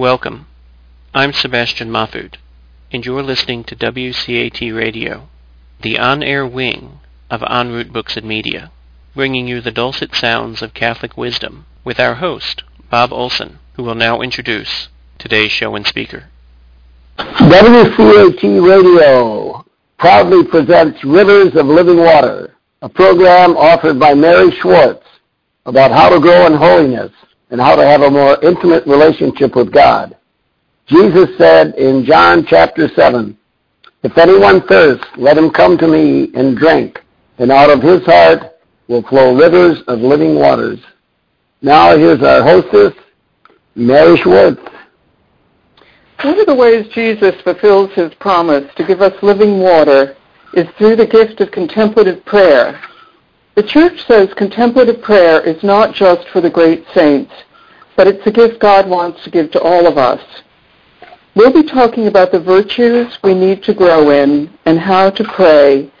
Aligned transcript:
Welcome. 0.00 0.46
I'm 1.12 1.34
Sebastian 1.34 1.90
Mahfood, 1.90 2.36
and 2.90 3.04
you're 3.04 3.22
listening 3.22 3.64
to 3.64 3.76
WCAT 3.76 4.74
Radio, 4.74 5.28
the 5.82 5.98
on-air 5.98 6.46
wing 6.46 7.00
of 7.30 7.42
En 7.42 7.70
route 7.70 7.92
Books 7.92 8.16
and 8.16 8.26
Media, 8.26 8.72
bringing 9.14 9.46
you 9.46 9.60
the 9.60 9.70
dulcet 9.70 10.14
sounds 10.14 10.62
of 10.62 10.72
Catholic 10.72 11.18
wisdom 11.18 11.66
with 11.84 12.00
our 12.00 12.14
host, 12.14 12.62
Bob 12.88 13.12
Olson, 13.12 13.58
who 13.74 13.82
will 13.82 13.94
now 13.94 14.22
introduce 14.22 14.88
today's 15.18 15.52
show 15.52 15.74
and 15.74 15.86
speaker. 15.86 16.30
WCAT 17.18 18.66
Radio 18.66 19.66
proudly 19.98 20.44
presents 20.44 21.04
Rivers 21.04 21.54
of 21.56 21.66
Living 21.66 21.98
Water, 21.98 22.56
a 22.80 22.88
program 22.88 23.54
offered 23.54 24.00
by 24.00 24.14
Mary 24.14 24.50
Schwartz 24.62 25.04
about 25.66 25.90
how 25.90 26.08
to 26.08 26.18
grow 26.18 26.46
in 26.46 26.54
holiness 26.54 27.12
and 27.50 27.60
how 27.60 27.76
to 27.76 27.84
have 27.84 28.02
a 28.02 28.10
more 28.10 28.38
intimate 28.42 28.86
relationship 28.86 29.56
with 29.56 29.72
God. 29.72 30.16
Jesus 30.86 31.28
said 31.38 31.74
in 31.76 32.04
John 32.04 32.44
chapter 32.46 32.88
7, 32.88 33.36
If 34.02 34.16
anyone 34.18 34.66
thirsts, 34.66 35.06
let 35.16 35.38
him 35.38 35.50
come 35.50 35.78
to 35.78 35.86
me 35.86 36.30
and 36.34 36.56
drink, 36.56 37.00
and 37.38 37.52
out 37.52 37.70
of 37.70 37.82
his 37.82 38.04
heart 38.04 38.56
will 38.88 39.02
flow 39.02 39.36
rivers 39.36 39.82
of 39.86 40.00
living 40.00 40.34
waters. 40.34 40.80
Now 41.62 41.96
here's 41.96 42.22
our 42.22 42.42
hostess, 42.42 42.94
Mary 43.74 44.16
Schwartz. 44.18 44.60
One 46.22 46.38
of 46.38 46.46
the 46.46 46.54
ways 46.54 46.86
Jesus 46.94 47.40
fulfills 47.42 47.92
his 47.92 48.12
promise 48.14 48.64
to 48.76 48.86
give 48.86 49.00
us 49.00 49.14
living 49.22 49.60
water 49.60 50.16
is 50.54 50.66
through 50.76 50.96
the 50.96 51.06
gift 51.06 51.40
of 51.40 51.50
contemplative 51.50 52.24
prayer. 52.24 52.80
The 53.60 53.66
Church 53.66 54.06
says 54.06 54.32
contemplative 54.32 55.02
prayer 55.02 55.38
is 55.42 55.62
not 55.62 55.94
just 55.94 56.26
for 56.30 56.40
the 56.40 56.48
great 56.48 56.82
saints, 56.94 57.30
but 57.94 58.06
it's 58.06 58.26
a 58.26 58.30
gift 58.30 58.58
God 58.58 58.88
wants 58.88 59.22
to 59.22 59.30
give 59.30 59.50
to 59.50 59.60
all 59.60 59.86
of 59.86 59.98
us. 59.98 60.22
We'll 61.34 61.52
be 61.52 61.68
talking 61.68 62.06
about 62.06 62.32
the 62.32 62.40
virtues 62.40 63.18
we 63.22 63.34
need 63.34 63.62
to 63.64 63.74
grow 63.74 64.08
in 64.08 64.50
and 64.64 64.78
how 64.78 65.10
to 65.10 65.24
pray 65.24 65.92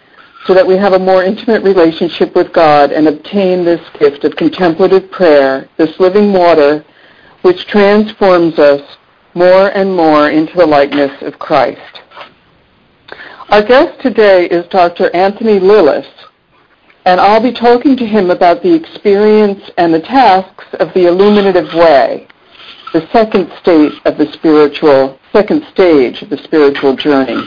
so 0.46 0.54
that 0.54 0.66
we 0.66 0.78
have 0.78 0.94
a 0.94 0.98
more 0.98 1.22
intimate 1.22 1.62
relationship 1.62 2.34
with 2.34 2.50
God 2.54 2.92
and 2.92 3.06
obtain 3.06 3.66
this 3.66 3.86
gift 3.98 4.24
of 4.24 4.36
contemplative 4.36 5.10
prayer, 5.10 5.68
this 5.76 6.00
living 6.00 6.32
water, 6.32 6.82
which 7.42 7.66
transforms 7.66 8.58
us 8.58 8.80
more 9.34 9.68
and 9.76 9.94
more 9.94 10.30
into 10.30 10.56
the 10.56 10.64
likeness 10.64 11.12
of 11.20 11.38
Christ. 11.38 12.00
Our 13.50 13.62
guest 13.62 14.00
today 14.00 14.46
is 14.46 14.64
Dr. 14.68 15.14
Anthony 15.14 15.58
Lilles, 15.58 16.06
and 17.06 17.20
I'll 17.20 17.42
be 17.42 17.52
talking 17.52 17.96
to 17.96 18.06
him 18.06 18.30
about 18.30 18.62
the 18.62 18.74
experience 18.74 19.70
and 19.78 19.92
the 19.92 20.00
tasks 20.00 20.66
of 20.74 20.92
the 20.94 21.06
illuminative 21.06 21.72
way, 21.74 22.28
the 22.92 23.08
second 23.12 23.50
state 23.60 23.92
of 24.04 24.18
the 24.18 24.30
spiritual, 24.32 25.18
second 25.32 25.64
stage 25.72 26.22
of 26.22 26.30
the 26.30 26.38
spiritual 26.38 26.96
journey. 26.96 27.46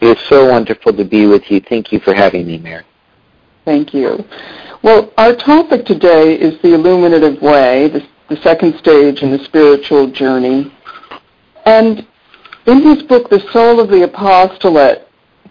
It's 0.00 0.22
so 0.28 0.50
wonderful 0.50 0.92
to 0.92 1.04
be 1.04 1.26
with 1.26 1.50
you. 1.50 1.60
Thank 1.60 1.92
you 1.92 2.00
for 2.00 2.14
having 2.14 2.46
me, 2.46 2.58
Mary. 2.58 2.84
Thank 3.64 3.94
you. 3.94 4.24
Well, 4.82 5.12
our 5.18 5.36
topic 5.36 5.86
today 5.86 6.34
is 6.34 6.60
the 6.62 6.74
illuminative 6.74 7.40
way, 7.40 7.88
the, 7.88 8.04
the 8.28 8.36
second 8.42 8.76
stage 8.78 9.22
in 9.22 9.30
the 9.30 9.38
spiritual 9.44 10.10
journey. 10.10 10.72
And 11.66 12.04
in 12.66 12.82
his 12.82 13.04
book, 13.04 13.28
The 13.28 13.40
Soul 13.52 13.78
of 13.80 13.90
the 13.90 14.04
Apostolate, 14.04 15.06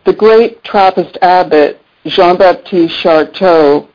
the 0.05 0.13
great 0.13 0.63
Trappist 0.63 1.17
abbot 1.21 1.79
Jean-Baptiste 2.05 2.95
Chautard 2.95 3.90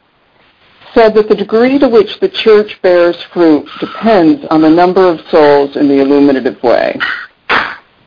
said 0.96 1.14
that 1.14 1.28
the 1.28 1.34
degree 1.34 1.78
to 1.78 1.88
which 1.88 2.18
the 2.20 2.28
church 2.28 2.80
bears 2.80 3.22
fruit 3.24 3.68
depends 3.80 4.46
on 4.50 4.62
the 4.62 4.70
number 4.70 5.06
of 5.06 5.20
souls 5.30 5.76
in 5.76 5.88
the 5.88 6.00
illuminative 6.00 6.60
way. 6.62 6.98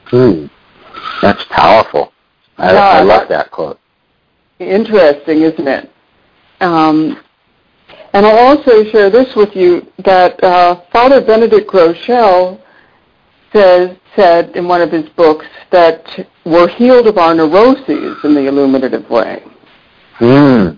Hmm. 0.06 0.48
That's 1.22 1.46
powerful. 1.52 2.12
I, 2.58 2.74
Yeah, 2.74 2.80
I 2.80 3.02
love 3.02 3.28
that- 3.28 3.30
that 3.30 3.52
quote. 3.52 3.80
Interesting, 4.60 5.44
isn't 5.44 5.68
it? 5.68 5.92
Um, 6.62 7.20
and 8.14 8.26
I'll 8.26 8.40
also 8.40 8.84
share 8.86 9.12
this 9.12 9.36
with 9.36 9.56
you 9.56 9.86
that 10.04 10.44
uh, 10.44 10.82
Father 10.92 11.22
Benedict 11.22 11.70
Groeschel 11.70 12.60
says 13.54 13.96
said 14.16 14.56
in 14.56 14.68
one 14.68 14.82
of 14.82 14.92
his 14.92 15.08
books 15.10 15.46
that 15.72 16.04
we're 16.44 16.68
healed 16.68 17.06
of 17.08 17.18
our 17.20 17.36
neuroses 17.36 18.18
in 18.24 18.34
the 18.34 18.48
illuminative 18.48 19.08
way. 19.10 19.44
Hmm. 20.16 20.70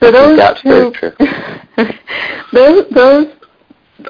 So 0.00 0.10
those 0.12 0.38
That's 0.38 0.62
very 0.62 0.92
two, 0.92 0.98
true. 0.98 1.12
those, 2.52 2.84
those 2.90 3.34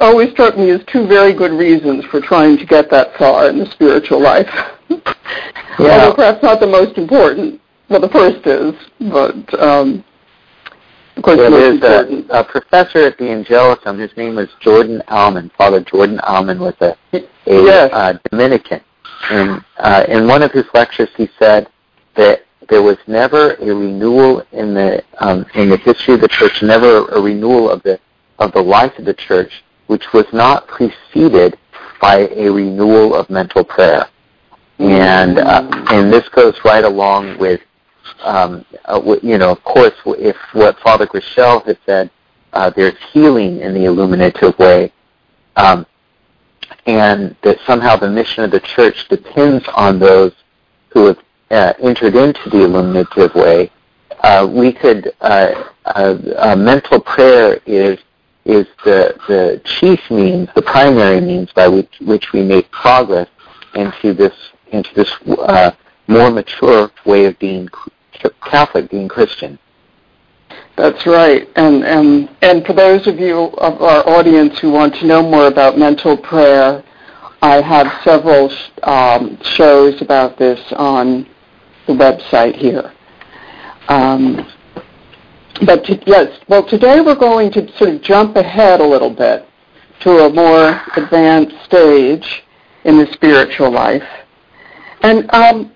always 0.01 0.31
struck 0.33 0.57
me 0.57 0.71
as 0.71 0.81
two 0.87 1.07
very 1.07 1.33
good 1.33 1.53
reasons 1.53 2.05
for 2.07 2.21
trying 2.21 2.59
to 2.59 2.67
get 2.67 2.91
that 2.91 3.17
far 3.17 3.49
in 3.49 3.59
the 3.59 3.67
spiritual 3.71 4.21
life. 4.21 4.49
Although 5.79 6.15
perhaps 6.15 6.43
not 6.43 6.61
the 6.61 6.67
most 6.67 6.99
important. 6.99 7.61
Well, 7.89 8.01
the 8.01 8.09
first 8.11 8.47
is, 8.47 8.75
but 9.11 9.61
um, 9.63 10.05
of 11.17 11.23
course, 11.23 11.39
the 11.39 11.51
There 11.51 11.75
is 11.75 12.27
a, 12.31 12.41
a 12.41 12.45
professor 12.45 12.99
at 12.99 13.17
the 13.19 13.25
Angelicum. 13.25 13.99
His 13.99 14.15
name 14.17 14.37
was 14.37 14.49
Jordan 14.61 15.03
Aumann. 15.09 15.51
Father 15.57 15.81
Jordan 15.81 16.21
Aumann 16.23 16.61
was 16.61 16.75
a, 16.81 16.97
a 17.13 17.25
Yes. 17.47 17.91
uh, 17.93 18.15
Dominican. 18.31 18.81
And 19.31 19.65
uh, 19.79 20.05
in 20.09 20.29
one 20.29 20.43
of 20.43 20.53
his 20.53 20.65
lectures, 20.75 21.09
he 21.17 21.29
said 21.39 21.69
that 22.17 22.43
there 22.69 22.83
was 22.83 22.99
never 23.07 23.55
a 23.55 23.75
renewal 23.75 24.43
in 24.53 24.75
the 24.75 25.03
um, 25.19 25.47
in 25.55 25.71
the 25.71 25.79
history 25.79 26.15
of 26.15 26.21
the 26.21 26.29
church, 26.29 26.63
never 26.63 27.07
a 27.09 27.21
renewal 27.21 27.71
of 27.71 27.83
the 27.83 27.99
of 28.39 28.53
the 28.53 28.63
life 28.63 28.99
of 28.99 29.05
the 29.05 29.15
church, 29.15 29.65
which 29.87 30.13
was 30.13 30.27
not 30.33 30.69
preceded 30.69 31.59
by 32.01 32.29
a 32.29 32.49
renewal 32.49 33.15
of 33.15 33.29
mental 33.31 33.65
prayer. 33.65 34.07
And 34.79 35.39
uh, 35.39 35.69
and 35.91 36.13
this 36.13 36.29
goes 36.29 36.55
right 36.65 36.85
along 36.85 37.39
with 37.39 37.61
um, 38.23 38.65
uh, 38.85 39.17
you 39.23 39.39
know, 39.39 39.51
of 39.51 39.63
course, 39.65 39.95
if 40.07 40.37
what 40.53 40.79
Father 40.81 41.07
Groeschel 41.07 41.65
has 41.67 41.77
said, 41.87 42.11
uh, 42.53 42.71
there's 42.71 42.97
healing 43.13 43.61
in 43.61 43.75
the 43.75 43.85
illuminative 43.85 44.59
way, 44.59 44.93
um, 45.57 45.87
and 46.87 47.37
that 47.43 47.59
somehow 47.67 47.97
the 47.97 48.09
mission 48.09 48.45
of 48.45 48.51
the 48.51 48.61
church 48.61 49.09
depends 49.09 49.65
on 49.75 49.99
those 49.99 50.33
who 50.91 51.07
have 51.07 51.19
uh, 51.51 51.73
entered 51.81 52.15
into 52.15 52.51
the 52.51 52.65
illuminative 52.65 53.35
way. 53.35 53.71
Uh, 54.23 54.49
we 54.51 54.73
could 54.73 55.13
uh, 55.21 55.65
uh, 55.85 56.57
mental 56.57 57.01
prayer 57.01 57.61
is 57.67 57.99
is 58.45 58.67
the 58.85 59.15
the 59.29 59.61
chief 59.65 60.01
means, 60.11 60.49
the 60.55 60.63
primary 60.63 61.21
means 61.21 61.53
by 61.53 61.69
which 61.69 61.93
which 62.01 62.33
we 62.33 62.43
make 62.43 62.71
progress 62.71 63.29
into 63.75 64.15
this 64.15 64.35
into 64.73 64.93
this 64.95 65.13
uh, 65.39 65.71
more 66.09 66.31
mature 66.31 66.91
way 67.05 67.27
of 67.27 67.39
being 67.39 67.69
Catholic, 68.43 68.91
being 68.91 69.09
Christian. 69.09 69.59
That's 70.77 71.07
right. 71.07 71.49
And, 71.57 71.85
and, 71.85 72.29
and 72.41 72.65
for 72.65 72.73
those 72.73 73.07
of 73.07 73.19
you 73.19 73.35
of 73.59 73.83
our 73.83 74.09
audience 74.09 74.59
who 74.59 74.71
want 74.71 74.95
to 74.97 75.07
know 75.07 75.23
more 75.23 75.47
about 75.47 75.77
mental 75.77 76.17
prayer, 76.17 76.83
I 77.43 77.61
have 77.61 78.03
several 78.05 78.53
um, 78.85 79.39
shows 79.43 80.01
about 80.01 80.39
this 80.39 80.61
on 80.73 81.27
the 81.89 81.95
website 81.95 82.55
here. 82.55 82.93
Um, 83.89 84.47
but 85.67 85.85
to, 85.87 86.01
yes, 86.07 86.39
well, 86.49 86.65
today 86.65 87.01
we're 87.01 87.17
going 87.17 87.51
to 87.53 87.77
sort 87.77 87.91
of 87.91 88.03
jump 88.03 88.37
ahead 88.37 88.81
a 88.81 88.87
little 88.87 89.11
bit 89.11 89.45
to 90.01 90.11
a 90.27 90.33
more 90.33 90.81
advanced 90.97 91.57
stage 91.65 92.45
in 92.85 92.99
the 92.99 93.13
spiritual 93.13 93.71
life. 93.71 94.07
And 95.03 95.29
um, 95.35 95.73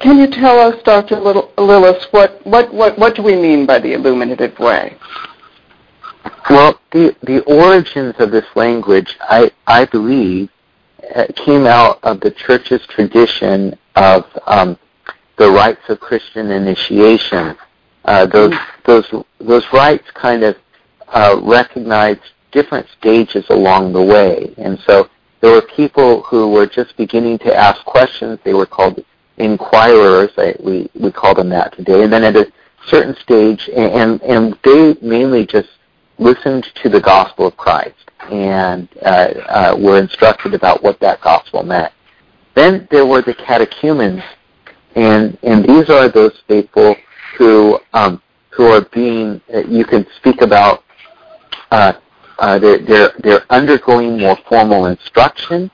can 0.00 0.18
you 0.18 0.28
tell 0.28 0.58
us, 0.58 0.82
Dr. 0.84 1.20
Lilles, 1.20 2.04
what, 2.12 2.44
what, 2.46 2.72
what, 2.72 2.98
what 2.98 3.14
do 3.14 3.22
we 3.22 3.36
mean 3.36 3.66
by 3.66 3.78
the 3.78 3.92
illuminative 3.92 4.58
way? 4.58 4.96
Well, 6.48 6.80
the, 6.92 7.14
the 7.22 7.42
origins 7.42 8.14
of 8.18 8.30
this 8.30 8.46
language, 8.54 9.16
I, 9.20 9.50
I 9.66 9.84
believe, 9.84 10.48
uh, 11.14 11.26
came 11.36 11.66
out 11.66 11.98
of 12.02 12.20
the 12.20 12.30
church's 12.30 12.86
tradition 12.86 13.78
of 13.96 14.24
um, 14.46 14.78
the 15.36 15.50
rites 15.50 15.88
of 15.88 16.00
Christian 16.00 16.50
initiation. 16.50 17.56
Uh, 18.04 18.26
those, 18.26 18.54
those, 18.84 19.06
those 19.38 19.64
rites 19.72 20.10
kind 20.12 20.44
of 20.44 20.56
uh, 21.08 21.40
recognized 21.42 22.20
different 22.52 22.86
stages 22.98 23.44
along 23.48 23.92
the 23.92 24.02
way. 24.02 24.54
And 24.58 24.78
so 24.86 25.08
there 25.40 25.52
were 25.52 25.62
people 25.62 26.22
who 26.22 26.50
were 26.50 26.66
just 26.66 26.96
beginning 26.96 27.38
to 27.40 27.54
ask 27.54 27.84
questions. 27.84 28.38
They 28.44 28.54
were 28.54 28.66
called 28.66 29.04
inquirers. 29.38 30.30
I, 30.38 30.54
we, 30.60 30.88
we 30.94 31.10
call 31.10 31.34
them 31.34 31.48
that 31.50 31.74
today. 31.76 32.02
And 32.04 32.12
then 32.12 32.24
at 32.24 32.36
a 32.36 32.52
certain 32.86 33.16
stage, 33.16 33.68
and, 33.74 34.22
and 34.22 34.56
they 34.62 34.96
mainly 35.02 35.46
just 35.46 35.68
listened 36.18 36.64
to 36.76 36.88
the 36.88 37.00
gospel 37.00 37.46
of 37.46 37.56
Christ 37.56 38.10
and 38.30 38.88
uh, 39.02 39.08
uh, 39.08 39.76
were 39.78 39.98
instructed 39.98 40.54
about 40.54 40.82
what 40.82 41.00
that 41.00 41.20
gospel 41.20 41.62
meant. 41.62 41.92
Then 42.54 42.86
there 42.90 43.04
were 43.04 43.22
the 43.22 43.34
catechumens, 43.34 44.22
and 44.94 45.38
and 45.42 45.64
these 45.64 45.90
are 45.90 46.08
those 46.08 46.40
faithful 46.48 46.96
who 47.36 47.78
um, 47.92 48.22
who 48.50 48.66
are 48.66 48.84
being. 48.92 49.40
Uh, 49.52 49.60
you 49.60 49.84
can 49.84 50.06
speak 50.16 50.40
about. 50.40 50.84
Uh, 51.70 51.94
uh, 52.38 52.58
they're, 52.58 52.78
they're 52.78 53.12
they're 53.22 53.52
undergoing 53.52 54.18
more 54.18 54.36
formal 54.48 54.86
instruction, 54.86 55.70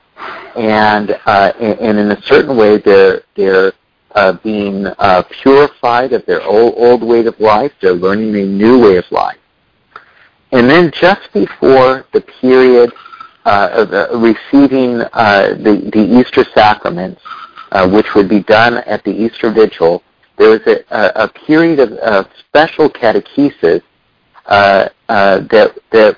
and 0.55 1.11
uh, 1.25 1.53
and, 1.59 1.79
and 1.79 1.99
in 1.99 2.11
a 2.11 2.21
certain 2.23 2.55
way 2.55 2.77
they're 2.77 3.21
they're 3.35 3.73
uh, 4.15 4.33
being 4.43 4.85
uh, 4.85 5.23
purified 5.41 6.13
of 6.13 6.25
their 6.25 6.43
old 6.43 6.73
old 6.77 7.03
way 7.03 7.25
of 7.25 7.39
life. 7.39 7.71
They're 7.81 7.93
learning 7.93 8.35
a 8.35 8.45
new 8.45 8.79
way 8.79 8.97
of 8.97 9.05
life. 9.11 9.37
And 10.51 10.69
then 10.69 10.91
just 10.91 11.31
before 11.33 12.05
the 12.11 12.21
period 12.21 12.91
uh, 13.45 13.69
of 13.71 13.93
uh, 13.93 14.07
receiving 14.17 15.01
uh, 15.13 15.55
the, 15.55 15.89
the 15.93 16.19
Easter 16.19 16.45
sacraments, 16.53 17.21
uh, 17.71 17.89
which 17.89 18.07
would 18.15 18.29
be 18.29 18.41
done 18.43 18.75
at 18.79 19.03
the 19.03 19.11
Easter 19.11 19.51
Vigil, 19.51 20.03
there 20.37 20.49
was 20.49 20.61
a, 20.67 20.83
a, 20.89 21.25
a 21.25 21.27
period 21.27 21.79
of, 21.79 21.91
of 21.93 22.25
special 22.47 22.89
catechesis 22.89 23.81
uh, 24.45 24.89
uh, 25.09 25.39
that, 25.51 25.77
that 25.91 26.17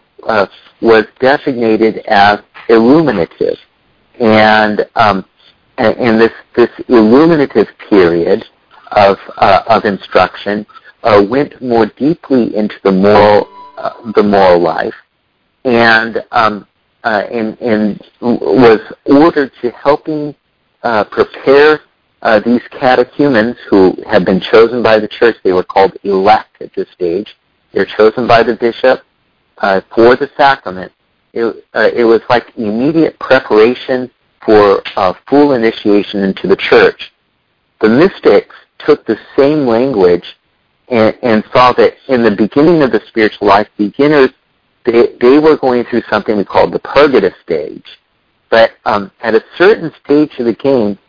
was 0.81 1.05
designated 1.19 1.97
as 2.07 2.39
illuminative. 2.69 3.57
And, 4.19 4.87
um, 4.95 5.25
and 5.77 6.19
this, 6.21 6.31
this 6.55 6.69
illuminative 6.87 7.67
period 7.89 8.45
of, 8.91 9.17
of 9.37 9.85
instruction 9.85 10.65
went 11.03 11.61
more 11.61 11.87
deeply 11.87 12.55
into 12.55 12.75
the 12.83 12.91
moral 12.91 13.49
uh, 13.75 14.11
the 14.11 14.21
moral 14.21 14.59
life, 14.59 14.93
and 15.65 16.23
um, 16.31 16.67
uh, 17.03 17.23
and, 17.31 17.59
and 17.59 17.99
was 18.21 18.79
ordered 19.05 19.51
to 19.61 19.71
helping 19.71 20.35
uh, 20.83 21.03
prepare 21.05 21.81
uh, 22.21 22.39
these 22.39 22.61
catechumens 22.71 23.57
who 23.69 23.97
have 24.07 24.25
been 24.25 24.39
chosen 24.39 24.81
by 24.81 24.99
the 24.99 25.07
church. 25.07 25.37
They 25.43 25.53
were 25.53 25.63
called 25.63 25.97
elect 26.03 26.61
at 26.61 26.73
this 26.73 26.89
stage. 26.91 27.35
They're 27.71 27.85
chosen 27.85 28.27
by 28.27 28.43
the 28.43 28.55
bishop 28.55 29.01
uh, 29.57 29.81
for 29.93 30.15
the 30.15 30.29
sacrament. 30.37 30.91
It, 31.33 31.65
uh, 31.73 31.89
it 31.93 32.03
was 32.03 32.21
like 32.29 32.55
immediate 32.55 33.17
preparation 33.19 34.11
for 34.45 34.83
uh, 34.95 35.13
full 35.27 35.53
initiation 35.53 36.21
into 36.21 36.47
the 36.47 36.55
church. 36.55 37.11
The 37.81 37.89
mystics 37.89 38.55
took 38.77 39.05
the 39.05 39.19
same 39.35 39.65
language 39.65 40.37
and, 40.89 41.17
and 41.23 41.43
saw 41.51 41.73
that 41.73 41.95
in 42.07 42.23
the 42.23 42.31
beginning 42.31 42.83
of 42.83 42.91
the 42.91 43.01
spiritual 43.07 43.47
life, 43.47 43.67
beginners, 43.77 44.29
they, 44.85 45.15
they 45.19 45.39
were 45.39 45.57
going 45.57 45.85
through 45.85 46.03
something 46.09 46.37
we 46.37 46.45
call 46.45 46.69
the 46.69 46.79
purgative 46.79 47.33
stage. 47.41 47.99
But 48.53 48.73
um, 48.85 49.09
at 49.21 49.33
a 49.33 49.43
certain 49.57 49.91
stage 50.05 50.37
of 50.37 50.45
the 50.45 50.53
game, 50.53 50.99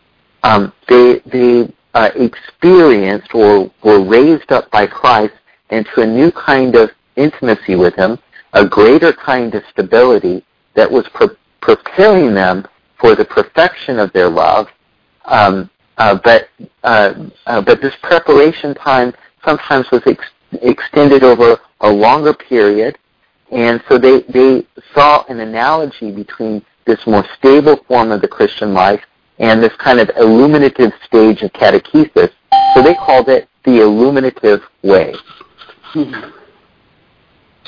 um, 0.45 0.73
they, 0.89 1.21
they 1.27 1.71
uh, 1.93 2.09
experienced 2.15 3.35
or 3.35 3.71
were 3.83 4.03
raised 4.03 4.51
up 4.51 4.71
by 4.71 4.87
Christ 4.87 5.35
into 5.69 6.01
a 6.01 6.07
new 6.07 6.33
kind 6.33 6.75
of 6.75 6.89
intimacy 7.17 7.77
with 7.77 7.95
Him, 7.97 8.19
a 8.55 8.67
greater 8.67 9.13
kind 9.13 9.55
of 9.55 9.63
stability 9.71 10.43
that 10.73 10.91
was 10.91 11.07
pre- 11.13 11.37
preparing 11.61 12.33
them 12.33 12.67
for 12.99 13.15
the 13.15 13.27
perfection 13.27 13.99
of 13.99 14.11
their 14.15 14.31
love. 14.31 14.69
Um, 15.27 15.69
uh, 15.99 16.19
but 16.25 16.49
uh, 16.83 17.13
uh 17.45 17.61
but 17.61 17.83
this 17.83 17.95
preparation 18.03 18.75
time 18.75 19.13
sometimes 19.45 19.91
was 19.91 20.01
ex- 20.07 20.25
extended 20.63 21.23
over 21.23 21.59
a 21.83 21.91
longer 21.91 22.33
period. 22.33 22.97
And 23.53 23.85
so 23.87 23.99
they, 23.99 24.23
they 24.23 24.67
saw 24.95 25.25
an 25.29 25.41
analogy 25.41 26.11
between 26.11 26.65
this 26.87 27.07
more 27.07 27.25
stable 27.39 27.77
form 27.89 28.13
of 28.13 28.21
the 28.21 28.29
Christian 28.29 28.75
life 28.75 29.03
and 29.39 29.63
this 29.63 29.75
kind 29.77 30.01
of 30.01 30.11
illuminative 30.17 30.93
stage 31.05 31.43
of 31.43 31.53
catechesis. 31.53 32.31
So 32.75 32.83
they 32.83 32.95
called 32.95 33.29
it 33.29 33.49
the 33.65 33.81
illuminative 33.81 34.63
way. 34.83 35.15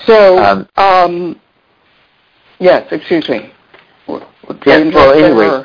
So, 0.05 0.39
um, 0.39 0.69
um, 0.77 1.41
yes, 2.59 2.87
excuse 2.93 3.29
me. 3.29 3.53
Yeah, 4.09 4.85
well, 4.91 5.13
anyway. 5.13 5.65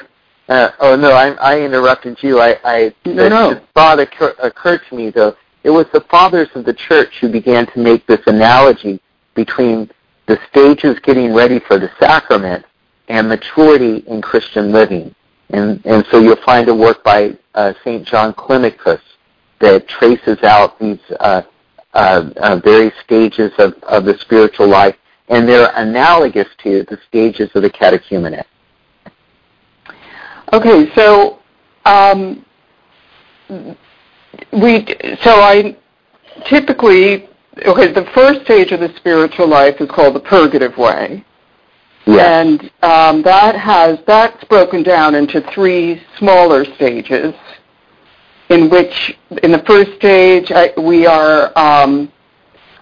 Uh, 0.49 0.71
oh 0.79 0.95
no, 0.95 1.11
I, 1.11 1.29
I 1.33 1.61
interrupted 1.61 2.17
you. 2.21 2.39
I, 2.39 2.57
I 2.63 2.95
no, 3.05 3.13
the, 3.13 3.29
no. 3.29 3.53
the 3.53 3.63
thought 3.73 3.99
occur, 3.99 4.35
occurred 4.39 4.81
to 4.89 4.95
me 4.95 5.09
though 5.09 5.35
it 5.63 5.69
was 5.69 5.85
the 5.93 6.01
fathers 6.01 6.49
of 6.55 6.65
the 6.65 6.73
church 6.73 7.19
who 7.19 7.29
began 7.29 7.67
to 7.67 7.79
make 7.79 8.05
this 8.07 8.21
analogy 8.25 8.99
between 9.35 9.89
the 10.27 10.39
stages 10.49 10.99
getting 10.99 11.33
ready 11.33 11.59
for 11.59 11.77
the 11.77 11.91
sacrament 11.99 12.65
and 13.07 13.27
maturity 13.27 14.03
in 14.07 14.21
Christian 14.21 14.71
living. 14.71 15.13
And, 15.49 15.85
and 15.85 16.05
so 16.09 16.19
you'll 16.19 16.41
find 16.43 16.69
a 16.69 16.75
work 16.75 17.03
by 17.03 17.37
uh, 17.55 17.73
St. 17.83 18.05
John 18.07 18.33
Climacus 18.33 19.01
that 19.59 19.87
traces 19.87 20.41
out 20.43 20.79
these 20.79 20.99
uh, 21.19 21.43
uh, 21.93 22.29
uh, 22.37 22.55
various 22.63 22.93
stages 23.03 23.51
of, 23.57 23.73
of 23.83 24.05
the 24.05 24.17
spiritual 24.19 24.67
life, 24.67 24.95
and 25.27 25.47
they're 25.47 25.71
analogous 25.75 26.47
to 26.63 26.83
the 26.83 26.97
stages 27.07 27.49
of 27.53 27.63
the 27.63 27.69
catechumenate. 27.69 28.45
Okay, 30.53 30.93
so 30.95 31.39
um, 31.85 32.45
we 34.53 34.85
so 35.21 35.41
I 35.41 35.77
typically 36.45 37.29
okay 37.65 37.91
the 37.91 38.09
first 38.13 38.41
stage 38.43 38.71
of 38.71 38.79
the 38.79 38.93
spiritual 38.97 39.47
life 39.47 39.79
is 39.79 39.89
called 39.89 40.15
the 40.15 40.19
purgative 40.19 40.77
way. 40.77 41.23
Yes. 42.05 42.45
And 42.45 42.71
um, 42.81 43.21
that 43.23 43.55
has 43.55 43.99
that's 44.07 44.43
broken 44.45 44.83
down 44.83 45.15
into 45.15 45.41
three 45.53 46.01
smaller 46.17 46.65
stages. 46.75 47.33
In 48.49 48.69
which, 48.69 49.17
in 49.43 49.51
the 49.53 49.63
first 49.65 49.93
stage, 49.95 50.51
I, 50.51 50.73
we 50.77 51.05
are 51.05 51.57
um, 51.57 52.11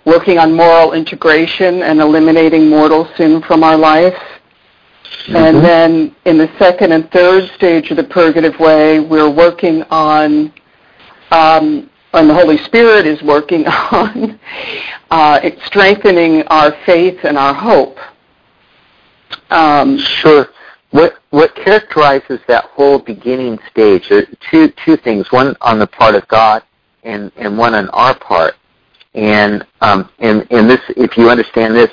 working 0.03 0.39
on 0.39 0.51
moral 0.51 0.93
integration 0.93 1.83
and 1.83 1.99
eliminating 1.99 2.67
mortal 2.69 3.07
sin 3.17 3.43
from 3.43 3.63
our 3.63 3.77
life. 3.77 4.15
Mm-hmm. 4.15 5.35
And 5.35 5.57
then 5.57 6.15
in 6.25 6.39
the 6.39 6.49
second 6.57 6.91
and 6.91 7.11
third 7.11 7.51
stage 7.51 7.91
of 7.91 7.97
the 7.97 8.03
purgative 8.03 8.59
way, 8.59 8.99
we're 8.99 9.29
working 9.29 9.83
on 9.91 10.51
um, 11.31 11.89
and 12.13 12.29
the 12.29 12.33
Holy 12.33 12.57
Spirit 12.65 13.05
is 13.05 13.21
working 13.21 13.67
on 13.67 14.39
uh, 15.11 15.39
strengthening 15.65 16.43
our 16.47 16.75
faith 16.85 17.19
and 17.23 17.37
our 17.37 17.53
hope. 17.53 17.97
Um, 19.49 19.97
sure. 19.97 20.49
What 20.91 21.19
what 21.29 21.55
characterizes 21.55 22.39
that 22.47 22.65
whole 22.65 22.97
beginning 22.97 23.59
stage 23.69 24.09
There 24.09 24.19
are 24.19 24.27
two 24.49 24.73
two 24.83 24.97
things. 24.97 25.31
One 25.31 25.55
on 25.61 25.79
the 25.79 25.87
part 25.87 26.15
of 26.15 26.27
God, 26.27 26.63
and 27.03 27.31
and 27.35 27.57
one 27.57 27.75
on 27.75 27.89
our 27.89 28.17
part. 28.17 28.55
And 29.13 29.65
um, 29.81 30.09
and 30.19 30.47
and 30.51 30.69
this, 30.69 30.81
if 30.89 31.17
you 31.17 31.29
understand 31.29 31.75
this, 31.75 31.91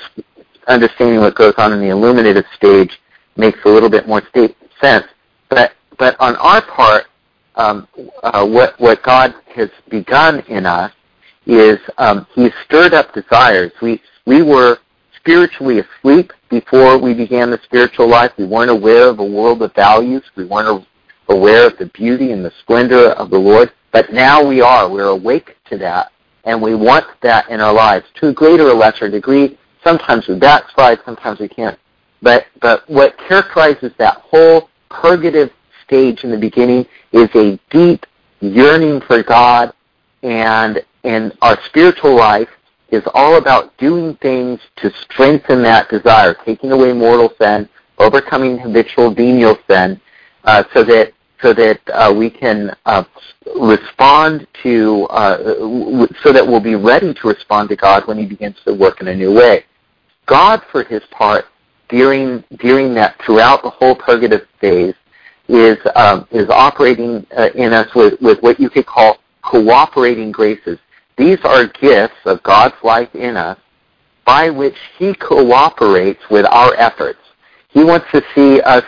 understanding 0.67 1.19
what 1.19 1.35
goes 1.35 1.53
on 1.57 1.73
in 1.73 1.79
the 1.79 1.89
illuminative 1.89 2.45
stage 2.55 2.99
makes 3.35 3.59
a 3.65 3.69
little 3.69 3.89
bit 3.89 4.07
more 4.07 4.21
sense. 4.81 5.05
But 5.49 5.73
but 5.97 6.15
on 6.19 6.35
our 6.37 6.65
part, 6.65 7.05
um, 7.55 7.87
uh, 8.23 8.47
what 8.47 8.79
what 8.79 9.03
God 9.03 9.35
has 9.55 9.69
begun 9.89 10.39
in 10.47 10.65
us 10.65 10.91
is 11.45 11.77
um, 11.97 12.25
He's 12.33 12.51
stirred 12.65 12.93
up 12.93 13.13
desires. 13.13 13.71
We 13.81 14.01
we 14.25 14.41
were 14.41 14.79
spiritually 15.27 15.79
asleep 15.79 16.31
before 16.49 16.97
we 16.97 17.13
began 17.13 17.51
the 17.51 17.59
spiritual 17.65 18.07
life. 18.07 18.31
We 18.37 18.45
weren't 18.45 18.71
aware 18.71 19.09
of 19.09 19.19
a 19.19 19.25
world 19.25 19.61
of 19.61 19.75
values. 19.75 20.23
We 20.37 20.45
weren't 20.45 20.87
aware 21.27 21.67
of 21.67 21.77
the 21.77 21.87
beauty 21.87 22.31
and 22.31 22.45
the 22.45 22.53
splendor 22.61 23.09
of 23.09 23.29
the 23.29 23.37
Lord. 23.37 23.73
But 23.91 24.13
now 24.13 24.47
we 24.47 24.61
are. 24.61 24.89
We're 24.89 25.09
awake 25.09 25.57
to 25.69 25.77
that, 25.79 26.13
and 26.45 26.61
we 26.61 26.75
want 26.75 27.05
that 27.23 27.49
in 27.49 27.59
our 27.59 27.73
lives 27.73 28.05
to 28.21 28.29
a 28.29 28.33
greater 28.33 28.69
or 28.69 28.73
lesser 28.73 29.09
degree. 29.09 29.57
Sometimes 29.83 30.29
we 30.29 30.35
backslide. 30.39 30.99
Sometimes 31.03 31.41
we 31.41 31.49
can't. 31.49 31.77
But 32.21 32.45
but 32.61 32.89
what 32.89 33.17
characterizes 33.17 33.91
that 33.97 34.15
whole 34.19 34.69
purgative 34.89 35.51
stage 35.83 36.23
in 36.23 36.31
the 36.31 36.37
beginning 36.37 36.85
is 37.11 37.29
a 37.35 37.59
deep 37.69 38.05
yearning 38.39 39.01
for 39.01 39.23
God, 39.23 39.73
and 40.23 40.81
and 41.03 41.37
our 41.41 41.61
spiritual 41.65 42.15
life 42.15 42.49
is 42.89 43.03
all 43.13 43.37
about 43.37 43.75
doing 43.77 44.15
things 44.17 44.59
to 44.77 44.91
strengthen 45.01 45.61
that 45.63 45.89
desire, 45.89 46.33
taking 46.45 46.71
away 46.71 46.93
mortal 46.93 47.33
sin, 47.39 47.67
overcoming 47.97 48.57
habitual 48.57 49.13
venial 49.13 49.57
sin, 49.69 49.99
uh, 50.43 50.63
so 50.73 50.83
that 50.83 51.13
so 51.41 51.53
that 51.53 51.79
uh, 51.93 52.11
we 52.11 52.31
can 52.31 52.75
uh, 52.85 53.03
respond 53.59 54.47
to, 54.63 55.03
uh, 55.11 55.37
w- 55.37 56.07
so 56.23 56.33
that 56.33 56.45
we'll 56.45 56.59
be 56.59 56.73
ready 56.75 57.13
to 57.13 57.27
respond 57.27 57.69
to 57.69 57.75
God 57.75 58.07
when 58.07 58.17
He 58.17 58.25
begins 58.25 58.55
to 58.65 58.73
work 58.73 59.01
in 59.01 59.09
a 59.09 59.15
new 59.15 59.33
way. 59.33 59.65
God, 60.25 60.63
for 60.71 60.83
His 60.83 61.03
part, 61.11 61.45
during 61.89 62.43
during 62.59 62.93
that 62.95 63.21
throughout 63.23 63.61
the 63.63 63.69
whole 63.69 63.95
purgative 63.95 64.47
phase, 64.59 64.95
is 65.47 65.77
um, 65.95 66.27
is 66.31 66.49
operating 66.49 67.25
uh, 67.37 67.49
in 67.55 67.73
us 67.73 67.93
with, 67.93 68.19
with 68.21 68.41
what 68.41 68.59
you 68.59 68.69
could 68.69 68.85
call 68.85 69.19
cooperating 69.43 70.31
graces. 70.31 70.79
These 71.17 71.39
are 71.43 71.65
gifts 71.65 72.17
of 72.25 72.43
God's 72.43 72.75
life 72.83 73.13
in 73.15 73.37
us 73.37 73.57
by 74.25 74.49
which 74.49 74.77
He 74.97 75.13
cooperates 75.15 76.21
with 76.29 76.45
our 76.45 76.75
efforts. 76.75 77.19
He 77.69 77.83
wants 77.83 78.07
to 78.11 78.23
see 78.35 78.61
us 78.61 78.83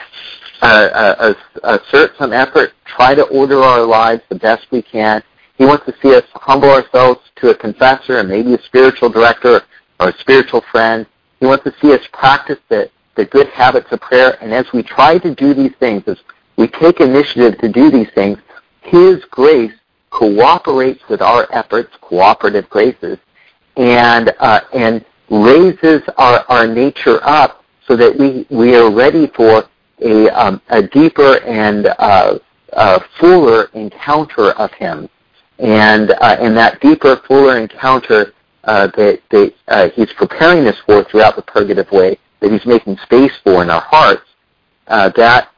uh, 0.61 0.65
uh, 0.65 1.33
assert 1.63 2.17
some 2.17 2.33
effort, 2.33 2.73
try 2.85 3.15
to 3.15 3.23
order 3.27 3.61
our 3.63 3.83
lives 3.83 4.21
the 4.29 4.35
best 4.35 4.67
we 4.71 4.81
can. 4.81 5.23
He 5.57 5.65
wants 5.65 5.85
to 5.85 5.95
see 6.01 6.13
us 6.15 6.23
humble 6.33 6.69
ourselves 6.69 7.21
to 7.37 7.49
a 7.49 7.55
confessor 7.55 8.19
and 8.19 8.29
maybe 8.29 8.53
a 8.53 8.61
spiritual 8.63 9.09
director 9.09 9.61
or 9.99 10.09
a 10.09 10.17
spiritual 10.19 10.63
friend. 10.71 11.05
He 11.39 11.45
wants 11.45 11.63
to 11.63 11.73
see 11.81 11.93
us 11.93 12.01
practice 12.11 12.59
the, 12.69 12.89
the 13.15 13.25
good 13.25 13.47
habits 13.47 13.91
of 13.91 14.01
prayer. 14.01 14.37
And 14.41 14.53
as 14.53 14.71
we 14.73 14.83
try 14.83 15.17
to 15.17 15.33
do 15.33 15.53
these 15.53 15.73
things, 15.79 16.03
as 16.07 16.17
we 16.57 16.67
take 16.67 16.99
initiative 16.99 17.57
to 17.59 17.69
do 17.69 17.89
these 17.89 18.09
things, 18.13 18.37
His 18.81 19.23
grace 19.31 19.73
cooperates 20.09 21.01
with 21.09 21.21
our 21.21 21.47
efforts, 21.51 21.95
cooperative 22.01 22.69
graces, 22.69 23.17
and 23.77 24.33
uh, 24.39 24.61
and 24.73 25.05
raises 25.29 26.01
our, 26.17 26.43
our 26.49 26.67
nature 26.67 27.19
up 27.23 27.63
so 27.87 27.95
that 27.95 28.17
we, 28.17 28.45
we 28.55 28.75
are 28.75 28.93
ready 28.93 29.27
for 29.35 29.63
a, 30.01 30.29
um, 30.29 30.61
a 30.69 30.81
deeper 30.81 31.37
and 31.43 31.87
uh, 31.97 32.99
fuller 33.19 33.65
encounter 33.73 34.51
of 34.51 34.71
Him. 34.73 35.09
And, 35.59 36.11
uh, 36.11 36.37
and 36.39 36.55
that 36.55 36.79
deeper, 36.81 37.21
fuller 37.27 37.57
encounter 37.57 38.33
uh, 38.63 38.87
that, 38.95 39.21
that 39.31 39.53
uh, 39.67 39.89
He's 39.89 40.11
preparing 40.13 40.67
us 40.67 40.77
for 40.85 41.03
throughout 41.03 41.35
the 41.35 41.41
purgative 41.41 41.91
way, 41.91 42.17
that 42.39 42.51
He's 42.51 42.65
making 42.65 42.97
space 42.97 43.33
for 43.43 43.61
in 43.61 43.69
our 43.69 43.81
hearts, 43.81 44.23
uh, 44.87 45.09
that, 45.15 45.49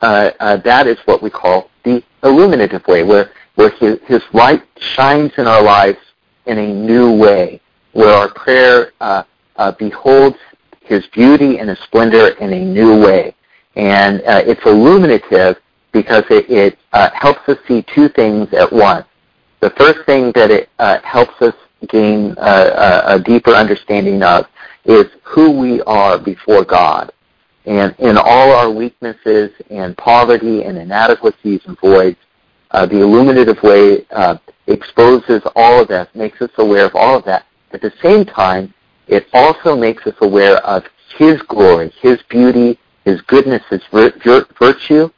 that 0.00 0.86
is 0.86 0.98
what 1.06 1.22
we 1.22 1.30
call 1.30 1.70
the 1.84 2.02
illuminative 2.22 2.86
way, 2.86 3.02
where, 3.04 3.30
where 3.56 3.70
his, 3.70 3.98
his 4.06 4.22
light 4.32 4.62
shines 4.78 5.32
in 5.36 5.46
our 5.46 5.62
lives 5.62 5.98
in 6.46 6.58
a 6.58 6.74
new 6.74 7.12
way, 7.12 7.60
where 7.92 8.14
our 8.14 8.32
prayer 8.32 8.92
uh, 9.00 9.24
uh, 9.56 9.72
beholds 9.72 10.36
his 10.82 11.06
beauty 11.08 11.58
and 11.58 11.68
his 11.68 11.78
splendor 11.80 12.28
in 12.28 12.52
a 12.52 12.64
new 12.64 13.02
way. 13.02 13.34
And 13.74 14.20
uh, 14.22 14.42
it's 14.46 14.64
illuminative 14.64 15.56
because 15.92 16.24
it, 16.30 16.48
it 16.50 16.78
uh, 16.92 17.10
helps 17.12 17.48
us 17.48 17.58
see 17.66 17.84
two 17.94 18.08
things 18.08 18.52
at 18.52 18.72
once. 18.72 19.06
The 19.60 19.70
first 19.70 20.06
thing 20.06 20.32
that 20.34 20.50
it 20.50 20.68
uh, 20.78 21.00
helps 21.02 21.40
us 21.42 21.54
gain 21.88 22.34
uh, 22.38 23.02
a, 23.08 23.14
a 23.16 23.18
deeper 23.20 23.52
understanding 23.52 24.22
of 24.22 24.46
is 24.84 25.06
who 25.24 25.50
we 25.50 25.82
are 25.82 26.18
before 26.18 26.64
God. 26.64 27.12
And 27.64 27.94
in 27.98 28.16
all 28.16 28.52
our 28.52 28.70
weaknesses 28.70 29.50
and 29.70 29.96
poverty 29.96 30.62
and 30.62 30.78
inadequacies 30.78 31.62
and 31.66 31.78
voids, 31.80 32.18
uh, 32.72 32.86
the 32.86 33.00
illuminative 33.00 33.62
way 33.62 34.04
uh, 34.10 34.36
exposes 34.66 35.42
all 35.54 35.80
of 35.80 35.88
that, 35.88 36.14
makes 36.14 36.40
us 36.42 36.50
aware 36.58 36.86
of 36.86 36.94
all 36.94 37.16
of 37.16 37.24
that. 37.24 37.46
At 37.72 37.80
the 37.82 37.92
same 38.02 38.24
time, 38.24 38.74
it 39.06 39.26
also 39.32 39.76
makes 39.76 40.06
us 40.06 40.14
aware 40.20 40.56
of 40.58 40.84
His 41.16 41.40
glory, 41.42 41.92
His 42.00 42.22
beauty, 42.28 42.78
His 43.04 43.20
goodness, 43.22 43.62
His 43.70 43.82
vir- 43.92 44.46
virtue. 44.58 45.10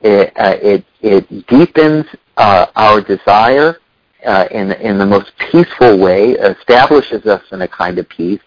It, 0.00 0.32
uh, 0.36 0.56
it, 0.60 0.84
it 1.00 1.46
deepens 1.46 2.06
uh, 2.36 2.66
our 2.76 3.00
desire 3.00 3.80
uh, 4.26 4.48
in, 4.50 4.72
in 4.72 4.98
the 4.98 5.06
most 5.06 5.32
peaceful 5.50 5.98
way, 5.98 6.32
establishes 6.32 7.26
us 7.26 7.42
in 7.52 7.62
a 7.62 7.68
kind 7.68 7.98
of 7.98 8.08
peace, 8.08 8.40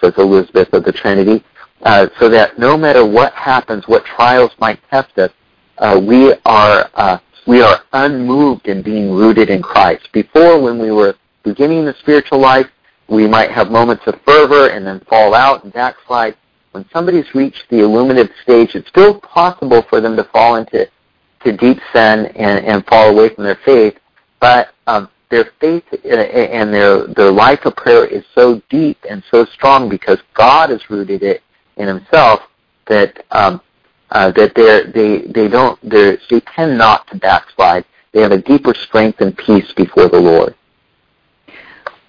says 0.00 0.12
Elizabeth 0.18 0.72
of 0.72 0.84
the 0.84 0.92
Trinity, 0.92 1.44
so 2.18 2.28
that 2.28 2.58
no 2.58 2.76
matter 2.76 3.04
what 3.06 3.32
happens, 3.34 3.86
what 3.88 4.04
trials 4.04 4.52
might 4.58 4.80
test 4.90 5.16
us, 5.18 5.30
we 6.02 6.34
are 6.44 7.20
we 7.50 7.62
are 7.62 7.82
unmoved 7.94 8.68
in 8.68 8.80
being 8.80 9.10
rooted 9.10 9.50
in 9.50 9.60
Christ. 9.60 10.08
Before, 10.12 10.62
when 10.62 10.78
we 10.78 10.92
were 10.92 11.16
beginning 11.42 11.84
the 11.84 11.96
spiritual 11.98 12.38
life, 12.38 12.68
we 13.08 13.26
might 13.26 13.50
have 13.50 13.72
moments 13.72 14.04
of 14.06 14.20
fervor 14.24 14.68
and 14.68 14.86
then 14.86 15.00
fall 15.10 15.34
out 15.34 15.64
and 15.64 15.72
backslide. 15.72 16.36
When 16.70 16.88
somebody's 16.92 17.34
reached 17.34 17.64
the 17.68 17.80
illuminative 17.80 18.30
stage, 18.44 18.76
it's 18.76 18.88
still 18.88 19.20
possible 19.20 19.82
for 19.90 20.00
them 20.00 20.14
to 20.14 20.22
fall 20.32 20.54
into 20.54 20.88
to 21.44 21.56
deep 21.56 21.78
sin 21.92 22.26
and, 22.36 22.64
and 22.64 22.86
fall 22.86 23.10
away 23.10 23.34
from 23.34 23.42
their 23.42 23.58
faith, 23.64 23.98
but 24.38 24.68
um, 24.86 25.08
their 25.28 25.50
faith 25.60 25.82
uh, 25.92 26.06
and 26.06 26.72
their 26.72 27.08
their 27.08 27.32
life 27.32 27.64
of 27.64 27.74
prayer 27.74 28.04
is 28.04 28.22
so 28.32 28.62
deep 28.70 28.98
and 29.08 29.24
so 29.28 29.44
strong 29.46 29.88
because 29.88 30.18
God 30.34 30.70
has 30.70 30.88
rooted 30.88 31.24
it 31.24 31.42
in 31.78 31.88
Himself 31.88 32.42
that 32.86 33.24
um, 33.32 33.60
uh, 34.10 34.30
that 34.32 34.54
they 34.54 34.82
they 34.92 35.26
they 35.26 35.48
don't 35.48 35.78
they 35.88 36.18
they 36.28 36.40
tend 36.40 36.78
not 36.78 37.06
to 37.08 37.16
backslide. 37.16 37.84
They 38.12 38.20
have 38.22 38.32
a 38.32 38.38
deeper 38.38 38.74
strength 38.74 39.20
and 39.20 39.36
peace 39.36 39.72
before 39.72 40.08
the 40.08 40.18
Lord. 40.20 40.54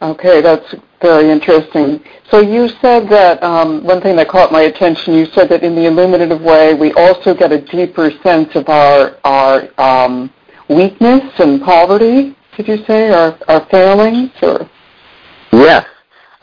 Okay, 0.02 0.42
that's 0.42 0.74
very 1.00 1.30
interesting. 1.30 2.04
So 2.32 2.40
you 2.40 2.70
said 2.82 3.08
that 3.10 3.42
um, 3.44 3.84
one 3.84 4.02
thing 4.02 4.16
that 4.16 4.30
caught 4.30 4.52
my 4.52 4.62
attention. 4.62 5.14
You 5.14 5.28
said 5.28 5.48
that 5.50 5.64
in 5.64 5.76
the 5.76 5.86
illuminative 5.86 6.42
way, 6.42 6.74
we 6.74 6.92
also 6.94 7.36
get 7.36 7.52
a 7.52 7.62
deeper 7.62 8.12
sense 8.24 8.56
of 8.56 8.68
our 8.68 9.18
our 9.24 9.70
um, 9.80 10.34
weakness 10.70 11.24
and 11.38 11.62
poverty. 11.62 12.36
Did 12.58 12.68
you 12.68 12.84
say 12.86 13.12
our 13.12 13.38
our 13.48 13.66
failings 13.70 14.32
or? 14.42 14.68
Yes, 15.54 15.86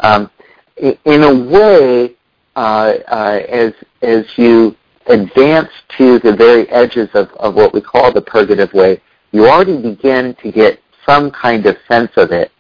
um, 0.01 0.31
in 0.77 1.23
a 1.25 1.35
way, 1.35 2.15
uh, 2.55 2.95
uh, 3.09 3.41
as 3.49 3.73
as 4.03 4.25
you 4.37 4.77
advance 5.09 5.71
to 5.97 6.19
the 6.21 6.35
very 6.35 6.69
edges 6.69 7.09
of, 7.15 7.29
of 7.33 7.55
what 7.55 7.75
we 7.75 7.81
call 7.81 8.13
the 8.13 8.23
purgative 8.23 8.73
way, 8.73 9.01
you 9.33 9.47
already 9.47 9.81
begin 9.81 10.35
to 10.43 10.53
get 10.53 10.81
some 11.07 11.31
kind 11.31 11.67
of 11.67 11.77
sense 11.89 12.13
of 12.17 12.31
it, 12.31 12.53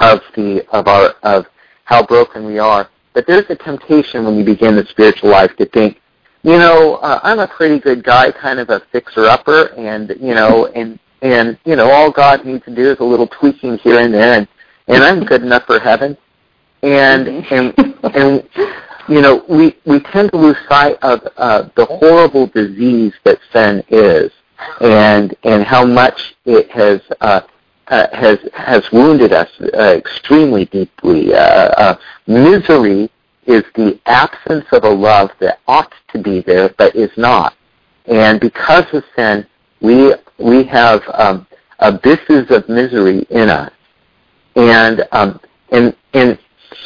of 0.00 0.20
the 0.36 0.64
of 0.72 0.86
our 0.86 1.10
of 1.22 1.46
how 1.84 2.04
broken 2.04 2.46
we 2.46 2.58
are. 2.58 2.88
But 3.12 3.26
there's 3.26 3.44
a 3.48 3.56
temptation 3.56 4.24
when 4.24 4.36
you 4.36 4.44
begin 4.44 4.76
the 4.76 4.84
spiritual 4.86 5.30
life 5.30 5.54
to 5.56 5.66
think, 5.66 6.00
you 6.42 6.58
know, 6.58 6.96
uh, 6.96 7.20
I'm 7.22 7.38
a 7.38 7.46
pretty 7.46 7.78
good 7.78 8.02
guy, 8.02 8.32
kind 8.32 8.58
of 8.58 8.70
a 8.70 8.80
fixer-upper, 8.92 9.74
and 9.76 10.14
you 10.20 10.34
know, 10.34 10.66
and 10.74 10.98
and 11.22 11.58
you 11.64 11.76
know, 11.76 11.90
all 11.90 12.10
God 12.10 12.44
needs 12.44 12.64
to 12.66 12.74
do 12.74 12.90
is 12.90 12.98
a 12.98 13.04
little 13.04 13.28
tweaking 13.28 13.78
here 13.78 14.00
and 14.00 14.12
there, 14.12 14.38
and 14.38 14.48
and 14.88 15.02
I'm 15.02 15.24
good 15.24 15.42
enough 15.42 15.64
for 15.64 15.78
heaven. 15.78 16.16
And 16.82 17.28
and 17.50 17.74
and 18.14 18.48
you 19.08 19.20
know, 19.20 19.44
we, 19.48 19.76
we 19.84 20.00
tend 20.00 20.32
to 20.32 20.38
lose 20.38 20.56
sight 20.68 20.96
of 21.02 21.20
uh, 21.36 21.68
the 21.74 21.84
horrible 21.84 22.46
disease 22.46 23.12
that 23.24 23.38
sin 23.52 23.82
is, 23.88 24.32
and 24.80 25.34
and 25.44 25.64
how 25.64 25.84
much 25.84 26.34
it 26.44 26.70
has 26.70 27.00
uh, 27.20 27.42
uh, 27.88 28.06
has 28.12 28.38
has 28.54 28.90
wounded 28.92 29.32
us 29.32 29.50
uh, 29.74 29.94
extremely 29.96 30.64
deeply. 30.66 31.34
Uh, 31.34 31.38
uh, 31.38 31.96
misery 32.26 33.10
is 33.46 33.62
the 33.74 34.00
absence 34.06 34.64
of 34.72 34.84
a 34.84 34.88
love 34.88 35.30
that 35.38 35.60
ought 35.68 35.92
to 36.08 36.18
be 36.18 36.40
there 36.40 36.70
but 36.78 36.94
is 36.96 37.10
not, 37.16 37.54
and 38.06 38.40
because 38.40 38.86
of 38.94 39.04
sin, 39.14 39.46
we 39.80 40.14
we 40.38 40.64
have 40.64 41.02
um, 41.12 41.46
abysses 41.80 42.50
of 42.50 42.66
misery 42.68 43.26
in 43.30 43.50
us, 43.50 43.72
and 44.56 45.06
um, 45.12 45.38
and 45.70 45.94
and 46.14 46.38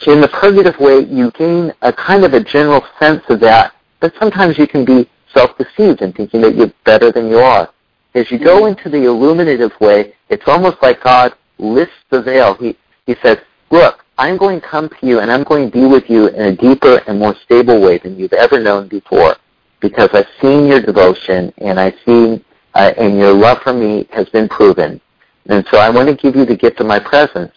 in 0.07 0.21
the 0.21 0.28
purgative 0.28 0.78
way, 0.78 1.00
you 1.00 1.30
gain 1.33 1.73
a 1.83 1.92
kind 1.92 2.25
of 2.25 2.35
a 2.35 2.40
general 2.40 2.85
sense 2.99 3.23
of 3.28 3.40
that, 3.40 3.75
but 4.00 4.12
sometimes 4.18 4.59
you 4.59 4.66
can 4.66 4.85
be 4.85 5.09
self-deceived 5.35 6.02
in 6.02 6.12
thinking 6.12 6.40
that 6.42 6.54
you're 6.54 6.73
better 6.85 7.12
than 7.12 7.28
you 7.28 7.38
are. 7.38 7.71
As 8.14 8.30
you 8.30 8.38
go 8.38 8.66
into 8.66 8.88
the 8.88 9.04
illuminative 9.04 9.78
way, 9.80 10.14
it's 10.28 10.47
almost 10.47 10.78
like 10.83 11.02
God 11.02 11.35
lifts 11.59 11.95
the 12.11 12.23
veil. 12.23 12.54
He, 12.54 12.76
he 13.07 13.14
says, 13.23 13.38
look, 13.71 14.04
I'm 14.16 14.37
going 14.37 14.61
to 14.61 14.66
come 14.66 14.88
to 14.88 15.07
you 15.07 15.21
and 15.21 15.30
I'm 15.30 15.45
going 15.45 15.71
to 15.71 15.73
be 15.73 15.87
with 15.87 16.09
you 16.09 16.28
in 16.28 16.42
a 16.42 16.57
deeper 16.57 17.02
and 17.07 17.18
more 17.18 17.37
stable 17.45 17.80
way 17.80 17.99
than 17.99 18.18
you've 18.18 18.33
ever 18.33 18.59
known 18.59 18.88
before 18.88 19.37
because 19.80 20.11
I've 20.12 20.26
seen 20.40 20.66
your 20.66 20.80
devotion 20.80 21.52
and 21.59 21.78
I've 21.78 21.95
seen, 22.04 22.45
uh, 22.75 22.92
and 22.97 23.16
your 23.18 23.33
love 23.33 23.62
for 23.62 23.73
me 23.73 24.09
has 24.11 24.28
been 24.30 24.49
proven. 24.49 25.00
And 25.47 25.64
so 25.71 25.78
I 25.78 25.88
want 25.90 26.09
to 26.09 26.14
give 26.14 26.35
you 26.35 26.45
the 26.45 26.57
gift 26.57 26.80
of 26.80 26.87
my 26.87 26.99
presence. 26.99 27.52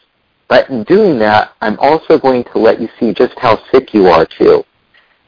But 0.51 0.70
in 0.70 0.84
doing 0.84 1.17
that, 1.20 1.53
I'm 1.62 1.79
also 1.79 2.20
going 2.20 2.43
to 2.51 2.60
let 2.60 2.81
you 2.81 2.89
see 3.00 3.13
just 3.13 3.39
how 3.39 3.63
sick 3.72 3.93
you 3.93 4.08
are 4.08 4.25
too. 4.25 4.65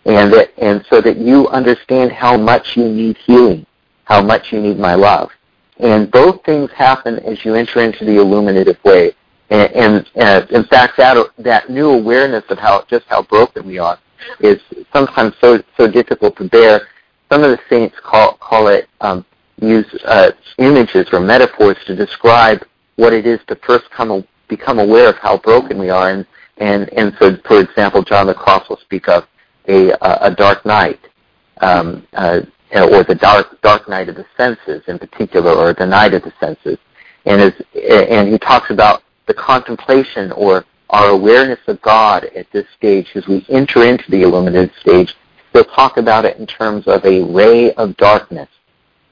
And 0.04 0.34
that, 0.34 0.52
and 0.58 0.86
so 0.90 1.00
that 1.00 1.16
you 1.16 1.48
understand 1.48 2.12
how 2.12 2.36
much 2.36 2.76
you 2.76 2.90
need 2.90 3.16
healing, 3.16 3.66
how 4.04 4.22
much 4.22 4.52
you 4.52 4.60
need 4.60 4.78
my 4.78 4.96
love. 4.96 5.32
and 5.80 6.12
both 6.12 6.44
things 6.44 6.70
happen 6.72 7.20
as 7.20 7.46
you 7.46 7.56
enter 7.56 7.80
into 7.80 8.04
the 8.04 8.18
illuminative 8.18 8.84
way. 8.84 9.14
And, 9.50 9.72
and 9.72 10.12
uh, 10.18 10.46
in 10.50 10.66
fact, 10.66 10.98
that 10.98 11.16
that 11.38 11.70
new 11.70 11.90
awareness 11.90 12.44
of 12.50 12.60
how 12.60 12.84
just 12.90 13.06
how 13.08 13.22
broken 13.24 13.66
we 13.66 13.80
are 13.80 13.98
is 14.42 14.60
sometimes 14.92 15.36
so 15.40 15.64
so 15.78 15.88
difficult 15.88 16.36
to 16.36 16.50
bear. 16.50 16.90
Some 17.32 17.46
of 17.46 17.52
the 17.52 17.62
saints 17.70 17.96
call 18.04 18.34
call 18.50 18.68
it 18.68 18.90
um, 19.00 19.26
use 19.62 19.88
uh, 20.04 20.32
images 20.58 21.08
or 21.14 21.22
metaphors 21.22 21.78
to 21.86 21.96
describe 21.96 22.60
what 22.98 23.14
it 23.14 23.26
is 23.26 23.40
to 23.48 23.56
first 23.56 23.90
come 23.90 24.12
become 24.56 24.80
aware 24.80 25.10
of 25.10 25.18
how 25.18 25.38
broken 25.38 25.78
we 25.78 25.90
are. 25.90 26.10
And 26.10 26.26
and 26.58 26.92
and 26.94 27.16
so, 27.20 27.38
for 27.48 27.60
example, 27.60 28.04
John 28.04 28.28
the 28.28 28.34
Cross 28.34 28.70
will 28.70 28.78
speak 28.78 29.08
of 29.08 29.28
a 29.68 29.92
a 30.28 30.34
dark 30.36 30.66
night, 30.66 31.00
um, 31.62 32.08
uh, 32.14 32.42
or 32.74 33.04
the 33.04 33.16
dark 33.16 33.62
dark 33.62 33.88
night 33.88 34.10
of 34.10 34.16
the 34.16 34.26
senses 34.38 34.82
in 34.88 35.00
particular, 35.00 35.52
or 35.52 35.74
the 35.74 35.86
night 35.86 36.14
of 36.14 36.24
the 36.24 36.34
senses. 36.40 36.78
And 37.26 37.42
as 37.42 37.54
and 37.74 38.28
he 38.30 38.38
talks 38.38 38.70
about 38.70 39.04
the 39.26 39.34
contemplation 39.34 40.32
or 40.34 40.66
our 40.90 41.10
awareness 41.10 41.60
of 41.68 41.82
God 41.82 42.26
at 42.36 42.50
this 42.52 42.68
stage 42.78 43.10
as 43.16 43.28
we 43.28 43.46
enter 43.50 43.84
into 43.84 44.10
the 44.12 44.22
illuminated 44.22 44.72
stage. 44.80 45.16
He'll 45.52 45.64
talk 45.66 45.98
about 45.98 46.26
it 46.26 46.38
in 46.38 46.46
terms 46.46 46.88
of 46.88 47.04
a 47.06 47.24
ray 47.24 47.74
of 47.74 47.98
darkness. 47.98 48.50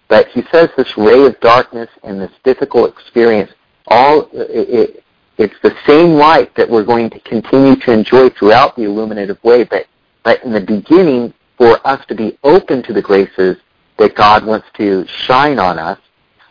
But 0.07 0.27
he 0.27 0.43
says 0.51 0.69
this 0.75 0.97
ray 0.97 1.25
of 1.25 1.39
darkness 1.39 1.89
and 2.03 2.19
this 2.19 2.31
difficult 2.43 2.91
experience, 2.91 3.51
all 3.87 4.29
it, 4.33 5.03
it's 5.37 5.55
the 5.63 5.75
same 5.87 6.11
light 6.13 6.53
that 6.55 6.69
we're 6.69 6.83
going 6.83 7.09
to 7.09 7.19
continue 7.21 7.75
to 7.77 7.91
enjoy 7.91 8.29
throughout 8.29 8.75
the 8.75 8.83
illuminative 8.83 9.43
way, 9.43 9.63
but, 9.63 9.87
but 10.23 10.43
in 10.43 10.51
the 10.51 10.61
beginning, 10.61 11.33
for 11.57 11.85
us 11.87 12.03
to 12.07 12.15
be 12.15 12.37
open 12.43 12.83
to 12.83 12.93
the 12.93 13.01
graces 13.01 13.57
that 13.97 14.15
God 14.15 14.45
wants 14.45 14.67
to 14.77 15.05
shine 15.07 15.59
on 15.59 15.77
us, 15.77 15.99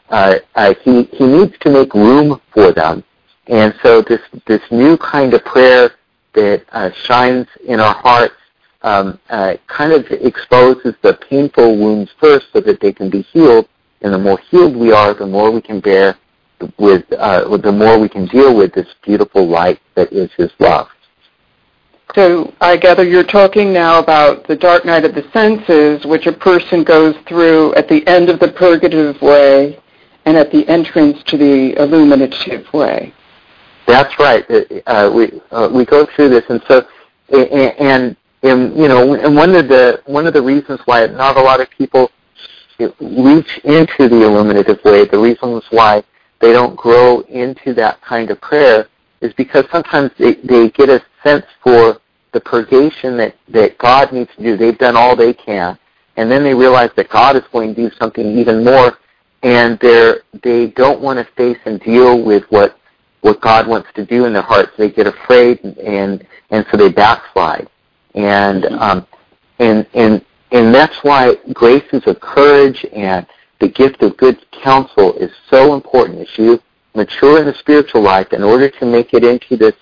uh, 0.09 0.37
uh, 0.55 0.75
he, 0.83 1.05
he 1.05 1.27
needs 1.27 1.57
to 1.61 1.71
make 1.71 1.95
room 1.95 2.41
for 2.53 2.73
them. 2.73 3.05
And 3.47 3.75
so 3.83 4.03
this, 4.03 4.21
this 4.47 4.63
new 4.71 4.97
kind 4.97 5.35
of 5.35 5.45
prayer 5.45 5.91
that 6.35 6.65
uh, 6.71 6.91
shines 6.93 7.47
in 7.65 7.81
our 7.81 7.95
hearts 7.95 8.35
um, 8.83 9.19
uh, 9.29 9.55
kind 9.67 9.93
of 9.93 10.07
exposes 10.11 10.95
the 11.03 11.15
painful 11.29 11.77
wounds 11.77 12.11
first 12.21 12.47
so 12.53 12.61
that 12.61 12.81
they 12.81 12.93
can 12.93 13.11
be 13.11 13.23
healed. 13.23 13.69
And 14.03 14.15
the 14.15 14.19
more 14.19 14.39
healed 14.39 14.77
we 14.77 14.93
are, 14.93 15.13
the 15.13 15.27
more 15.27 15.51
we 15.51 15.61
can 15.61 15.81
bear 15.81 16.17
with, 16.79 17.05
uh, 17.13 17.57
the 17.57 17.73
more 17.73 17.99
we 17.99 18.09
can 18.09 18.27
deal 18.27 18.55
with 18.57 18.73
this 18.75 18.87
beautiful 19.03 19.47
light 19.47 19.81
that 19.95 20.13
is 20.13 20.31
His 20.37 20.51
love. 20.59 20.89
So 22.15 22.53
I 22.61 22.77
gather 22.77 23.05
you're 23.05 23.23
talking 23.23 23.73
now 23.73 24.01
about 24.01 24.47
the 24.49 24.57
dark 24.57 24.85
night 24.85 25.05
of 25.05 25.15
the 25.15 25.29
senses, 25.33 26.05
which 26.05 26.27
a 26.27 26.33
person 26.33 26.83
goes 26.83 27.15
through 27.29 27.75
at 27.75 27.89
the 27.89 28.05
end 28.09 28.29
of 28.29 28.41
the 28.41 28.49
purgative 28.49 29.21
way 29.23 29.79
and 30.25 30.37
at 30.37 30.51
the 30.51 30.67
entrance 30.69 31.23
to 31.25 31.37
the 31.37 31.75
illuminative 31.81 32.71
way. 32.73 33.15
That's 33.87 34.19
right. 34.19 34.45
Uh, 34.87 35.11
we 35.15 35.41
uh, 35.51 35.69
we 35.73 35.85
go 35.85 36.07
through 36.07 36.31
this, 36.31 36.45
and 36.49 36.63
so 36.69 36.87
and, 37.33 38.17
and 38.43 38.77
you 38.77 38.89
know, 38.89 39.15
and 39.15 39.37
one 39.37 39.55
of 39.55 39.69
the 39.69 40.03
one 40.07 40.27
of 40.27 40.33
the 40.33 40.43
reasons 40.43 40.81
why 40.85 41.07
not 41.07 41.37
a 41.37 41.41
lot 41.41 41.61
of 41.61 41.71
people 41.71 42.11
reach 43.01 43.59
into 43.65 44.09
the 44.09 44.23
illuminative 44.23 44.83
way, 44.85 45.05
the 45.05 45.19
reasons 45.19 45.63
why 45.71 46.03
they 46.41 46.53
don't 46.53 46.77
grow 46.77 47.21
into 47.21 47.75
that 47.75 48.01
kind 48.03 48.31
of 48.31 48.41
prayer 48.41 48.89
is 49.21 49.33
because 49.35 49.65
sometimes 49.71 50.11
they, 50.19 50.35
they 50.35 50.71
get 50.71 50.89
a 50.89 51.03
sense 51.23 51.45
for 51.63 52.01
the 52.33 52.41
purgation 52.41 53.17
that, 53.19 53.37
that 53.49 53.77
God 53.79 54.13
needs 54.13 54.31
to 54.37 54.43
do. 54.43 54.57
They've 54.57 54.79
done 54.79 54.97
all 54.97 55.15
they 55.15 55.35
can. 55.35 55.79
And 56.17 56.31
then 56.31 56.43
they 56.43 56.55
realize 56.55 56.91
that 56.97 57.09
God 57.09 57.37
is 57.37 57.43
going 57.53 57.75
to 57.75 57.89
do 57.89 57.95
something 57.99 58.27
even 58.39 58.65
more 58.65 58.99
and 59.43 59.79
they're, 59.81 60.23
they 60.43 60.69
don't 60.69 61.01
want 61.01 61.19
to 61.19 61.35
face 61.35 61.59
and 61.65 61.81
deal 61.81 62.23
with 62.23 62.45
what, 62.51 62.79
what 63.23 63.41
God 63.41 63.67
wants 63.67 63.89
to 63.95 64.05
do 64.05 64.27
in 64.27 64.33
their 64.33 64.43
hearts. 64.43 64.73
They 64.77 64.91
get 64.91 65.07
afraid 65.07 65.61
and, 65.61 66.27
and, 66.51 66.67
so 66.71 66.77
they 66.77 66.91
backslide. 66.91 67.69
And, 68.15 68.67
um, 68.67 69.07
and, 69.59 69.87
and, 69.95 70.25
and 70.53 70.75
that's 70.75 70.97
why 71.03 71.37
graces 71.53 72.03
of 72.07 72.21
courage 72.21 72.85
and 72.93 73.27
the 73.61 73.69
gift 73.69 74.03
of 74.03 74.17
good 74.17 74.45
counsel 74.51 75.15
is 75.15 75.31
so 75.49 75.75
important 75.75 76.21
as 76.21 76.39
you 76.39 76.61
mature 76.95 77.39
in 77.39 77.47
the 77.47 77.55
spiritual 77.55 78.03
life 78.03 78.33
in 78.33 78.43
order 78.43 78.69
to 78.69 78.87
make 78.87 79.15
it 79.15 79.23
into 79.23 79.57
this 79.57 79.75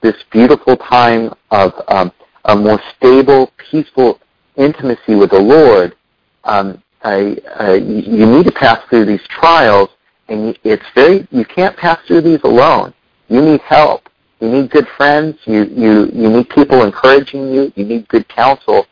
this 0.00 0.16
beautiful 0.30 0.76
time 0.76 1.32
of 1.50 1.72
um, 1.88 2.12
a 2.44 2.54
more 2.54 2.80
stable, 2.96 3.52
peaceful 3.70 4.20
intimacy 4.56 5.14
with 5.14 5.30
the 5.30 5.38
Lord. 5.38 5.96
Um, 6.44 6.82
I, 7.02 7.38
I, 7.56 7.74
you 7.74 8.26
need 8.26 8.44
to 8.44 8.52
pass 8.52 8.78
through 8.88 9.06
these 9.06 9.26
trials, 9.28 9.88
and 10.28 10.56
it's 10.64 10.84
very 10.94 11.26
you 11.30 11.44
can't 11.44 11.76
pass 11.76 11.98
through 12.06 12.22
these 12.22 12.40
alone. 12.44 12.94
You 13.28 13.40
need 13.40 13.60
help. 13.62 14.08
You 14.40 14.50
need 14.50 14.70
good 14.70 14.86
friends. 14.96 15.38
You 15.44 15.64
you 15.64 16.10
you 16.12 16.28
need 16.28 16.48
people 16.50 16.84
encouraging 16.84 17.52
you. 17.52 17.72
You 17.74 17.84
need 17.84 18.06
good 18.08 18.28
counsel, 18.28 18.86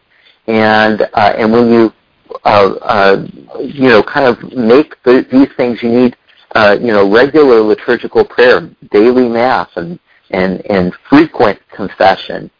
and 0.46 1.02
uh, 1.02 1.34
and 1.36 1.52
when 1.52 1.72
you 1.72 1.92
uh, 2.44 2.74
uh, 2.82 3.26
you 3.60 3.88
know, 3.88 4.02
kind 4.02 4.26
of 4.26 4.52
make 4.52 5.02
the, 5.02 5.26
these 5.30 5.48
things. 5.56 5.82
You 5.82 5.90
need, 5.90 6.16
uh, 6.54 6.76
you 6.80 6.88
know, 6.88 7.10
regular 7.10 7.60
liturgical 7.60 8.24
prayer, 8.24 8.70
daily 8.90 9.28
mass, 9.28 9.68
and 9.76 9.98
and 10.30 10.64
and 10.70 10.94
frequent 11.08 11.58
confession. 11.70 12.50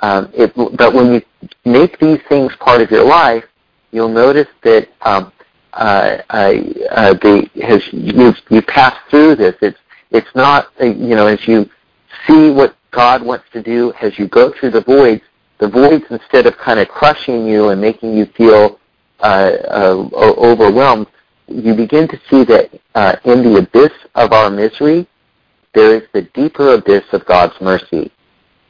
Um, 0.00 0.30
it, 0.34 0.54
but 0.54 0.92
when 0.92 1.12
you 1.14 1.22
make 1.64 1.98
these 1.98 2.20
things 2.28 2.54
part 2.56 2.80
of 2.80 2.90
your 2.90 3.04
life, 3.04 3.44
you'll 3.92 4.08
notice 4.08 4.48
that 4.62 4.88
um, 5.02 5.32
uh, 5.72 6.18
uh, 6.30 7.14
the, 7.14 7.48
as 7.62 7.82
you 7.92 8.34
you 8.50 8.62
pass 8.62 8.96
through 9.10 9.36
this, 9.36 9.56
it's 9.60 9.78
it's 10.10 10.34
not 10.34 10.68
uh, 10.80 10.84
you 10.84 11.14
know 11.14 11.26
as 11.26 11.46
you 11.46 11.68
see 12.26 12.50
what 12.50 12.76
God 12.90 13.22
wants 13.22 13.46
to 13.52 13.62
do 13.62 13.92
as 14.00 14.18
you 14.18 14.28
go 14.28 14.52
through 14.52 14.70
the 14.70 14.82
voids. 14.82 15.22
The 15.58 15.68
voids, 15.68 16.04
instead 16.10 16.46
of 16.46 16.58
kind 16.58 16.80
of 16.80 16.88
crushing 16.88 17.46
you 17.46 17.68
and 17.68 17.80
making 17.80 18.16
you 18.16 18.26
feel 18.26 18.80
uh, 19.20 19.52
uh, 19.70 20.08
overwhelmed, 20.16 21.06
you 21.46 21.74
begin 21.74 22.08
to 22.08 22.20
see 22.30 22.44
that 22.44 22.70
uh, 22.94 23.16
in 23.24 23.42
the 23.42 23.58
abyss 23.58 23.92
of 24.14 24.32
our 24.32 24.50
misery, 24.50 25.06
there 25.74 25.96
is 25.96 26.02
the 26.12 26.22
deeper 26.34 26.74
abyss 26.74 27.04
of 27.12 27.24
God's 27.26 27.54
mercy, 27.60 28.10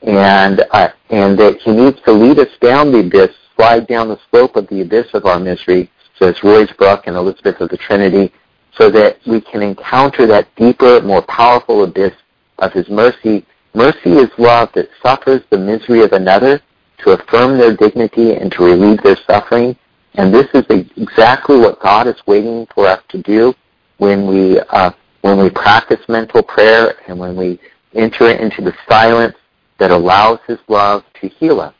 and 0.02 0.64
uh, 0.70 0.88
and 1.10 1.38
that 1.38 1.58
He 1.60 1.72
needs 1.72 2.00
to 2.04 2.12
lead 2.12 2.38
us 2.38 2.48
down 2.60 2.92
the 2.92 3.00
abyss, 3.00 3.30
slide 3.56 3.86
down 3.86 4.08
the 4.08 4.18
slope 4.30 4.56
of 4.56 4.66
the 4.68 4.80
abyss 4.80 5.06
of 5.14 5.26
our 5.26 5.38
misery, 5.38 5.90
says 6.18 6.34
Ruysbroeck 6.36 7.02
and 7.06 7.16
Elizabeth 7.16 7.60
of 7.60 7.68
the 7.68 7.76
Trinity, 7.76 8.32
so 8.76 8.90
that 8.90 9.18
we 9.26 9.40
can 9.40 9.62
encounter 9.62 10.26
that 10.26 10.48
deeper, 10.56 11.00
more 11.02 11.22
powerful 11.22 11.84
abyss 11.84 12.12
of 12.58 12.72
His 12.72 12.88
mercy. 12.88 13.46
Mercy 13.74 14.12
is 14.12 14.30
love 14.38 14.70
that 14.74 14.88
suffers 15.02 15.42
the 15.50 15.58
misery 15.58 16.02
of 16.02 16.12
another 16.12 16.60
to 16.98 17.10
affirm 17.10 17.58
their 17.58 17.76
dignity 17.76 18.34
and 18.34 18.50
to 18.52 18.64
relieve 18.64 19.02
their 19.02 19.18
suffering. 19.28 19.76
And 20.14 20.32
this 20.32 20.46
is 20.54 20.64
exactly 20.96 21.58
what 21.58 21.80
God 21.80 22.06
is 22.06 22.16
waiting 22.26 22.66
for 22.74 22.86
us 22.86 23.02
to 23.08 23.22
do 23.22 23.54
when 23.98 24.26
we 24.26 24.60
uh, 24.60 24.92
when 25.22 25.38
we 25.38 25.50
practice 25.50 26.00
mental 26.08 26.42
prayer 26.42 26.94
and 27.08 27.18
when 27.18 27.36
we 27.36 27.58
enter 27.94 28.28
into 28.28 28.62
the 28.62 28.74
silence 28.88 29.34
that 29.78 29.90
allows 29.90 30.38
His 30.46 30.58
love 30.68 31.02
to 31.20 31.28
heal 31.28 31.60
us. 31.60 31.74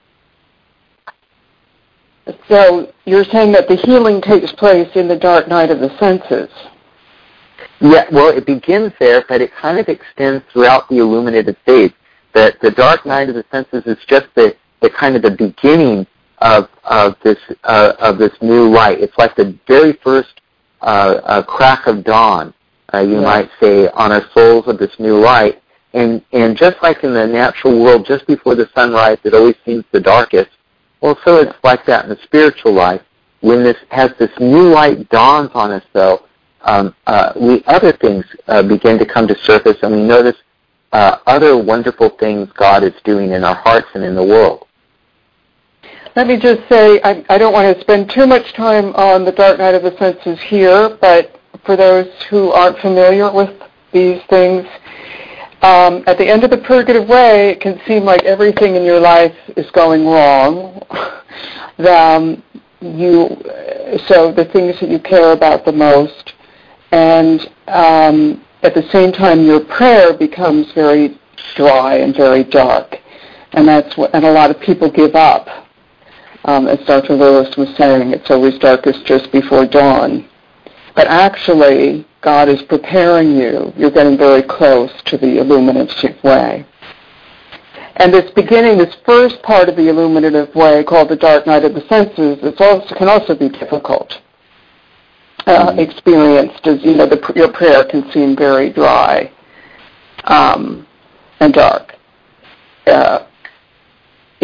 So 2.48 2.92
you're 3.04 3.24
saying 3.24 3.52
that 3.52 3.68
the 3.68 3.76
healing 3.76 4.20
takes 4.20 4.50
place 4.52 4.88
in 4.94 5.08
the 5.08 5.16
dark 5.18 5.46
night 5.46 5.70
of 5.70 5.80
the 5.80 5.96
senses. 5.98 6.50
Yeah, 7.80 8.04
well, 8.10 8.34
it 8.36 8.46
begins 8.46 8.92
there, 8.98 9.24
but 9.28 9.40
it 9.40 9.52
kind 9.54 9.78
of 9.78 9.88
extends 9.88 10.44
throughout 10.52 10.88
the 10.88 10.98
illuminated 10.98 11.56
phase. 11.66 11.92
That 12.32 12.60
the 12.60 12.70
dark 12.70 13.06
night 13.06 13.28
of 13.28 13.34
the 13.34 13.44
senses 13.52 13.84
is 13.86 14.02
just 14.06 14.26
the, 14.34 14.56
the 14.80 14.90
kind 14.90 15.14
of 15.16 15.22
the 15.22 15.30
beginning 15.30 16.06
of 16.44 16.68
of 16.84 17.16
this 17.24 17.38
uh, 17.64 17.94
of 17.98 18.18
this 18.18 18.32
new 18.40 18.68
light. 18.68 19.00
It's 19.00 19.16
like 19.18 19.34
the 19.34 19.58
very 19.66 19.94
first 19.94 20.40
uh, 20.82 21.20
uh, 21.24 21.42
crack 21.42 21.86
of 21.86 22.04
dawn, 22.04 22.52
uh, 22.92 22.98
you 23.00 23.14
yeah. 23.14 23.20
might 23.20 23.50
say, 23.58 23.88
on 23.88 24.12
our 24.12 24.30
souls 24.32 24.68
of 24.68 24.78
this 24.78 24.92
new 24.98 25.18
light. 25.18 25.60
And 25.94 26.22
and 26.32 26.56
just 26.56 26.76
like 26.82 27.02
in 27.02 27.14
the 27.14 27.26
natural 27.26 27.82
world, 27.82 28.04
just 28.04 28.26
before 28.26 28.54
the 28.54 28.68
sunrise, 28.74 29.18
it 29.24 29.32
always 29.32 29.56
seems 29.64 29.84
the 29.90 30.00
darkest. 30.00 30.50
Well, 31.00 31.18
so 31.24 31.38
it's 31.38 31.56
like 31.64 31.86
that 31.86 32.04
in 32.04 32.10
the 32.10 32.18
spiritual 32.22 32.72
life. 32.72 33.02
When 33.40 33.62
this 33.62 33.76
has 33.90 34.10
this 34.18 34.30
new 34.38 34.68
light 34.68 35.08
dawns 35.10 35.50
on 35.54 35.70
us, 35.70 35.84
though, 35.92 36.26
um, 36.62 36.94
uh, 37.06 37.32
we 37.36 37.62
other 37.66 37.92
things 37.92 38.24
uh, 38.48 38.62
begin 38.62 38.98
to 38.98 39.06
come 39.06 39.26
to 39.28 39.38
surface, 39.44 39.76
and 39.82 39.94
we 39.94 40.02
notice 40.02 40.36
uh, 40.92 41.18
other 41.26 41.56
wonderful 41.56 42.10
things 42.10 42.48
God 42.54 42.82
is 42.84 42.94
doing 43.04 43.32
in 43.32 43.44
our 43.44 43.54
hearts 43.54 43.88
and 43.94 44.04
in 44.04 44.14
the 44.14 44.24
world. 44.24 44.63
Let 46.16 46.28
me 46.28 46.36
just 46.36 46.68
say, 46.68 47.00
I, 47.02 47.24
I 47.28 47.38
don't 47.38 47.52
want 47.52 47.76
to 47.76 47.80
spend 47.82 48.08
too 48.08 48.24
much 48.24 48.52
time 48.52 48.94
on 48.94 49.24
the 49.24 49.32
dark 49.32 49.58
night 49.58 49.74
of 49.74 49.82
the 49.82 49.96
senses 49.98 50.40
here, 50.40 50.96
but 51.00 51.40
for 51.66 51.74
those 51.74 52.06
who 52.30 52.52
aren't 52.52 52.78
familiar 52.78 53.32
with 53.32 53.50
these 53.90 54.22
things, 54.30 54.64
um, 55.62 56.04
at 56.06 56.16
the 56.16 56.28
end 56.28 56.44
of 56.44 56.50
the 56.50 56.58
purgative 56.58 57.08
way, 57.08 57.50
it 57.50 57.60
can 57.60 57.80
seem 57.84 58.04
like 58.04 58.22
everything 58.22 58.76
in 58.76 58.84
your 58.84 59.00
life 59.00 59.34
is 59.56 59.68
going 59.72 60.06
wrong. 60.06 60.80
um, 61.78 62.40
you, 62.80 63.36
so 64.06 64.30
the 64.30 64.48
things 64.52 64.78
that 64.78 64.90
you 64.90 65.00
care 65.00 65.32
about 65.32 65.64
the 65.64 65.72
most, 65.72 66.34
and 66.92 67.50
um, 67.66 68.44
at 68.62 68.72
the 68.72 68.88
same 68.92 69.10
time 69.10 69.44
your 69.44 69.64
prayer 69.64 70.12
becomes 70.16 70.70
very 70.74 71.18
dry 71.56 71.96
and 71.96 72.14
very 72.14 72.44
dark, 72.44 73.00
and 73.54 73.66
that's 73.66 73.96
what, 73.96 74.14
and 74.14 74.24
a 74.24 74.32
lot 74.32 74.52
of 74.52 74.60
people 74.60 74.88
give 74.88 75.16
up. 75.16 75.63
Um, 76.44 76.68
as 76.68 76.78
Dr. 76.86 77.14
Lewis 77.14 77.56
was 77.56 77.74
saying, 77.76 78.12
it's 78.12 78.30
always 78.30 78.58
darkest 78.58 79.06
just 79.06 79.32
before 79.32 79.66
dawn. 79.66 80.28
But 80.94 81.06
actually, 81.08 82.06
God 82.20 82.48
is 82.48 82.62
preparing 82.62 83.36
you. 83.36 83.72
You're 83.76 83.90
getting 83.90 84.18
very 84.18 84.42
close 84.42 84.92
to 85.06 85.16
the 85.16 85.38
illuminative 85.38 86.22
way. 86.22 86.66
And 87.96 88.12
this 88.12 88.30
beginning, 88.32 88.78
this 88.78 88.94
first 89.06 89.42
part 89.42 89.68
of 89.68 89.76
the 89.76 89.88
illuminative 89.88 90.54
way, 90.54 90.84
called 90.84 91.08
the 91.08 91.16
dark 91.16 91.46
night 91.46 91.64
of 91.64 91.74
the 91.74 91.86
senses, 91.88 92.38
it 92.42 92.60
also, 92.60 92.94
can 92.94 93.08
also 93.08 93.34
be 93.34 93.48
difficult. 93.48 94.20
Uh, 95.46 95.70
mm-hmm. 95.70 95.78
experienced 95.78 96.66
as 96.66 96.82
you 96.82 96.94
know, 96.94 97.06
the, 97.06 97.32
your 97.36 97.52
prayer 97.52 97.84
can 97.84 98.10
seem 98.12 98.34
very 98.34 98.72
dry 98.72 99.30
um, 100.24 100.86
and 101.40 101.52
dark. 101.52 101.94
Uh, 102.86 103.26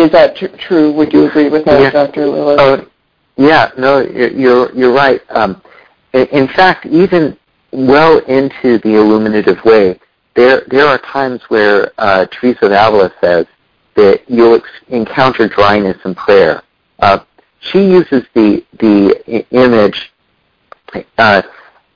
is 0.00 0.10
that 0.12 0.36
tr- 0.36 0.56
true? 0.56 0.92
Would 0.92 1.12
you 1.12 1.26
agree 1.26 1.48
with 1.48 1.64
that, 1.64 1.80
yeah. 1.80 1.90
Dr. 1.90 2.26
Lewis? 2.26 2.60
Uh, 2.60 2.84
yeah, 3.36 3.70
no, 3.78 4.00
you're 4.00 4.72
you're 4.72 4.92
right. 4.92 5.22
Um, 5.30 5.62
in 6.12 6.48
fact, 6.48 6.86
even 6.86 7.36
well 7.72 8.18
into 8.18 8.78
the 8.78 8.96
illuminative 8.96 9.64
way, 9.64 9.98
there 10.34 10.62
there 10.68 10.86
are 10.86 10.98
times 10.98 11.42
where 11.48 11.92
uh, 11.98 12.26
Teresa 12.26 12.66
of 12.66 12.72
Avila 12.72 13.12
says 13.20 13.46
that 13.96 14.22
you'll 14.28 14.56
ex- 14.56 14.68
encounter 14.88 15.48
dryness 15.48 15.96
in 16.04 16.14
prayer. 16.14 16.62
Uh, 16.98 17.20
she 17.60 17.78
uses 17.78 18.24
the 18.34 18.64
the 18.78 19.44
image 19.50 20.12
uh, 21.18 21.42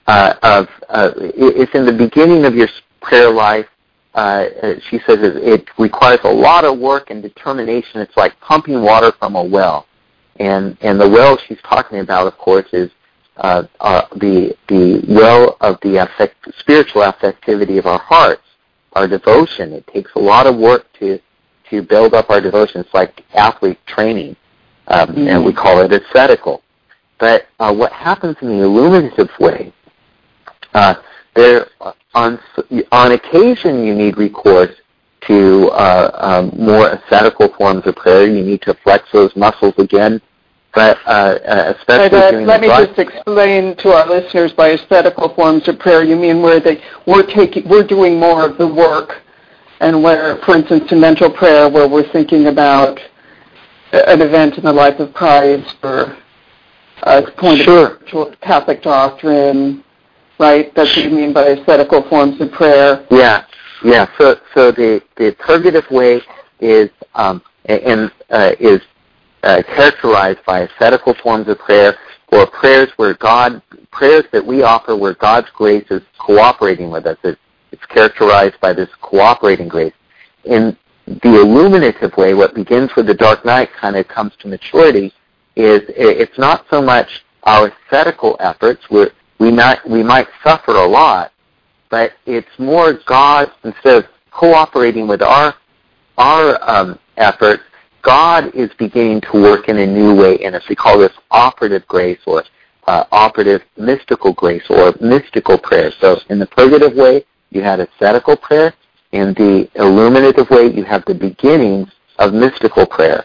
uh, 0.07 0.35
of 0.43 0.69
uh, 0.89 1.11
it's 1.17 1.75
in 1.75 1.87
the 1.87 1.93
beginning 1.93 2.45
of 2.45 2.55
your 2.55 2.69
prayer 3.01 3.31
life. 3.31 3.67
Uh, 4.15 4.47
she 4.89 4.99
says 5.01 5.19
it, 5.21 5.37
it 5.37 5.69
requires 5.79 6.21
a 6.23 6.33
lot 6.33 6.65
of 6.65 6.79
work 6.79 7.11
and 7.11 7.21
determination. 7.21 8.01
It's 8.01 8.17
like 8.17 8.39
pumping 8.41 8.81
water 8.81 9.13
from 9.19 9.35
a 9.35 9.43
well, 9.43 9.87
and 10.37 10.77
and 10.83 11.01
the 11.01 11.09
well 11.09 11.37
she's 11.37 11.61
talking 11.63 11.99
about, 11.99 12.27
of 12.27 12.39
course, 12.39 12.67
is 12.73 12.91
uh, 13.39 13.65
uh, 13.81 14.03
the 14.17 14.57
the 14.69 15.05
well 15.09 15.57
of 15.61 15.79
the 15.83 15.97
affect, 15.97 16.37
spiritual 16.59 17.03
affectivity 17.03 17.79
of 17.79 17.87
our 17.87 17.99
hearts, 17.99 18.43
our 18.93 19.09
devotion. 19.09 19.73
It 19.73 19.87
takes 19.89 20.13
a 20.15 20.21
lot 20.21 20.47
of 20.47 20.57
work 20.57 20.87
to 21.01 21.19
to 21.71 21.83
build 21.83 22.15
up 22.15 22.31
our 22.31 22.41
devotion. 22.41 22.83
It's 22.83 22.95
like 22.95 23.25
athlete 23.35 23.85
training, 23.87 24.37
um, 24.89 25.09
mm-hmm. 25.09 25.29
and 25.29 25.45
we 25.45 25.53
call 25.53 25.81
it 25.81 25.93
ascetical. 25.93 26.63
But 27.19 27.47
uh, 27.59 27.75
what 27.75 27.91
happens 27.93 28.37
in 28.43 28.49
the 28.49 28.65
illuminative 28.65 29.31
way, 29.41 29.73
uh, 30.75 30.95
there 31.35 31.67
on 32.15 32.39
on 32.93 33.13
occasion 33.13 33.85
you 33.85 33.95
need 33.95 34.17
recourse 34.17 34.75
to 35.27 35.71
uh, 35.71 36.11
um, 36.15 36.53
more 36.63 36.91
ascetical 36.91 37.49
forms 37.55 37.87
of 37.87 37.97
prayer. 37.97 38.27
You 38.27 38.45
need 38.45 38.63
to 38.63 38.75
flex 38.85 39.09
those 39.13 39.35
muscles 39.37 39.75
again 39.79 40.21
but 40.75 40.99
uh, 41.07 41.11
uh, 41.11 41.75
especially 41.79 42.19
uh, 42.19 42.31
during 42.31 42.47
let 42.47 42.61
the 42.61 42.69
me 42.69 42.87
just 42.87 42.99
explain 42.99 43.77
to 43.77 43.93
our 43.93 44.07
listeners 44.09 44.53
by 44.53 44.71
ascetical 44.71 45.33
forms 45.35 45.67
of 45.69 45.79
prayer. 45.79 46.03
You 46.03 46.17
mean 46.17 46.43
where 46.43 46.61
they 46.61 46.83
we're 47.07 47.27
taking 47.27 47.69
we're 47.69 47.87
doing 47.87 48.19
more 48.19 48.45
of 48.45 48.59
the 48.59 48.67
work, 48.67 49.23
and 49.81 50.03
where, 50.03 50.39
for 50.45 50.57
instance, 50.57 50.91
in 50.91 51.01
mental 51.01 51.31
prayer, 51.31 51.69
where 51.71 51.89
we're 51.89 52.11
thinking 52.13 52.47
about 52.47 52.99
an 53.93 54.21
event 54.21 54.59
in 54.59 54.65
the 54.65 54.73
life 54.73 54.99
of 54.99 55.15
Christ 55.15 55.77
or 55.85 56.17
a 57.05 57.23
point 57.39 57.63
sure. 57.63 58.01
of 58.13 58.41
Catholic 58.41 58.83
doctrine, 58.83 59.84
right? 60.39 60.75
That's 60.75 60.95
what 60.97 61.05
you 61.05 61.11
mean 61.11 61.33
by 61.33 61.49
ascetical 61.49 62.09
forms 62.09 62.41
of 62.41 62.53
prayer. 62.53 63.07
Yeah, 63.11 63.45
yeah. 63.85 64.07
So 64.19 64.37
so 64.55 64.73
the 64.73 65.03
the 65.17 65.37
purgative 65.39 65.91
way 65.91 66.21
is 66.61 66.91
um, 67.15 67.43
and 67.67 68.11
uh, 68.31 68.53
is 68.59 68.81
uh, 69.43 69.63
characterized 69.67 70.41
by 70.47 70.61
ascetical 70.61 71.15
forms 71.23 71.49
of 71.49 71.59
prayer 71.59 71.97
or 72.33 72.47
prayers 72.47 72.91
where 72.97 73.15
God 73.15 73.63
prayers 73.91 74.25
that 74.33 74.45
we 74.45 74.63
offer 74.63 74.97
where 74.97 75.15
God's 75.15 75.49
grace 75.55 75.87
is 75.91 76.03
cooperating 76.19 76.91
with 76.91 77.07
us. 77.07 77.19
It, 77.23 77.39
it's 77.71 77.85
characterized 77.87 78.61
by 78.61 78.73
this 78.73 78.89
cooperating 79.01 79.69
grace. 79.69 79.93
In 80.45 80.77
the 81.07 81.41
illuminative 81.41 82.17
way, 82.17 82.35
what 82.35 82.55
begins 82.55 82.91
with 82.97 83.07
the 83.07 83.15
dark 83.15 83.45
night 83.45 83.71
kind 83.79 83.97
of 83.97 84.09
comes 84.09 84.33
to 84.41 84.49
maturity. 84.49 85.13
Is 85.57 85.83
it's 85.89 86.37
not 86.37 86.67
so 86.69 86.83
much 86.83 87.25
our 87.45 87.71
ascetical 87.87 88.37
efforts. 88.41 88.83
We're, 88.91 89.13
we 89.45 89.51
not 89.51 89.79
we 89.89 90.03
might 90.03 90.29
suffer 90.43 90.73
a 90.73 90.87
lot, 90.87 91.33
but 91.91 92.13
it's 92.27 92.49
more 92.59 92.95
God 93.07 93.53
instead 93.63 94.05
of 94.05 94.05
cooperating 94.31 95.07
with 95.07 95.23
our 95.23 95.55
our 96.17 96.59
um, 96.71 96.99
efforts 97.17 97.63
God 98.03 98.55
is 98.55 98.71
beginning 98.79 99.23
to 99.33 99.43
work 99.43 99.69
in 99.69 99.79
a 99.79 99.87
new 99.87 100.15
way 100.15 100.37
in 100.37 100.55
us. 100.55 100.63
We 100.69 100.77
call 100.77 100.99
this 100.99 101.13
operative 101.31 101.87
grace 101.89 102.21
or 102.27 102.45
uh, 102.87 103.05
operative 103.13 103.63
mystical 103.77 104.33
grace 104.35 104.65
or 104.69 104.95
mystical 105.01 105.59
prayer. 105.59 105.91
So 106.01 106.21
in 106.29 106.39
the 106.39 106.47
purgative 106.47 106.95
way, 106.95 107.25
you 107.51 107.63
had 107.63 107.81
ascetical 107.81 108.37
prayer. 108.37 108.75
In 109.13 109.33
the 109.35 109.71
illuminative 109.77 110.51
way, 110.51 110.67
you 110.67 110.85
have 110.85 111.05
the 111.07 111.15
beginnings 111.15 111.89
of 112.19 112.35
mystical 112.35 112.87
prayer. 112.87 113.25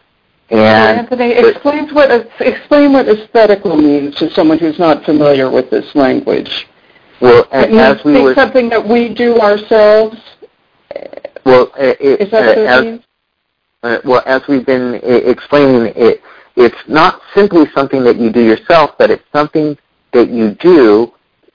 And 0.51 0.99
Anthony, 0.99 1.31
explain 1.31 1.93
what 1.93 2.09
explain 2.39 2.93
what 2.93 3.07
ascetical 3.07 3.77
means 3.77 4.15
to 4.15 4.31
someone 4.31 4.57
who's 4.57 4.79
not 4.79 5.05
familiar 5.05 5.49
with 5.49 5.69
this 5.69 5.93
language. 5.93 6.67
Well, 7.21 7.47
it 7.51 7.71
as 7.71 8.03
we 8.03 8.21
were 8.21 8.33
something 8.33 8.69
that 8.69 8.87
we 8.87 9.13
do 9.13 9.39
ourselves. 9.39 10.17
Well, 11.45 11.71
it, 11.77 12.21
is 12.21 12.31
that 12.31 12.45
what 12.47 12.57
it 12.57 12.67
as, 12.67 12.83
means? 12.83 13.03
uh, 13.83 13.97
well, 14.03 14.23
as 14.25 14.41
we've 14.47 14.65
been 14.65 14.95
explaining, 15.03 15.93
it, 15.95 16.21
it's 16.55 16.77
not 16.87 17.21
simply 17.33 17.65
something 17.73 18.03
that 18.03 18.17
you 18.17 18.31
do 18.31 18.43
yourself, 18.43 18.91
but 18.97 19.11
it's 19.11 19.23
something 19.31 19.77
that 20.13 20.29
you 20.29 20.55
do 20.55 21.13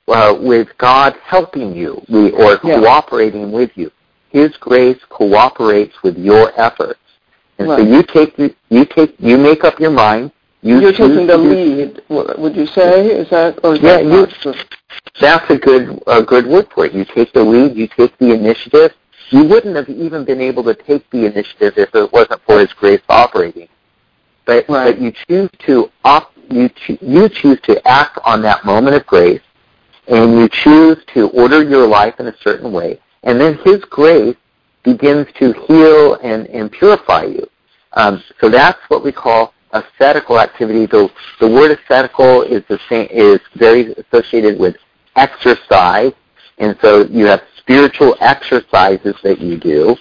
uh, 0.09 0.37
with 0.39 0.69
God 0.79 1.17
helping 1.25 1.75
you 1.75 2.03
or 2.09 2.61
yeah. 2.63 2.81
cooperating 2.81 3.53
with 3.53 3.71
you. 3.75 3.91
His 4.31 4.57
grace 4.57 4.99
cooperates 5.11 6.03
with 6.03 6.17
your 6.17 6.59
efforts, 6.61 7.01
and 7.59 7.69
right. 7.69 7.79
so 7.79 7.85
you 7.85 8.03
take 8.03 8.38
you 8.69 8.85
take 8.85 9.14
you 9.19 9.38
make 9.38 9.64
up 9.64 9.79
your 9.81 9.90
mind. 9.90 10.33
You 10.62 10.81
You're 10.81 10.93
taking 10.93 11.27
the 11.27 11.37
lead. 11.37 12.03
Would 12.09 12.57
you 12.57 12.67
say 12.67 13.07
is 13.09 13.29
that 13.31 13.61
or 13.62 13.75
is 13.75 13.83
yeah? 13.83 14.03
That 14.03 14.45
you, 14.45 14.55
that's 15.21 15.51
a 15.51 15.59
good 15.59 16.03
a 16.07 16.23
good 16.23 16.47
word 16.47 16.69
for 16.75 16.87
it. 16.87 16.95
You 16.95 17.05
take 17.05 17.33
the 17.35 17.43
lead. 17.43 17.77
You 17.77 17.87
take 17.87 18.17
the 18.19 18.33
initiative 18.33 18.93
you 19.31 19.45
wouldn't 19.45 19.77
have 19.77 19.88
even 19.88 20.25
been 20.25 20.40
able 20.40 20.62
to 20.64 20.75
take 20.75 21.09
the 21.11 21.27
initiative 21.27 21.75
if 21.77 21.95
it 21.95 22.12
wasn't 22.12 22.40
for 22.45 22.61
His 22.61 22.73
grace 22.73 23.01
operating. 23.09 23.69
But, 24.45 24.69
right. 24.69 24.95
but 24.95 25.01
you 25.01 25.12
choose 25.27 25.51
to 25.67 25.90
op, 26.05 26.33
you 26.51 26.69
cho- 26.69 26.99
you 27.01 27.29
choose 27.29 27.61
to 27.62 27.87
act 27.88 28.19
on 28.25 28.43
that 28.43 28.64
moment 28.64 28.97
of 28.97 29.07
grace, 29.07 29.40
and 30.07 30.38
you 30.38 30.49
choose 30.49 30.99
to 31.14 31.31
order 31.31 31.62
your 31.62 31.87
life 31.87 32.14
in 32.21 32.27
a 32.27 32.37
certain 32.38 32.73
way, 32.73 33.01
and 33.23 33.40
then 33.40 33.59
His 33.64 33.85
grace 33.87 34.37
begins 34.85 35.27
to 35.38 35.53
heal 35.66 36.14
and, 36.16 36.47
and 36.49 36.70
purify 36.70 37.25
you. 37.25 37.47
Um, 37.94 38.23
so 38.40 38.49
that's 38.49 38.79
what 38.88 39.03
we 39.03 39.12
call 39.12 39.55
ascetical 39.73 40.38
activity. 40.38 40.87
The, 40.87 41.11
the 41.40 41.49
word 41.49 41.77
ascetical 41.77 42.42
is 42.42 42.62
the 42.68 42.79
same, 42.88 43.09
is 43.11 43.40
very 43.57 43.94
associated 43.94 44.59
with 44.59 44.77
exercise, 45.16 46.12
and 46.59 46.77
so 46.81 47.05
you 47.07 47.27
have 47.27 47.42
spiritual 47.59 48.16
exercises 48.20 49.14
that 49.23 49.40
you 49.40 49.59
do, 49.59 49.97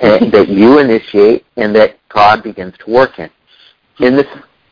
and, 0.00 0.32
that 0.32 0.48
you 0.48 0.78
initiate, 0.78 1.46
and 1.56 1.74
that 1.76 1.98
God 2.08 2.42
begins 2.42 2.74
to 2.84 2.90
work 2.90 3.18
in. 3.18 3.30
In 4.00 4.16
this, 4.16 4.26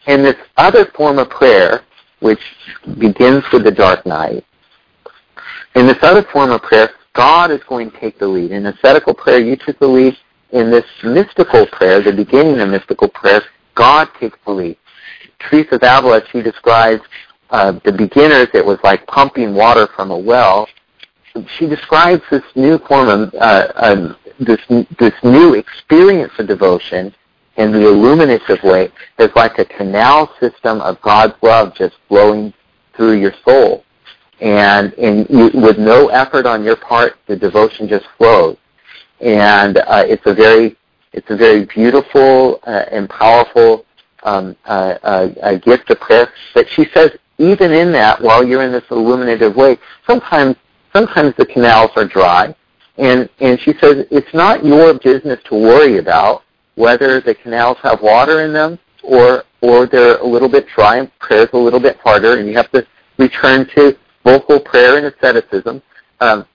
in 0.07 0.23
this 0.23 0.37
other 0.57 0.87
form 0.97 1.19
of 1.19 1.31
prayer, 1.31 1.83
which 2.21 2.41
begins 2.99 3.45
with 3.53 3.65
the 3.65 3.71
dark 3.71 4.05
night, 4.05 4.45
in 5.75 5.87
this 5.87 5.99
other 6.03 6.23
form 6.33 6.51
of 6.51 6.63
prayer, 6.63 6.91
God 7.15 7.51
is 7.51 7.61
going 7.69 7.91
to 7.91 8.01
take 8.01 8.19
the 8.19 8.27
lead. 8.27 8.53
In 8.53 8.67
ascetical 8.67 9.15
prayer, 9.15 9.39
you 9.39 9.57
took 9.57 9.79
the 9.79 9.87
lead. 9.87 10.17
In 10.51 10.71
this 10.71 10.85
mystical 11.03 11.67
prayer, 11.67 12.03
the 12.03 12.13
beginning 12.13 12.61
of 12.61 12.69
mystical 12.69 13.09
prayer, 13.09 13.43
God 13.75 14.09
takes 14.21 14.39
the 14.45 14.53
lead. 14.53 14.77
Teresa 15.39 15.77
of 15.77 15.83
Avila, 15.83 16.23
she 16.31 16.43
describes 16.43 17.03
uh, 17.51 17.73
the 17.85 17.93
beginners, 17.93 18.49
it 18.53 18.65
was 18.65 18.79
like 18.85 19.07
pumping 19.07 19.55
water 19.55 19.89
from 19.97 20.11
a 20.11 20.19
well 20.19 20.69
she 21.59 21.67
describes 21.67 22.23
this 22.31 22.43
new 22.55 22.79
form 22.79 23.09
of 23.09 23.35
uh, 23.35 23.73
um, 23.77 24.17
this 24.39 24.61
this 24.99 25.15
new 25.23 25.55
experience 25.55 26.33
of 26.39 26.47
devotion 26.47 27.15
in 27.57 27.73
the 27.73 27.87
illuminative 27.87 28.63
way 28.63 28.91
as 29.19 29.31
like 29.37 29.59
a 29.59 29.65
canal 29.65 30.33
system 30.41 30.81
of 30.81 31.01
God's 31.03 31.35
love 31.43 31.75
just 31.75 31.97
flowing 32.09 32.53
through 32.97 33.19
your 33.19 33.33
soul, 33.47 33.85
and 34.43 34.93
you, 34.99 35.51
with 35.55 35.79
no 35.79 36.09
effort 36.09 36.47
on 36.47 36.65
your 36.65 36.77
part, 36.77 37.17
the 37.27 37.37
devotion 37.37 37.89
just 37.89 38.07
flows, 38.19 38.57
and 39.21 39.79
uh, 39.79 40.05
it's 40.07 40.27
a 40.27 40.35
very 40.35 40.77
it's 41.13 41.31
a 41.31 41.37
very 41.37 41.65
beautiful 41.67 42.59
uh, 42.67 42.85
and 42.91 43.09
powerful 43.09 43.85
um, 44.25 44.57
uh, 44.65 44.99
uh, 45.03 45.55
gift 45.59 45.91
of 45.91 46.01
prayer. 46.01 46.33
But 46.55 46.69
she 46.69 46.87
says 46.93 47.13
even 47.39 47.73
in 47.73 47.93
that, 47.93 48.21
while 48.21 48.45
you're 48.45 48.63
in 48.63 48.73
this 48.73 48.85
illuminative 48.91 49.55
way, 49.55 49.79
sometimes 50.07 50.57
sometimes 50.93 51.35
the 51.37 51.47
canals 51.47 51.91
are 51.97 52.07
dry, 52.07 52.55
and 52.99 53.29
and 53.41 53.61
she 53.61 53.75
says 53.75 54.07
it's 54.11 54.35
not 54.35 54.65
your 54.65 54.95
business 54.95 55.41
to 55.45 55.55
worry 55.55 55.99
about 55.99 56.43
whether 56.75 57.21
the 57.21 57.35
canals 57.35 57.79
have 57.83 58.03
water 58.03 58.45
in 58.45 58.53
them 58.53 58.79
or 59.05 59.45
or 59.61 59.87
they're 59.87 60.17
a 60.17 60.27
little 60.27 60.49
bit 60.49 60.67
dry 60.75 60.97
and 60.97 61.17
prayer's 61.21 61.49
a 61.53 61.57
little 61.57 61.81
bit 61.81 61.97
harder, 61.99 62.39
and 62.39 62.49
you 62.49 62.57
have 62.57 62.71
to 62.73 62.85
return 63.19 63.69
to 63.77 63.97
vocal 64.25 64.61
prayer 64.61 64.97
and 64.97 65.07
asceticism. 65.07 65.83
Um, 66.21 66.47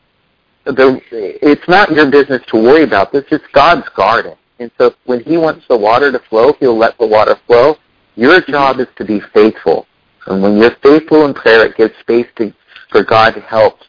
the, 0.66 1.02
it's 1.12 1.68
not 1.68 1.92
your 1.92 2.10
business 2.10 2.42
to 2.48 2.58
worry 2.58 2.84
about 2.84 3.12
this. 3.12 3.24
It's 3.32 3.46
God's 3.54 3.88
garden. 3.90 4.36
And 4.60 4.72
so 4.78 4.94
when 5.06 5.24
he 5.24 5.38
wants 5.38 5.66
the 5.68 5.78
water 5.78 6.12
to 6.12 6.20
flow, 6.30 6.54
he'll 6.60 6.78
let 6.78 6.98
the 6.98 7.08
water 7.08 7.40
flow. 7.46 7.78
Your 8.16 8.42
job 8.42 8.80
is 8.80 8.88
to 8.98 9.06
be 9.06 9.22
faithful. 9.34 9.86
And 10.26 10.42
when 10.42 10.58
you're 10.58 10.76
faithful 10.84 11.26
in 11.26 11.34
prayer, 11.34 11.66
it 11.66 11.78
gives 11.78 11.94
space 12.00 12.28
to, 12.38 12.54
for 12.92 13.04
God 13.04 13.36
to 13.36 13.42
help 13.42 13.80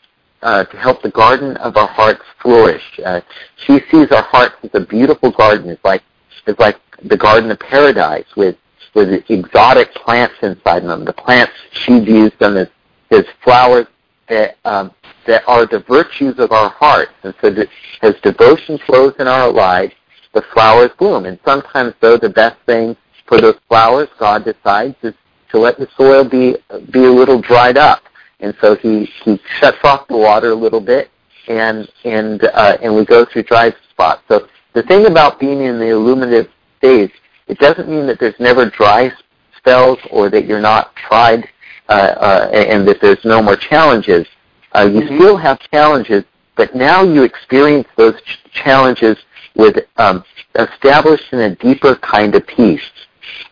uh, 0.42 0.64
to 0.64 0.76
help 0.76 1.02
the 1.02 1.10
garden 1.10 1.56
of 1.56 1.76
our 1.76 1.88
hearts 1.88 2.22
flourish. 2.40 2.82
Uh, 3.04 3.20
she 3.56 3.80
sees 3.90 4.10
our 4.12 4.22
hearts 4.22 4.54
as 4.62 4.70
a 4.74 4.86
beautiful 4.86 5.32
garden. 5.32 5.68
It's 5.68 5.84
like 5.84 6.02
it's 6.46 6.60
like 6.60 6.76
the 7.02 7.16
garden 7.16 7.50
of 7.50 7.58
paradise 7.58 8.26
with 8.36 8.56
with 8.94 9.24
exotic 9.28 9.92
plants 9.94 10.34
inside 10.42 10.84
them. 10.84 11.04
The 11.04 11.12
plants 11.12 11.52
she 11.72 11.98
views 12.00 12.32
them 12.38 12.56
as 12.56 12.68
as 13.10 13.24
flowers 13.42 13.86
that 14.28 14.56
um, 14.64 14.92
that 15.26 15.42
are 15.46 15.66
the 15.66 15.80
virtues 15.80 16.38
of 16.38 16.52
our 16.52 16.70
hearts. 16.70 17.12
And 17.22 17.34
so 17.40 17.54
as 18.02 18.14
devotion 18.22 18.78
flows 18.86 19.14
in 19.18 19.26
our 19.26 19.50
lives, 19.50 19.94
the 20.32 20.42
flowers 20.52 20.90
bloom. 20.98 21.26
And 21.26 21.38
sometimes, 21.44 21.94
though, 22.00 22.16
the 22.16 22.28
best 22.28 22.56
thing 22.66 22.96
for 23.26 23.40
those 23.40 23.56
flowers, 23.68 24.08
God 24.18 24.44
decides, 24.44 24.96
is 25.02 25.14
to 25.50 25.58
let 25.58 25.78
the 25.78 25.88
soil 25.96 26.24
be 26.24 26.56
be 26.90 27.04
a 27.04 27.10
little 27.10 27.40
dried 27.40 27.76
up. 27.76 28.02
And 28.40 28.54
so 28.60 28.76
he 28.76 29.10
he 29.24 29.40
shuts 29.58 29.78
off 29.84 30.06
the 30.08 30.16
water 30.16 30.50
a 30.50 30.54
little 30.54 30.80
bit, 30.80 31.10
and 31.48 31.88
and 32.04 32.44
uh, 32.44 32.78
and 32.82 32.94
we 32.94 33.04
go 33.04 33.24
through 33.24 33.44
dry 33.44 33.72
spots. 33.90 34.22
So 34.28 34.48
the 34.74 34.82
thing 34.82 35.06
about 35.06 35.40
being 35.40 35.62
in 35.62 35.78
the 35.78 35.86
illuminative 35.86 36.48
stage, 36.78 37.12
it 37.48 37.58
doesn't 37.58 37.88
mean 37.88 38.06
that 38.06 38.20
there's 38.20 38.38
never 38.38 38.70
dry 38.70 39.12
spells 39.56 39.98
or 40.10 40.30
that 40.30 40.46
you're 40.46 40.60
not 40.60 40.94
tried 40.94 41.48
uh, 41.88 41.92
uh, 41.92 42.50
and 42.52 42.86
that 42.86 43.00
there's 43.00 43.24
no 43.24 43.42
more 43.42 43.56
challenges. 43.56 44.26
Uh, 44.74 44.88
you 44.92 45.00
mm-hmm. 45.00 45.16
still 45.16 45.36
have 45.36 45.58
challenges, 45.72 46.24
but 46.56 46.74
now 46.74 47.02
you 47.02 47.22
experience 47.22 47.88
those 47.96 48.20
ch- 48.22 48.38
challenges 48.52 49.16
with 49.54 49.76
um, 49.96 50.24
established 50.56 51.32
in 51.32 51.40
a 51.40 51.54
deeper 51.56 51.96
kind 51.96 52.34
of 52.34 52.46
peace, 52.46 52.90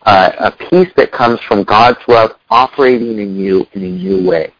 uh, 0.03 0.31
a 0.39 0.51
peace 0.51 0.89
that 0.95 1.11
comes 1.11 1.39
from 1.41 1.63
God's 1.63 1.99
love 2.07 2.31
operating 2.49 3.19
in 3.19 3.35
you 3.35 3.65
in 3.73 3.83
a 3.83 3.89
new 3.89 4.27
way. 4.27 4.53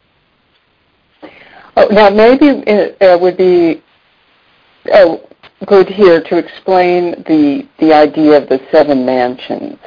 Oh, 1.76 1.86
now, 1.92 2.10
maybe 2.10 2.46
it 2.66 3.00
uh, 3.00 3.16
would 3.20 3.36
be 3.36 3.82
oh, 4.92 5.28
good 5.66 5.88
here 5.88 6.20
to 6.20 6.36
explain 6.36 7.22
the 7.28 7.68
the 7.78 7.92
idea 7.92 8.36
of 8.42 8.48
the 8.48 8.60
seven 8.72 9.06
mansions. 9.06 9.78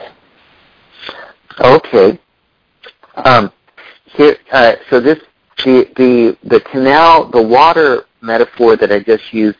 Okay. 1.59 2.17
Um, 3.15 3.51
here, 4.13 4.37
uh, 4.51 4.75
so 4.89 4.99
this 4.99 5.19
the 5.63 5.87
the 5.95 6.37
the 6.43 6.59
canal, 6.61 7.29
the 7.29 7.41
water 7.41 8.05
metaphor 8.21 8.75
that 8.77 8.91
I 8.91 8.99
just 8.99 9.33
used, 9.33 9.57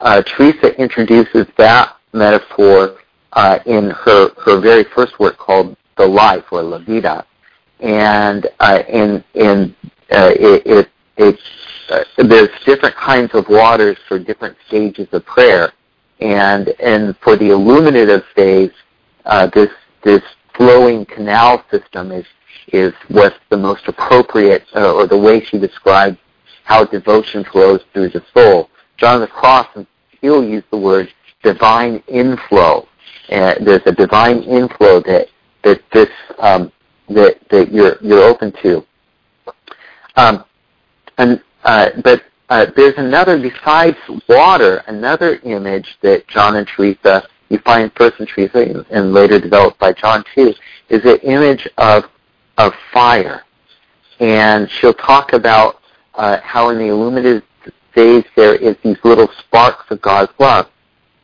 uh, 0.00 0.22
Teresa 0.22 0.78
introduces 0.80 1.46
that 1.56 1.96
metaphor 2.12 2.98
uh, 3.32 3.58
in 3.66 3.90
her 3.90 4.30
her 4.44 4.60
very 4.60 4.84
first 4.84 5.18
work 5.18 5.38
called 5.38 5.76
The 5.96 6.06
Life 6.06 6.44
or 6.50 6.62
La 6.62 6.78
Vida, 6.78 7.26
and 7.80 8.46
uh, 8.60 8.82
in 8.88 9.22
in 9.34 9.74
uh, 10.10 10.32
it, 10.34 10.90
it 11.16 11.38
uh, 11.90 12.04
there's 12.16 12.48
different 12.64 12.96
kinds 12.96 13.34
of 13.34 13.48
waters 13.48 13.98
for 14.08 14.18
different 14.18 14.56
stages 14.66 15.08
of 15.12 15.24
prayer, 15.26 15.72
and 16.20 16.68
and 16.80 17.16
for 17.18 17.36
the 17.36 17.50
illuminative 17.50 18.24
phase, 18.34 18.72
uh, 19.26 19.46
this 19.48 19.70
this 20.02 20.22
flowing 20.54 21.04
canal 21.06 21.64
system 21.70 22.12
is 22.12 22.26
is 22.72 22.92
what's 23.08 23.36
the 23.50 23.56
most 23.56 23.86
appropriate, 23.86 24.64
uh, 24.74 24.94
or 24.94 25.06
the 25.06 25.18
way 25.18 25.44
she 25.44 25.58
describes 25.58 26.16
how 26.64 26.84
devotion 26.84 27.44
flows 27.44 27.80
through 27.92 28.08
the 28.08 28.24
soul. 28.34 28.70
John 28.96 29.16
of 29.16 29.20
the 29.22 29.26
Cross, 29.28 29.68
he'll 30.20 30.44
use 30.44 30.64
the 30.70 30.78
word 30.78 31.12
divine 31.42 32.02
inflow. 32.08 32.88
And 33.28 33.66
there's 33.66 33.82
a 33.86 33.92
divine 33.92 34.42
inflow 34.42 35.00
that 35.02 35.28
that 35.64 35.80
this 35.92 36.08
um, 36.38 36.72
that 37.08 37.38
that 37.50 37.72
you're 37.72 37.96
you're 38.00 38.22
open 38.22 38.52
to. 38.62 38.84
Um, 40.16 40.44
and 41.18 41.42
uh, 41.64 41.90
but 42.02 42.22
uh, 42.48 42.66
there's 42.76 42.94
another 42.96 43.40
besides 43.40 43.96
water, 44.28 44.82
another 44.88 45.36
image 45.44 45.96
that 46.02 46.26
John 46.28 46.56
and 46.56 46.66
Teresa 46.66 47.26
you 47.52 47.58
find 47.58 47.92
first 47.94 48.18
in 48.18 48.26
Teresa 48.26 48.84
and 48.90 49.12
later 49.12 49.38
developed 49.38 49.78
by 49.78 49.92
John 49.92 50.24
too, 50.34 50.54
is 50.88 51.04
an 51.04 51.18
image 51.18 51.68
of 51.76 52.04
of 52.58 52.74
fire. 52.92 53.44
And 54.20 54.70
she'll 54.70 54.94
talk 54.94 55.32
about 55.32 55.80
uh, 56.14 56.38
how 56.42 56.70
in 56.70 56.78
the 56.78 56.86
illuminated 56.86 57.42
days 57.94 58.24
there 58.36 58.54
is 58.54 58.76
these 58.82 58.98
little 59.04 59.28
sparks 59.38 59.90
of 59.90 60.00
God's 60.00 60.32
love. 60.38 60.68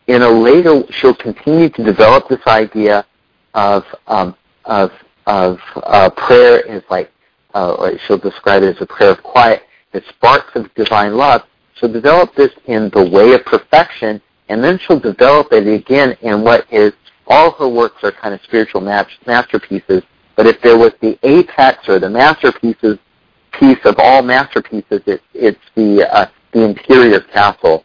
In 0.06 0.22
a 0.22 0.28
later, 0.28 0.82
she'll 0.90 1.14
continue 1.14 1.68
to 1.68 1.84
develop 1.84 2.28
this 2.28 2.40
idea 2.46 3.06
of 3.54 3.84
um, 4.06 4.34
of 4.64 4.92
of 5.26 5.60
uh, 5.76 6.08
prayer 6.10 6.60
is 6.60 6.82
like, 6.90 7.12
uh, 7.54 7.74
or 7.74 7.98
she'll 7.98 8.18
describe 8.18 8.62
it 8.62 8.74
as 8.74 8.80
a 8.80 8.86
prayer 8.86 9.10
of 9.10 9.22
quiet, 9.22 9.62
the 9.92 10.02
sparks 10.08 10.56
of 10.56 10.72
divine 10.74 11.16
love. 11.16 11.42
She'll 11.74 11.92
develop 11.92 12.34
this 12.34 12.50
in 12.66 12.88
the 12.90 13.08
way 13.08 13.34
of 13.34 13.44
perfection, 13.44 14.22
and 14.48 14.64
then 14.64 14.78
she'll 14.78 14.98
develop 14.98 15.52
it 15.52 15.66
again 15.66 16.16
in 16.22 16.42
what 16.42 16.66
is 16.72 16.92
all 17.26 17.50
her 17.52 17.68
works 17.68 18.02
are 18.02 18.10
kind 18.10 18.34
of 18.34 18.40
spiritual 18.42 18.80
masterpieces 18.80 20.02
but 20.38 20.46
if 20.46 20.60
there 20.62 20.78
was 20.78 20.92
the 21.00 21.18
apex 21.24 21.88
or 21.88 21.98
the 21.98 22.08
masterpieces 22.08 22.96
piece 23.50 23.84
of 23.84 23.96
all 23.98 24.22
masterpieces, 24.22 25.02
it, 25.04 25.20
it's 25.34 25.58
the 25.74 26.08
uh, 26.14 26.26
the 26.52 26.62
interior 26.62 27.18
castle. 27.18 27.84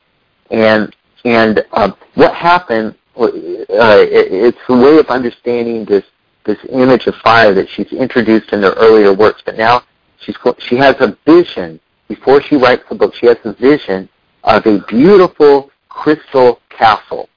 And 0.51 0.95
and 1.25 1.65
uh, 1.71 1.93
what 2.13 2.35
happened? 2.35 2.93
Uh, 3.17 3.31
it, 3.31 4.31
it's 4.31 4.59
a 4.69 4.77
way 4.77 4.99
of 4.99 5.07
understanding 5.07 5.83
this 5.85 6.03
this 6.43 6.59
image 6.69 7.07
of 7.07 7.15
fire 7.15 7.55
that 7.55 7.67
she's 7.67 7.91
introduced 7.91 8.53
in 8.53 8.61
her 8.61 8.73
earlier 8.73 9.15
works. 9.15 9.41
But 9.43 9.57
now 9.57 9.81
she's 10.19 10.37
she 10.59 10.75
has 10.75 10.95
a 10.99 11.17
vision 11.25 11.79
before 12.07 12.39
she 12.39 12.55
writes 12.55 12.83
the 12.87 12.93
book. 12.93 13.15
She 13.15 13.25
has 13.25 13.37
a 13.45 13.53
vision 13.53 14.07
of 14.43 14.63
a 14.67 14.77
beautiful 14.87 15.71
crystal 15.89 16.61
castle, 16.69 17.29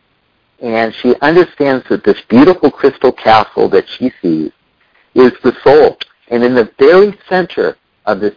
and 0.60 0.94
she 0.94 1.14
understands 1.22 1.86
that 1.88 2.04
this 2.04 2.20
beautiful 2.28 2.70
crystal 2.70 3.12
castle 3.12 3.70
that 3.70 3.88
she 3.88 4.12
sees 4.20 4.52
is 5.16 5.32
the 5.42 5.56
soul. 5.64 5.98
And 6.28 6.44
in 6.44 6.54
the 6.54 6.70
very 6.78 7.18
center 7.28 7.76
of 8.04 8.20
this 8.20 8.34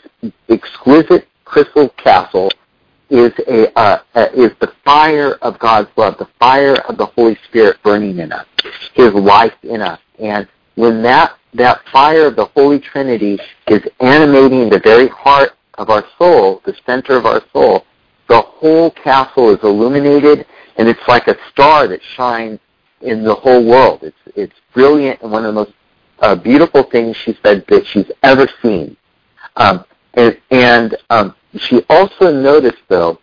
exquisite 0.49 1.27
crystal 1.45 1.89
castle 1.89 2.51
is 3.09 3.31
a 3.47 3.77
uh, 3.77 4.01
uh, 4.13 4.27
is 4.35 4.51
the 4.61 4.71
fire 4.85 5.33
of 5.41 5.57
God's 5.59 5.89
love, 5.97 6.17
the 6.19 6.29
fire 6.39 6.75
of 6.87 6.97
the 6.97 7.07
Holy 7.07 7.37
Spirit 7.47 7.77
burning 7.83 8.19
in 8.19 8.31
us, 8.31 8.45
His 8.93 9.13
life 9.13 9.53
in 9.63 9.81
us. 9.81 9.99
And 10.19 10.47
when 10.75 11.01
that 11.03 11.37
that 11.55 11.81
fire 11.91 12.27
of 12.27 12.35
the 12.35 12.45
Holy 12.45 12.79
Trinity 12.79 13.39
is 13.67 13.81
animating 13.99 14.69
the 14.69 14.79
very 14.79 15.07
heart 15.07 15.53
of 15.79 15.89
our 15.89 16.05
soul, 16.19 16.61
the 16.65 16.75
center 16.85 17.17
of 17.17 17.25
our 17.25 17.41
soul, 17.51 17.85
the 18.27 18.41
whole 18.41 18.91
castle 18.91 19.49
is 19.49 19.59
illuminated, 19.63 20.45
and 20.77 20.87
it's 20.87 21.07
like 21.07 21.27
a 21.27 21.35
star 21.51 21.87
that 21.87 22.01
shines 22.15 22.59
in 23.01 23.23
the 23.23 23.33
whole 23.33 23.65
world. 23.65 24.03
It's 24.03 24.17
it's 24.35 24.55
brilliant 24.73 25.21
and 25.23 25.31
one 25.31 25.45
of 25.45 25.55
the 25.55 25.61
most 25.61 25.73
uh, 26.21 26.35
beautiful 26.35 26.83
things 26.83 27.15
she 27.17 27.37
said 27.43 27.65
that 27.67 27.85
she's 27.85 28.11
ever 28.23 28.47
seen. 28.61 28.95
Um, 29.55 29.85
and 30.13 30.37
and 30.51 30.97
um, 31.09 31.35
she 31.57 31.81
also 31.89 32.31
noticed, 32.31 32.81
though, 32.87 33.19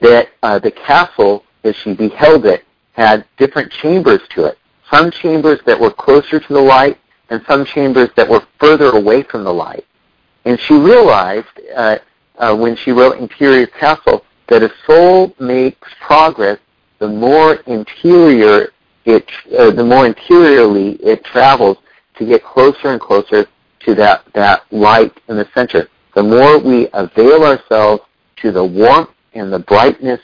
that 0.00 0.28
uh, 0.42 0.58
the 0.58 0.70
castle, 0.70 1.44
as 1.64 1.76
she 1.76 1.94
beheld 1.94 2.46
it, 2.46 2.64
had 2.92 3.24
different 3.36 3.70
chambers 3.72 4.20
to 4.30 4.44
it. 4.44 4.58
Some 4.90 5.10
chambers 5.10 5.60
that 5.66 5.78
were 5.78 5.90
closer 5.90 6.38
to 6.40 6.52
the 6.52 6.60
light, 6.60 6.98
and 7.30 7.42
some 7.46 7.64
chambers 7.64 8.08
that 8.16 8.28
were 8.28 8.46
further 8.58 8.90
away 8.90 9.22
from 9.22 9.44
the 9.44 9.52
light. 9.52 9.84
And 10.44 10.58
she 10.60 10.74
realized, 10.74 11.48
uh, 11.74 11.98
uh, 12.38 12.56
when 12.56 12.76
she 12.76 12.92
wrote 12.92 13.18
Interior 13.18 13.66
Castle, 13.66 14.24
that 14.48 14.62
a 14.62 14.72
soul 14.86 15.34
makes 15.40 15.88
progress 16.00 16.58
the 16.98 17.08
more 17.08 17.54
interior 17.66 18.72
it, 19.06 19.30
uh, 19.56 19.70
the 19.70 19.84
more 19.84 20.04
interiorly 20.04 20.94
it 20.96 21.24
travels 21.24 21.78
to 22.18 22.26
get 22.26 22.44
closer 22.44 22.88
and 22.88 23.00
closer 23.00 23.46
to 23.80 23.94
that, 23.94 24.24
that 24.34 24.62
light 24.72 25.12
in 25.28 25.36
the 25.36 25.48
center. 25.54 25.88
The 26.14 26.22
more 26.22 26.58
we 26.58 26.88
avail 26.92 27.44
ourselves 27.44 28.02
to 28.42 28.50
the 28.50 28.64
warmth 28.64 29.10
and 29.34 29.52
the 29.52 29.60
brightness 29.60 30.20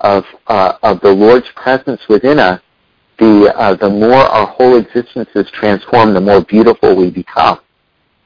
of, 0.00 0.24
uh, 0.48 0.74
of 0.82 1.00
the 1.00 1.10
Lord's 1.10 1.48
presence 1.56 2.00
within 2.08 2.38
us, 2.38 2.60
the, 3.18 3.52
uh, 3.56 3.74
the 3.74 3.88
more 3.88 4.14
our 4.14 4.46
whole 4.46 4.76
existence 4.76 5.30
is 5.34 5.50
transformed, 5.52 6.14
the 6.14 6.20
more 6.20 6.44
beautiful 6.44 6.94
we 6.94 7.10
become. 7.10 7.60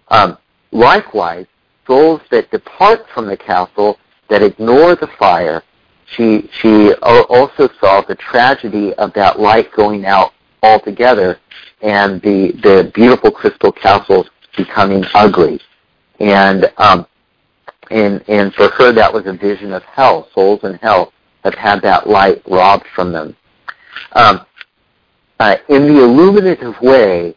Um, 0.09 0.37
likewise, 0.73 1.47
souls 1.87 2.21
that 2.33 2.51
depart 2.51 3.07
from 3.15 3.27
the 3.27 3.37
castle, 3.37 3.99
that 4.29 4.43
ignore 4.43 4.97
the 4.97 5.09
fire, 5.19 5.63
she 6.11 6.49
she 6.61 6.93
also 6.95 7.69
saw 7.81 8.01
the 8.03 8.17
tragedy 8.17 8.93
of 8.95 9.13
that 9.15 9.39
light 9.39 9.73
going 9.73 10.07
out 10.07 10.33
altogether, 10.63 11.39
and 11.83 12.21
the 12.23 12.53
the 12.63 12.91
beautiful 12.95 13.31
crystal 13.31 13.73
castles 13.73 14.29
becoming 14.57 15.05
ugly, 15.15 15.61
and 16.19 16.73
um, 16.79 17.07
and 17.91 18.25
and 18.29 18.53
for 18.55 18.69
her 18.71 18.93
that 18.93 19.13
was 19.13 19.27
a 19.27 19.33
vision 19.33 19.73
of 19.73 19.83
hell. 19.85 20.29
Souls 20.35 20.65
in 20.65 20.75
hell 20.75 21.13
have 21.45 21.55
had 21.55 21.81
that 21.83 22.09
light 22.09 22.43
robbed 22.49 22.87
from 22.95 23.13
them. 23.13 23.37
Um, 24.13 24.45
uh, 25.39 25.57
in 25.69 25.87
the 25.87 26.03
illuminative 26.03 26.81
way, 26.83 27.35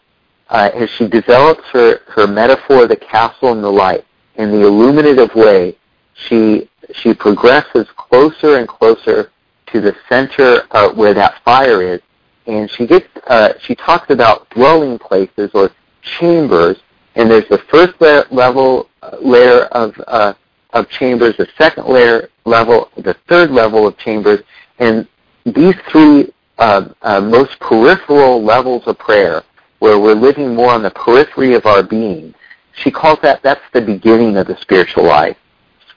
uh, 0.50 0.72
as 0.74 0.90
she 0.90 1.08
develops 1.08 1.64
her, 1.70 2.02
her 2.08 2.28
metaphor 2.28 2.86
the 2.88 2.96
castle 2.96 3.54
and 3.54 3.64
the 3.64 3.70
light, 3.70 4.06
in 4.36 4.52
the 4.52 4.66
illuminative 4.66 5.34
way, 5.36 5.78
she 6.14 6.70
she 6.94 7.14
progresses 7.14 7.88
closer 7.96 8.58
and 8.58 8.68
closer 8.68 9.32
to 9.68 9.82
the 9.82 9.96
center 10.10 10.64
uh, 10.72 10.92
where 10.94 11.14
that 11.14 11.42
fire 11.44 11.82
is, 11.82 12.02
and 12.46 12.70
she 12.70 12.86
gets 12.86 13.08
uh, 13.28 13.54
she 13.60 13.76
talks 13.76 14.10
about 14.10 14.50
dwelling 14.50 15.00
places 15.00 15.50
or 15.54 15.72
chambers, 16.02 16.78
and 17.16 17.32
there's 17.32 17.48
the 17.50 17.60
first 17.70 18.00
layer, 18.02 18.26
level 18.32 18.90
uh, 19.02 19.18
layer 19.22 19.66
of 19.68 19.94
uh, 20.08 20.34
of 20.74 20.90
chambers, 20.90 21.38
the 21.38 21.48
second 21.58 21.88
layer 21.88 22.30
level, 22.46 22.90
the 22.98 23.16
third 23.28 23.52
level 23.52 23.88
of 23.88 23.98
chambers, 23.98 24.40
and 24.80 25.08
these 25.46 25.76
three 25.90 26.34
uh, 26.58 26.90
uh, 27.02 27.22
most 27.22 27.60
peripheral 27.60 28.44
levels 28.44 28.84
of 28.86 28.98
prayer, 28.98 29.44
where 29.80 30.00
we're 30.00 30.14
living 30.16 30.56
more 30.56 30.72
on 30.72 30.84
the 30.84 30.92
periphery 30.92 31.54
of 31.56 31.66
our 31.66 31.84
being. 31.84 32.34
She 32.76 32.92
calls 32.92 33.20
that 33.22 33.42
that's 33.44 33.62
the 33.74 33.82
beginning 33.82 34.38
of 34.38 34.48
the 34.48 34.58
spiritual 34.62 35.06
life. 35.06 35.38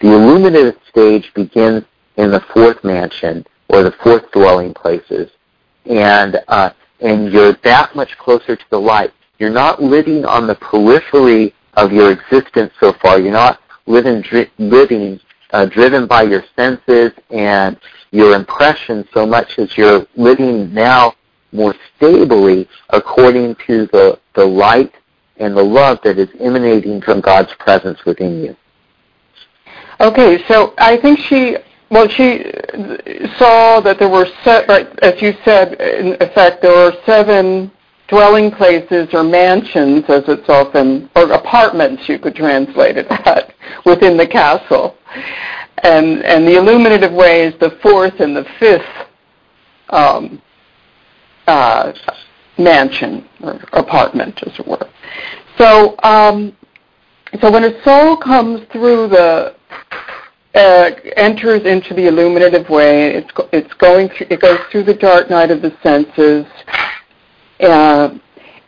The 0.00 0.09
illuminative 0.09 0.78
stage 0.88 1.32
begins 1.35 1.85
in 2.16 2.30
the 2.30 2.40
fourth 2.52 2.82
mansion 2.85 3.46
or 3.68 3.82
the 3.82 3.92
fourth 4.02 4.30
dwelling 4.32 4.74
places, 4.74 5.30
and 5.87 6.40
uh, 6.48 6.70
and 7.00 7.32
you're 7.32 7.54
that 7.64 7.94
much 7.94 8.16
closer 8.18 8.56
to 8.56 8.64
the 8.70 8.80
light. 8.80 9.12
You're 9.38 9.50
not 9.50 9.82
living 9.82 10.24
on 10.24 10.46
the 10.46 10.54
periphery 10.54 11.54
of 11.74 11.92
your 11.92 12.11
existence 12.11 12.72
so 12.80 12.92
far. 12.94 13.18
You're 13.20 13.32
not 13.32 13.61
living 13.87 14.22
dri- 14.22 14.50
living 14.59 15.20
uh, 15.52 15.66
driven 15.66 16.06
by 16.06 16.22
your 16.22 16.44
senses 16.56 17.12
and 17.30 17.78
your 18.11 18.35
impressions 18.35 19.06
so 19.12 19.26
much 19.26 19.59
as 19.59 19.76
you're 19.76 20.06
living 20.16 20.72
now 20.72 21.14
more 21.52 21.74
stably 21.96 22.68
according 22.90 23.54
to 23.66 23.87
the, 23.87 24.18
the 24.35 24.44
light 24.44 24.92
and 25.38 25.56
the 25.56 25.62
love 25.62 25.98
that 26.04 26.18
is 26.18 26.28
emanating 26.40 27.00
from 27.00 27.20
God's 27.20 27.52
presence 27.54 28.04
within 28.04 28.42
you. 28.42 28.56
Okay, 30.00 30.44
so 30.46 30.74
I 30.76 30.98
think 30.98 31.18
she, 31.20 31.56
well, 31.90 32.09
she 32.09 32.44
saw 33.38 33.80
that 33.80 33.96
there 33.98 34.09
were, 34.09 34.26
set, 34.44 34.68
right, 34.68 34.87
as 35.00 35.20
you 35.22 35.35
said, 35.44 35.80
in 35.80 36.14
effect, 36.20 36.61
there 36.61 36.72
were 36.72 36.92
seven 37.06 37.70
dwelling 38.09 38.50
places 38.50 39.09
or 39.12 39.24
mansions, 39.24 40.04
as 40.09 40.24
it's 40.28 40.48
often, 40.48 41.11
or 41.16 41.32
apartments, 41.32 42.09
you 42.09 42.18
could 42.18 42.35
translate 42.35 42.96
it 42.96 43.06
at, 43.11 43.54
within 43.85 44.16
the 44.16 44.26
castle. 44.26 44.96
And, 45.82 46.24
and 46.24 46.46
the 46.46 46.56
illuminative 46.56 47.12
way 47.12 47.46
is 47.46 47.54
the 47.59 47.78
fourth 47.82 48.20
and 48.20 48.37
the 48.37 48.46
fifth 48.59 48.85
um, 49.90 50.42
uh, 51.46 51.92
mansion 52.59 53.28
or 53.42 53.61
apartment, 53.72 54.42
as 54.46 54.59
it 54.59 54.66
were. 54.66 54.88
So, 55.59 55.96
um, 56.02 56.56
so 57.40 57.51
when 57.51 57.64
a 57.64 57.83
soul 57.83 58.16
comes 58.16 58.62
through 58.72 59.09
the 59.09 59.57
uh, 60.55 60.90
enters 61.16 61.62
into 61.64 61.94
the 61.94 62.07
illuminative 62.07 62.68
way, 62.68 63.14
it's 63.14 63.31
it's 63.53 63.75
going 63.75 64.09
through, 64.09 64.27
it 64.31 64.40
goes 64.40 64.59
through 64.70 64.85
the 64.85 64.94
dark 64.94 65.29
night 65.29 65.51
of 65.51 65.62
the 65.62 65.77
senses, 65.83 66.46
uh, 67.61 68.16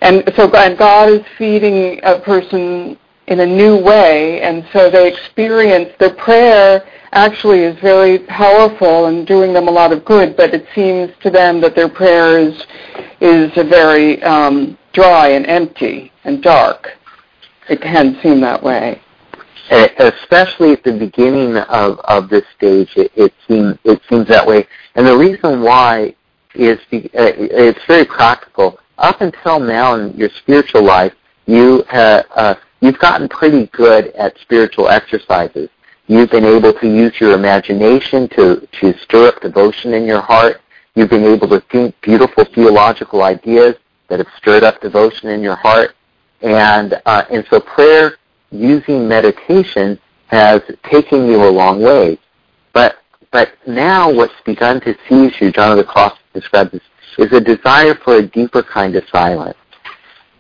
and 0.01 0.23
so 0.37 0.51
and 0.55 0.79
God 0.79 1.09
is 1.09 1.23
feeding 1.37 2.01
a 2.03 2.19
person 2.21 2.99
in 3.27 3.41
a 3.41 3.47
new 3.47 3.77
way, 3.77 4.41
and 4.43 4.67
so 4.73 4.91
they 4.91 5.11
experience 5.11 5.91
their 5.99 6.15
prayer 6.15 6.85
actually 7.13 7.61
is 7.61 7.79
very 7.81 8.19
powerful 8.21 9.07
and 9.07 9.27
doing 9.27 9.53
them 9.53 9.69
a 9.69 9.71
lot 9.71 9.93
of 9.93 10.05
good, 10.05 10.37
but 10.37 10.55
it 10.55 10.67
seems 10.75 11.11
to 11.23 11.31
them 11.31 11.61
that 11.61 11.75
their 11.75 11.89
prayer 11.89 12.39
is, 12.39 12.67
is 13.21 13.53
very 13.55 14.23
um, 14.23 14.77
dry 14.93 15.29
and 15.29 15.47
empty 15.47 16.13
and 16.25 16.43
dark. 16.43 16.98
It 17.69 17.81
can 17.81 18.19
seem 18.23 18.41
that 18.41 18.63
way. 18.63 19.01
Especially 19.71 20.73
at 20.73 20.83
the 20.83 20.93
beginning 20.93 21.57
of, 21.57 21.99
of 22.01 22.31
this 22.31 22.45
stage, 22.57 22.91
it, 22.97 23.13
it 23.15 23.35
seems 23.47 23.77
it 23.85 24.01
seems 24.09 24.27
that 24.29 24.47
way, 24.47 24.67
and 24.95 25.07
the 25.07 25.17
reason 25.17 25.61
why 25.61 26.15
is 26.55 26.79
be, 26.91 27.11
uh, 27.15 27.33
it's 27.37 27.85
very 27.87 28.07
practical. 28.07 28.79
Up 28.97 29.21
until 29.21 29.61
now 29.61 29.95
in 29.95 30.17
your 30.17 30.31
spiritual 30.31 30.83
life, 30.83 31.13
you 31.45 31.85
uh, 31.93 32.23
uh, 32.35 32.55
you've 32.81 32.99
gotten 32.99 33.29
pretty 33.29 33.67
good 33.67 34.07
at 34.13 34.39
spiritual 34.39 34.89
exercises. 34.89 35.69
You've 36.07 36.31
been 36.31 36.47
able 36.47 36.73
to 36.73 36.87
use 36.87 37.21
your 37.21 37.33
imagination 37.33 38.31
to, 38.31 38.67
to 38.81 38.99
stir 39.01 39.29
up 39.29 39.43
devotion 39.43 39.93
in 39.93 40.05
your 40.05 40.23
heart. 40.23 40.63
You've 40.95 41.11
been 41.11 41.25
able 41.25 41.49
to 41.51 41.61
think 41.71 41.95
beautiful 42.01 42.47
theological 42.47 43.23
ideas 43.23 43.77
that 44.09 44.19
have 44.19 44.29
stirred 44.39 44.65
up 44.65 44.81
devotion 44.81 45.29
in 45.29 45.43
your 45.43 45.57
heart. 45.57 45.95
And, 46.43 47.01
uh, 47.07 47.25
and 47.31 47.47
so 47.51 47.61
prayer 47.61 48.17
using 48.51 49.09
meditation 49.09 49.99
has 50.29 50.63
taken 50.85 51.27
you 51.27 51.43
a 51.43 51.51
long 51.51 51.83
way. 51.83 52.19
But, 52.73 52.99
but 53.31 53.53
now 53.67 54.13
what's 54.13 54.41
begun 54.45 54.81
to 54.83 54.97
seize 55.09 55.41
you, 55.41 55.51
John 55.51 55.73
of 55.73 55.79
the 55.79 55.85
Cross 55.85 56.19
describes 56.35 56.73
this, 56.73 56.83
is 57.19 57.33
a 57.33 57.41
desire 57.41 57.95
for 57.95 58.17
a 58.17 58.23
deeper 58.23 58.63
kind 58.63 58.95
of 58.95 59.05
silence. 59.11 59.59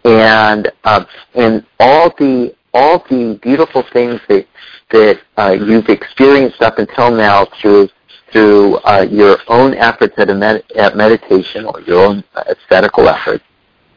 And, 0.05 0.71
uh, 0.85 1.05
and 1.35 1.67
all 1.81 2.11
the, 2.19 2.55
all 2.73 3.05
the 3.11 3.39
beautiful 3.43 3.83
things 3.93 4.21
that 4.29 4.47
that 4.91 5.21
uh, 5.37 5.51
you've 5.51 5.89
experienced 5.89 6.63
up 6.63 6.79
until 6.79 7.11
now 7.11 7.47
through 7.61 7.89
through 8.33 8.77
uh, 8.79 9.07
your 9.11 9.39
own 9.49 9.75
efforts 9.75 10.15
at, 10.19 10.29
med- 10.37 10.63
at 10.77 10.97
meditation 10.97 11.65
or 11.65 11.81
your 11.83 12.05
own 12.05 12.23
ascetical 12.35 13.09
efforts. 13.09 13.45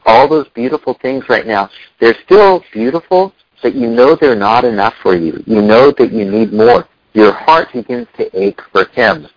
All 0.06 0.28
those 0.28 0.48
beautiful 0.50 0.96
things 1.02 1.26
right 1.30 1.46
now, 1.46 1.70
they're 2.00 2.18
still 2.26 2.64
beautiful, 2.74 3.34
but 3.62 3.76
you 3.76 3.88
know 3.88 4.16
they're 4.16 4.36
not 4.36 4.64
enough 4.66 4.96
for 5.02 5.16
you. 5.16 5.44
You 5.46 5.62
know 5.62 5.92
that 5.92 6.12
you 6.12 6.30
need 6.30 6.52
more. 6.54 6.88
Your 7.14 7.34
heart 7.34 7.70
begins 7.74 8.08
to 8.18 8.30
ache 8.40 8.62
for 8.72 8.86
Him. 8.86 9.28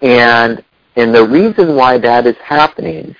And, 0.00 0.64
and 0.96 1.14
the 1.14 1.26
reason 1.26 1.76
why 1.76 1.98
that 1.98 2.26
is 2.26 2.36
happening 2.44 3.14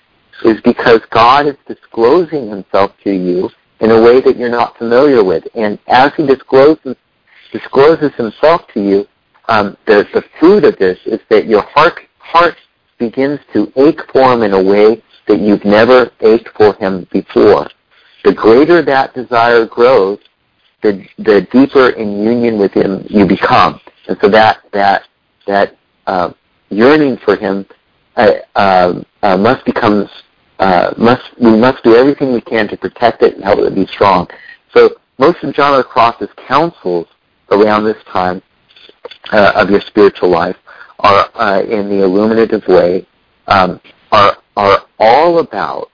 is 0.45 0.61
because 0.62 1.01
God 1.11 1.47
is 1.47 1.57
disclosing 1.68 2.49
Himself 2.49 2.92
to 3.05 3.12
you 3.12 3.51
in 3.81 3.90
a 3.90 4.01
way 4.01 4.21
that 4.21 4.37
you're 4.37 4.49
not 4.49 4.77
familiar 4.79 5.23
with. 5.23 5.45
And 5.55 5.79
as 5.87 6.12
He 6.16 6.27
discloses 6.27 6.97
discloses 7.53 8.12
himself 8.16 8.62
to 8.75 8.81
you, 8.81 9.07
um, 9.49 9.77
the, 9.87 10.07
the 10.14 10.25
fruit 10.40 10.64
of 10.64 10.77
this 10.79 10.99
is 11.05 11.21
that 11.29 11.47
your 11.47 11.62
heart, 11.62 12.01
heart 12.18 12.57
begins 12.99 13.38
to 13.53 13.71
ache 13.77 14.01
for 14.12 14.33
him 14.33 14.42
in 14.42 14.55
a 14.55 14.62
way 14.62 15.03
that 15.26 15.40
you've 15.40 15.64
never 15.64 16.11
ached 16.20 16.48
for 16.56 16.74
him 16.74 17.06
before. 17.11 17.68
The 18.24 18.32
greater 18.32 18.82
that 18.82 19.14
desire 19.14 19.66
grows, 19.66 20.18
the, 20.82 21.06
the 21.18 21.42
deeper 21.52 21.90
in 21.90 22.22
union 22.22 22.58
with 22.58 22.72
him 22.72 23.04
you 23.08 23.26
become. 23.26 23.80
And 24.08 24.18
so 24.20 24.28
that, 24.28 24.61
that, 24.72 25.06
that 25.46 25.76
uh, 26.06 26.32
yearning 26.70 27.18
for 27.18 27.37
him 27.37 27.66
uh, 28.16 28.32
uh, 28.56 29.02
uh 29.22 29.37
must 29.37 29.64
become, 29.64 30.08
uh, 30.58 30.92
must, 30.98 31.23
we 31.40 31.56
must 31.56 31.83
do 31.83 31.94
everything 31.96 32.33
we 32.33 32.40
can 32.40 32.68
to 32.68 32.77
protect 32.77 33.23
it 33.23 33.35
and 33.35 33.44
help 33.44 33.60
it 33.60 33.75
be 33.75 33.87
strong. 33.87 34.29
So 34.75 34.96
most 35.18 35.42
of 35.42 35.54
John 35.54 35.73
of 35.73 35.79
the 35.79 35.85
Cross's 35.85 36.29
counsels 36.48 37.06
around 37.50 37.85
this 37.85 38.02
time 38.04 38.42
uh, 39.31 39.52
of 39.54 39.70
your 39.70 39.81
spiritual 39.81 40.31
life 40.31 40.56
are 41.00 41.31
uh, 41.35 41.62
in 41.62 41.88
the 41.88 42.02
illuminative 42.02 42.66
way 42.68 43.06
um, 43.46 43.81
are 44.10 44.38
are 44.56 44.85
all 45.03 45.40
about 45.40 45.90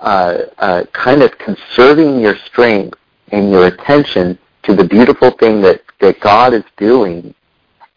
uh, 0.00 0.38
uh, 0.58 0.84
kind 0.92 1.22
of 1.22 1.38
conserving 1.38 2.18
your 2.18 2.36
strength 2.46 2.98
and 3.28 3.50
your 3.50 3.68
attention 3.68 4.36
to 4.64 4.74
the 4.74 4.84
beautiful 4.84 5.30
thing 5.30 5.62
that, 5.62 5.80
that 6.00 6.18
God 6.20 6.52
is 6.52 6.64
doing 6.76 7.34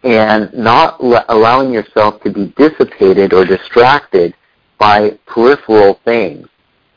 and 0.03 0.53
not 0.53 1.03
l- 1.03 1.26
allowing 1.30 1.74
yourself 1.74 2.22
to 2.22 2.32
be 2.32 2.53
dissipated 2.57 3.34
or 3.34 3.43
distracted 3.43 4.36
by 4.78 5.18
peripheral 5.26 5.99
things. 6.05 6.47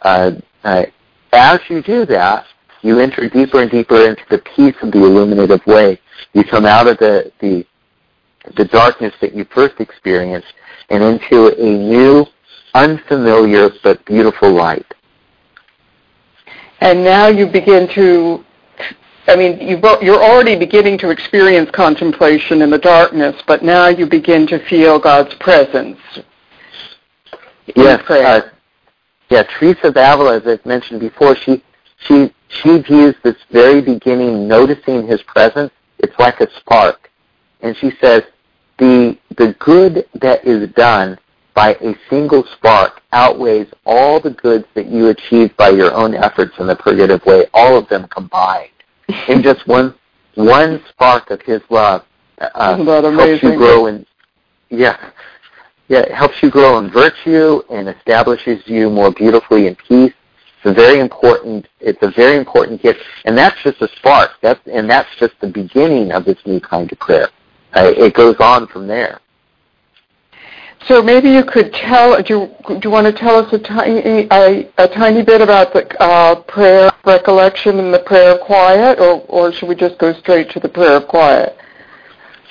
Uh, 0.02 0.32
uh, 0.64 0.84
as 1.32 1.60
you 1.68 1.82
do 1.82 2.04
that, 2.06 2.46
you 2.82 3.00
enter 3.00 3.28
deeper 3.28 3.62
and 3.62 3.70
deeper 3.70 4.06
into 4.06 4.22
the 4.30 4.38
peace 4.38 4.76
of 4.82 4.92
the 4.92 4.98
illuminative 4.98 5.64
way. 5.66 5.98
You 6.34 6.44
come 6.44 6.66
out 6.66 6.86
of 6.86 6.98
the, 6.98 7.32
the, 7.40 7.66
the 8.56 8.66
darkness 8.66 9.14
that 9.22 9.34
you 9.34 9.46
first 9.54 9.80
experienced 9.80 10.52
and 10.90 11.02
into 11.02 11.48
a 11.48 11.78
new, 11.78 12.26
unfamiliar 12.74 13.70
but 13.82 14.04
beautiful 14.04 14.52
light. 14.52 14.86
And 16.80 17.02
now 17.02 17.28
you 17.28 17.46
begin 17.46 17.88
to 17.94 18.44
I 19.26 19.36
mean, 19.36 19.58
you 19.58 19.80
you're 20.02 20.22
already 20.22 20.56
beginning 20.56 20.98
to 20.98 21.10
experience 21.10 21.70
contemplation 21.70 22.60
in 22.60 22.70
the 22.70 22.78
darkness, 22.78 23.40
but 23.46 23.62
now 23.62 23.88
you 23.88 24.06
begin 24.06 24.46
to 24.48 24.58
feel 24.66 24.98
God's 24.98 25.34
presence. 25.36 25.98
Yes, 27.74 28.02
uh, 28.10 28.42
yeah. 29.30 29.42
Teresa 29.44 29.88
of 29.88 29.96
Avila, 29.96 30.36
as 30.36 30.46
I've 30.46 30.66
mentioned 30.66 31.00
before, 31.00 31.34
she 31.36 31.64
she 32.00 32.34
she 32.48 32.78
views 32.78 33.14
this 33.24 33.36
very 33.50 33.80
beginning, 33.80 34.46
noticing 34.46 35.06
His 35.06 35.22
presence. 35.22 35.72
It's 36.00 36.18
like 36.18 36.40
a 36.40 36.50
spark, 36.58 37.10
and 37.62 37.74
she 37.78 37.92
says 38.02 38.24
the 38.78 39.16
the 39.38 39.54
good 39.58 40.06
that 40.20 40.46
is 40.46 40.68
done 40.72 41.18
by 41.54 41.74
a 41.74 41.94
single 42.10 42.44
spark 42.56 43.00
outweighs 43.12 43.68
all 43.86 44.20
the 44.20 44.30
goods 44.30 44.66
that 44.74 44.86
you 44.86 45.08
achieve 45.08 45.56
by 45.56 45.70
your 45.70 45.94
own 45.94 46.14
efforts 46.14 46.52
in 46.58 46.66
the 46.66 46.76
purgative 46.76 47.24
way, 47.24 47.46
all 47.54 47.78
of 47.78 47.88
them 47.88 48.06
combined. 48.08 48.70
in 49.28 49.42
just 49.42 49.66
one 49.66 49.94
one 50.34 50.82
spark 50.88 51.30
of 51.30 51.40
his 51.42 51.60
love 51.70 52.04
uh, 52.38 52.76
helps 52.76 53.42
you 53.42 53.56
grow 53.56 53.86
in 53.86 54.04
yeah. 54.70 55.10
Yeah 55.88 56.00
it 56.00 56.12
helps 56.12 56.42
you 56.42 56.50
grow 56.50 56.78
in 56.78 56.90
virtue 56.90 57.62
and 57.70 57.88
establishes 57.88 58.62
you 58.66 58.90
more 58.90 59.12
beautifully 59.12 59.66
in 59.66 59.76
peace. 59.76 60.12
It's 60.56 60.64
a 60.66 60.72
very 60.72 61.00
important 61.00 61.68
it's 61.80 62.02
a 62.02 62.10
very 62.10 62.36
important 62.36 62.82
gift. 62.82 63.00
And 63.26 63.36
that's 63.36 63.62
just 63.62 63.80
a 63.82 63.88
spark. 63.96 64.30
That's 64.40 64.60
and 64.66 64.88
that's 64.88 65.08
just 65.18 65.34
the 65.40 65.48
beginning 65.48 66.12
of 66.12 66.24
this 66.24 66.38
new 66.46 66.60
kind 66.60 66.90
of 66.90 66.98
prayer. 66.98 67.28
Uh, 67.76 67.92
it 67.96 68.14
goes 68.14 68.36
on 68.40 68.66
from 68.68 68.86
there 68.86 69.20
so 70.88 71.02
maybe 71.02 71.30
you 71.30 71.44
could 71.44 71.72
tell. 71.72 72.20
Do 72.22 72.34
you, 72.34 72.74
do 72.74 72.80
you 72.82 72.90
want 72.90 73.06
to 73.06 73.12
tell 73.12 73.36
us 73.36 73.52
a 73.52 73.58
tiny 73.58 74.28
a, 74.30 74.70
a 74.78 74.88
tiny 74.88 75.22
bit 75.22 75.40
about 75.40 75.72
the 75.72 75.86
uh, 76.00 76.42
prayer 76.42 76.88
of 76.88 76.94
recollection 77.04 77.78
and 77.78 77.92
the 77.92 78.00
prayer 78.00 78.34
of 78.34 78.40
quiet, 78.40 78.98
or 78.98 79.24
or 79.28 79.52
should 79.52 79.68
we 79.68 79.74
just 79.74 79.98
go 79.98 80.12
straight 80.14 80.50
to 80.50 80.60
the 80.60 80.68
prayer 80.68 80.96
of 80.96 81.08
quiet? 81.08 81.56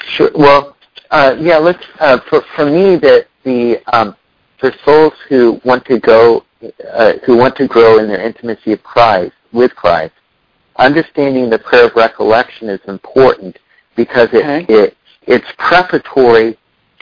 Sure. 0.08 0.32
Well, 0.36 0.76
uh, 1.12 1.36
yeah. 1.40 1.58
Let's. 1.58 1.84
Uh, 2.00 2.20
for 2.30 2.42
for 2.56 2.66
me, 2.66 2.96
that 2.98 3.28
the 3.44 3.78
um, 3.96 4.16
for 4.60 4.72
souls 4.84 5.14
who 5.30 5.62
want 5.64 5.86
to 5.86 6.00
go, 6.00 6.44
uh, 6.92 7.14
who 7.26 7.38
want 7.38 7.56
to 7.58 7.68
grow 7.68 8.00
in 8.00 8.08
their 8.08 8.22
intimacy 8.22 8.72
of 8.72 8.82
Christ 8.84 9.34
with 9.52 9.76
Christ, 9.76 10.14
understanding 10.78 11.50
the 11.50 11.60
prayer 11.60 11.86
of 11.86 11.96
recollection 11.96 12.70
is 12.70 12.82
important 12.88 13.60
because 13.96 14.30
it 14.34 14.46
okay. 14.46 14.66
it 14.74 14.98
it's 15.28 15.48
preparatory 15.58 16.58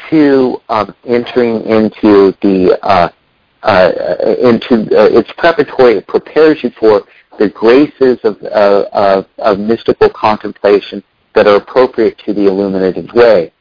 to 0.09 0.61
um, 0.69 0.95
entering 1.05 1.61
into 1.65 2.33
the 2.41 2.77
uh, 2.83 3.09
uh, 3.63 3.91
into 4.41 4.75
uh, 4.97 5.09
it's 5.11 5.31
preparatory. 5.37 5.97
It 5.97 6.07
prepares 6.07 6.63
you 6.63 6.71
for 6.71 7.03
the 7.37 7.49
graces 7.49 8.19
of, 8.23 8.41
uh, 8.43 8.85
of, 8.91 9.27
of 9.37 9.59
mystical 9.59 10.09
contemplation 10.09 11.03
that 11.33 11.47
are 11.47 11.55
appropriate 11.55 12.17
to 12.19 12.33
the 12.33 12.47
illuminated 12.47 13.11
way, 13.13 13.53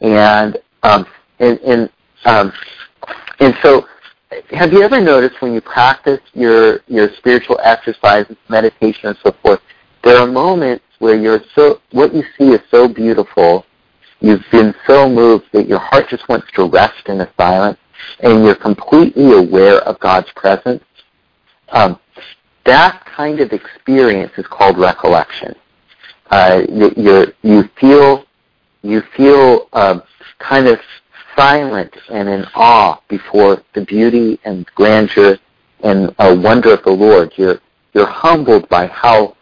and 0.00 0.58
um, 0.82 1.06
and 1.38 1.58
and, 1.60 1.90
um, 2.24 2.52
and 3.40 3.54
so. 3.62 3.86
Have 4.52 4.72
you 4.72 4.80
ever 4.80 4.98
noticed 4.98 5.42
when 5.42 5.52
you 5.52 5.60
practice 5.60 6.20
your 6.32 6.80
your 6.86 7.10
spiritual 7.18 7.60
exercises, 7.62 8.34
meditation, 8.48 9.08
and 9.08 9.18
so 9.22 9.32
forth, 9.42 9.60
there 10.02 10.16
are 10.16 10.26
moments 10.26 10.84
where 11.00 11.16
you're 11.16 11.42
so 11.54 11.82
what 11.90 12.14
you 12.14 12.22
see 12.38 12.52
is 12.52 12.60
so 12.70 12.88
beautiful 12.88 13.66
You've 14.22 14.44
been 14.52 14.72
so 14.86 15.08
moved 15.08 15.46
that 15.50 15.66
your 15.66 15.80
heart 15.80 16.08
just 16.08 16.28
wants 16.28 16.46
to 16.52 16.68
rest 16.68 17.08
in 17.08 17.20
a 17.20 17.32
silence, 17.36 17.78
and 18.20 18.44
you're 18.44 18.54
completely 18.54 19.32
aware 19.32 19.78
of 19.78 19.98
God's 19.98 20.30
presence. 20.36 20.84
Um, 21.70 21.98
that 22.64 23.04
kind 23.04 23.40
of 23.40 23.52
experience 23.52 24.30
is 24.38 24.46
called 24.46 24.78
recollection. 24.78 25.56
Uh, 26.30 26.62
you 26.68 27.34
you 27.42 27.68
feel 27.80 28.24
you 28.82 29.02
feel 29.16 29.68
uh, 29.72 29.98
kind 30.38 30.68
of 30.68 30.78
silent 31.36 31.92
and 32.08 32.28
in 32.28 32.44
awe 32.54 33.00
before 33.08 33.60
the 33.74 33.84
beauty 33.84 34.38
and 34.44 34.66
grandeur 34.76 35.36
and 35.82 36.14
uh, 36.20 36.36
wonder 36.40 36.72
of 36.72 36.84
the 36.84 36.92
Lord. 36.92 37.32
You're 37.36 37.60
you're 37.92 38.06
humbled 38.06 38.68
by 38.68 38.86
how 38.86 39.36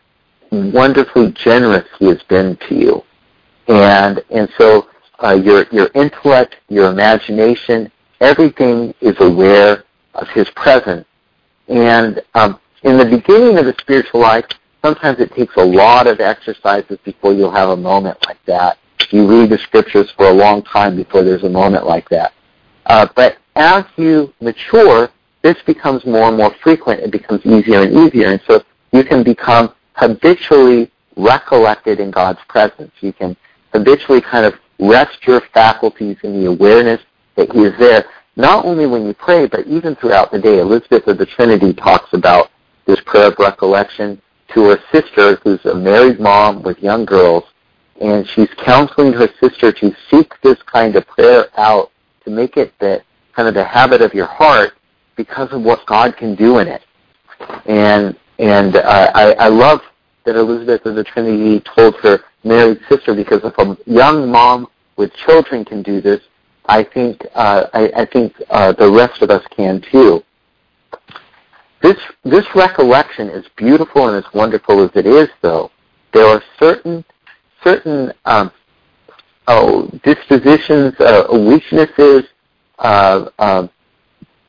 wonderfully 0.51 1.33
generous 1.33 1.87
He 1.99 2.07
has 2.07 2.22
been 2.22 2.57
to 2.68 2.74
you 2.74 3.05
and 3.69 4.23
and 4.31 4.49
so 4.59 4.89
uh, 5.23 5.35
your 5.35 5.67
your 5.71 5.91
intellect, 5.95 6.57
your 6.69 6.91
imagination, 6.91 7.91
everything 8.21 8.95
is 9.01 9.17
aware 9.21 9.85
of 10.15 10.29
His 10.29 10.49
presence. 10.51 11.07
And 11.69 12.23
um, 12.35 12.59
in 12.83 12.97
the 12.97 13.05
beginning 13.05 13.59
of 13.59 13.67
the 13.67 13.75
spiritual 13.79 14.21
life, 14.21 14.47
sometimes 14.83 15.21
it 15.21 15.33
takes 15.35 15.55
a 15.57 15.65
lot 15.65 16.07
of 16.07 16.21
exercises 16.21 16.99
before 17.05 17.33
you'll 17.33 17.51
have 17.51 17.71
a 17.71 17.77
moment 17.77 18.19
like 18.27 18.45
that. 18.47 18.79
You 19.11 19.27
read 19.29 19.51
the 19.51 19.59
scriptures 19.59 20.11
for 20.17 20.27
a 20.27 20.33
long 20.33 20.63
time 20.63 20.97
before 20.97 21.23
there's 21.23 21.45
a 21.45 21.49
moment 21.49 21.87
like 21.87 22.09
that. 22.11 22.33
Uh, 22.87 23.07
but 23.15 23.39
as 23.57 23.85
you 23.97 24.33
mature, 24.41 25.11
this 25.43 25.57
becomes 25.67 26.05
more 26.05 26.29
and 26.29 26.37
more 26.37 26.55
frequent. 26.63 27.01
It 27.01 27.11
becomes 27.11 27.45
easier 27.45 27.83
and 27.83 28.07
easier, 28.07 28.29
and 28.29 28.41
so 28.47 28.63
you 28.93 29.05
can 29.05 29.23
become 29.23 29.75
habitually 29.95 30.91
recollected 31.17 32.01
in 32.01 32.11
God's 32.11 32.41
presence. 32.49 32.93
You 33.01 33.13
can 33.13 33.37
habitually 33.73 34.21
kind 34.21 34.45
of 34.45 34.55
rest 34.79 35.27
your 35.27 35.41
faculties 35.53 36.16
in 36.23 36.41
the 36.41 36.47
awareness 36.47 37.01
that 37.37 37.53
He 37.53 37.61
is 37.61 37.79
there, 37.79 38.07
not 38.37 38.64
only 38.64 38.87
when 38.87 39.07
you 39.07 39.14
pray, 39.14 39.47
but 39.47 39.66
even 39.66 39.95
throughout 39.97 40.31
the 40.31 40.39
day. 40.39 40.59
Elizabeth 40.59 41.07
of 41.07 41.18
the 41.18 41.27
Trinity 41.27 41.73
talks 41.73 42.12
about 42.12 42.51
this 42.87 43.01
prayer 43.01 43.29
of 43.29 43.39
recollection 43.39 44.21
to 44.55 44.64
her 44.71 44.83
sister, 44.91 45.37
who's 45.37 45.64
a 45.66 45.75
married 45.75 46.18
mom 46.18 46.62
with 46.62 46.79
young 46.83 47.05
girls, 47.05 47.45
and 48.01 48.27
she's 48.27 48.49
counseling 48.57 49.12
her 49.12 49.29
sister 49.41 49.71
to 49.73 49.95
seek 50.11 50.41
this 50.41 50.61
kind 50.62 50.97
of 50.97 51.07
prayer 51.07 51.47
out, 51.57 51.93
to 52.25 52.31
make 52.31 52.57
it 52.57 52.73
the 52.81 53.03
kind 53.35 53.47
of 53.47 53.55
the 53.55 53.64
habit 53.64 54.03
of 54.03 54.12
your 54.12 54.27
heart 54.27 54.73
because 55.16 55.53
of 55.53 55.62
what 55.62 55.85
God 55.87 56.16
can 56.16 56.35
do 56.35 56.59
in 56.59 56.68
it. 56.68 56.83
And 57.66 58.16
and 58.39 58.77
uh, 58.77 59.12
I, 59.14 59.33
I 59.35 59.49
love 59.49 59.83
that 60.25 60.35
Elizabeth 60.35 60.85
of 60.87 60.95
the 60.95 61.05
Trinity 61.05 61.61
told 61.61 61.97
her 61.97 62.25
married 62.45 62.80
sister 62.88 63.14
because 63.14 63.41
if 63.45 63.57
a 63.59 63.76
young 63.91 64.30
mom 64.30 64.66
with 64.97 65.12
children 65.14 65.64
can 65.64 65.82
do 65.82 66.01
this, 66.01 66.20
I 66.66 66.84
think 66.84 67.24
uh, 67.34 67.66
I, 67.72 68.03
I 68.03 68.07
think 68.07 68.34
uh, 68.51 68.72
the 68.72 68.91
rest 68.91 69.22
of 69.22 69.30
us 69.30 69.45
can 69.57 69.82
too. 69.91 70.22
This 71.82 71.97
this 72.24 72.47
recollection, 72.55 73.30
as 73.30 73.45
beautiful 73.57 74.09
and 74.09 74.24
as 74.24 74.32
wonderful 74.34 74.84
as 74.84 74.91
it 74.95 75.07
is, 75.07 75.28
though, 75.41 75.70
there 76.12 76.26
are 76.26 76.43
certain 76.59 77.05
certain 77.64 78.12
um, 78.24 78.53
oh, 79.47 79.88
dispositions, 80.05 80.95
uh, 81.01 81.26
weaknesses, 81.30 82.24
uh, 82.78 83.30
um, 83.38 83.70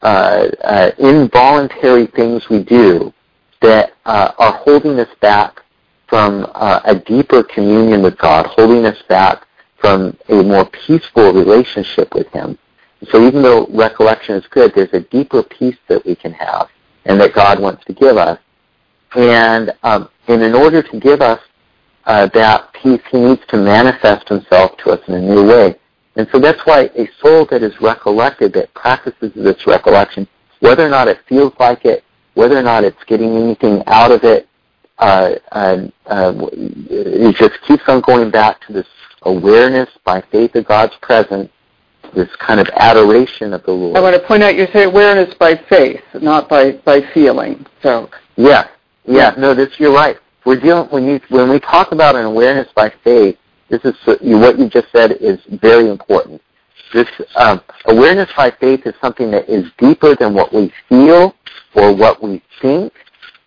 uh, 0.01 0.47
uh, 0.63 0.91
involuntary 0.99 2.07
things 2.07 2.49
we 2.49 2.63
do 2.63 3.13
that 3.61 3.93
are 4.05 4.53
holding 4.63 4.99
us 4.99 5.09
back 5.21 5.60
from 6.11 6.45
uh, 6.55 6.81
a 6.83 6.93
deeper 6.93 7.41
communion 7.41 8.01
with 8.01 8.17
God, 8.17 8.45
holding 8.45 8.85
us 8.85 9.01
back 9.07 9.47
from 9.77 10.17
a 10.27 10.43
more 10.43 10.65
peaceful 10.65 11.31
relationship 11.31 12.13
with 12.13 12.27
Him. 12.31 12.57
So 13.09 13.25
even 13.25 13.41
though 13.41 13.65
recollection 13.67 14.35
is 14.35 14.45
good, 14.47 14.73
there's 14.75 14.91
a 14.91 14.99
deeper 14.99 15.41
peace 15.41 15.77
that 15.87 16.05
we 16.05 16.15
can 16.15 16.33
have 16.33 16.67
and 17.05 17.19
that 17.21 17.33
God 17.33 17.61
wants 17.61 17.85
to 17.85 17.93
give 17.93 18.17
us. 18.17 18.37
And, 19.15 19.71
um, 19.83 20.09
and 20.27 20.43
in 20.43 20.53
order 20.53 20.83
to 20.83 20.99
give 20.99 21.21
us 21.21 21.39
uh, 22.03 22.27
that 22.33 22.73
peace, 22.73 23.01
He 23.09 23.17
needs 23.17 23.43
to 23.47 23.55
manifest 23.55 24.27
Himself 24.27 24.75
to 24.79 24.91
us 24.91 24.99
in 25.07 25.13
a 25.13 25.21
new 25.21 25.47
way. 25.47 25.75
And 26.17 26.27
so 26.29 26.39
that's 26.39 26.65
why 26.65 26.89
a 26.97 27.07
soul 27.21 27.45
that 27.45 27.63
is 27.63 27.79
recollected, 27.79 28.51
that 28.55 28.73
practices 28.73 29.31
this 29.33 29.65
recollection, 29.65 30.27
whether 30.59 30.85
or 30.85 30.89
not 30.89 31.07
it 31.07 31.19
feels 31.29 31.53
like 31.57 31.85
it, 31.85 32.03
whether 32.33 32.57
or 32.57 32.63
not 32.63 32.83
it's 32.83 33.01
getting 33.05 33.37
anything 33.37 33.81
out 33.87 34.11
of 34.11 34.25
it, 34.25 34.49
uh, 35.01 35.35
uh, 35.51 35.87
it 36.51 37.35
just 37.35 37.59
keeps 37.67 37.83
on 37.87 38.01
going 38.01 38.29
back 38.29 38.61
to 38.67 38.73
this 38.73 38.87
awareness 39.23 39.89
by 40.05 40.21
faith 40.31 40.55
of 40.55 40.67
God's 40.67 40.93
presence, 41.01 41.49
this 42.15 42.29
kind 42.37 42.59
of 42.59 42.67
adoration 42.75 43.53
of 43.53 43.63
the 43.63 43.71
Lord. 43.71 43.97
I 43.97 44.01
want 44.01 44.15
to 44.15 44.27
point 44.27 44.43
out 44.43 44.55
you 44.55 44.67
say 44.71 44.83
awareness 44.83 45.33
by 45.35 45.55
faith, 45.69 46.01
not 46.13 46.47
by 46.47 46.73
by 46.85 47.01
feeling. 47.13 47.65
So 47.81 48.09
yeah, 48.35 48.67
yeah, 49.05 49.33
no, 49.37 49.55
this 49.55 49.79
you're 49.79 49.93
right. 49.93 50.17
We're 50.45 50.59
dealing 50.59 50.89
when 50.91 51.05
you 51.05 51.19
when 51.29 51.49
we 51.49 51.59
talk 51.59 51.91
about 51.91 52.15
an 52.15 52.25
awareness 52.25 52.67
by 52.75 52.93
faith. 53.03 53.37
This 53.69 53.83
is 53.85 53.95
what 54.05 54.59
you 54.59 54.69
just 54.69 54.91
said 54.91 55.13
is 55.13 55.39
very 55.61 55.89
important. 55.89 56.41
This 56.93 57.07
um, 57.35 57.61
awareness 57.85 58.29
by 58.35 58.51
faith 58.51 58.85
is 58.85 58.93
something 59.01 59.31
that 59.31 59.49
is 59.49 59.71
deeper 59.77 60.13
than 60.15 60.33
what 60.33 60.53
we 60.53 60.73
feel 60.89 61.35
or 61.73 61.95
what 61.95 62.21
we 62.21 62.43
think 62.61 62.91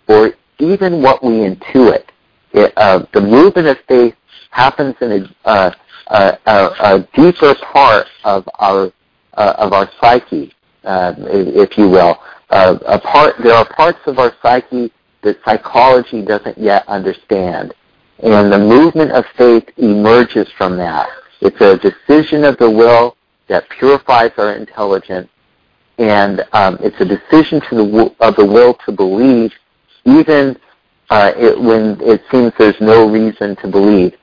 or 0.08 0.32
even 0.58 1.02
what 1.02 1.22
we 1.22 1.32
intuit. 1.32 2.04
It, 2.52 2.72
uh, 2.76 3.04
the 3.12 3.20
movement 3.20 3.68
of 3.68 3.78
faith 3.88 4.14
happens 4.50 4.94
in 5.00 5.12
a, 5.12 5.48
uh, 5.48 5.70
a, 6.08 6.38
a, 6.46 6.96
a 6.96 7.08
deeper 7.14 7.54
part 7.72 8.06
of 8.24 8.48
our 8.58 8.92
uh, 9.36 9.54
of 9.58 9.72
our 9.72 9.90
psyche, 10.00 10.54
uh, 10.84 11.12
if 11.18 11.76
you 11.76 11.88
will. 11.88 12.18
Uh, 12.50 12.78
a 12.86 13.00
part, 13.00 13.34
there 13.42 13.54
are 13.54 13.68
parts 13.74 13.98
of 14.06 14.18
our 14.18 14.32
psyche 14.40 14.92
that 15.22 15.36
psychology 15.44 16.22
doesn't 16.22 16.56
yet 16.56 16.86
understand, 16.86 17.74
and 18.20 18.52
the 18.52 18.58
movement 18.58 19.10
of 19.10 19.24
faith 19.36 19.64
emerges 19.76 20.48
from 20.56 20.76
that. 20.76 21.08
It's 21.40 21.60
a 21.60 21.76
decision 21.78 22.44
of 22.44 22.56
the 22.58 22.70
will 22.70 23.16
that 23.48 23.68
purifies 23.70 24.30
our 24.38 24.54
intelligence, 24.54 25.28
and 25.98 26.44
um, 26.52 26.78
it's 26.80 27.00
a 27.00 27.04
decision 27.04 27.60
the, 27.70 28.14
of 28.20 28.36
the 28.36 28.46
will 28.46 28.74
to 28.86 28.92
believe, 28.92 29.52
even 30.04 30.56
uh, 31.10 31.32
it, 31.36 31.58
when 31.60 31.98
it 32.00 32.22
seems 32.30 32.52
there's 32.58 32.80
no 32.80 33.10
reason 33.10 33.56
to 33.56 33.68
believe. 33.68 34.14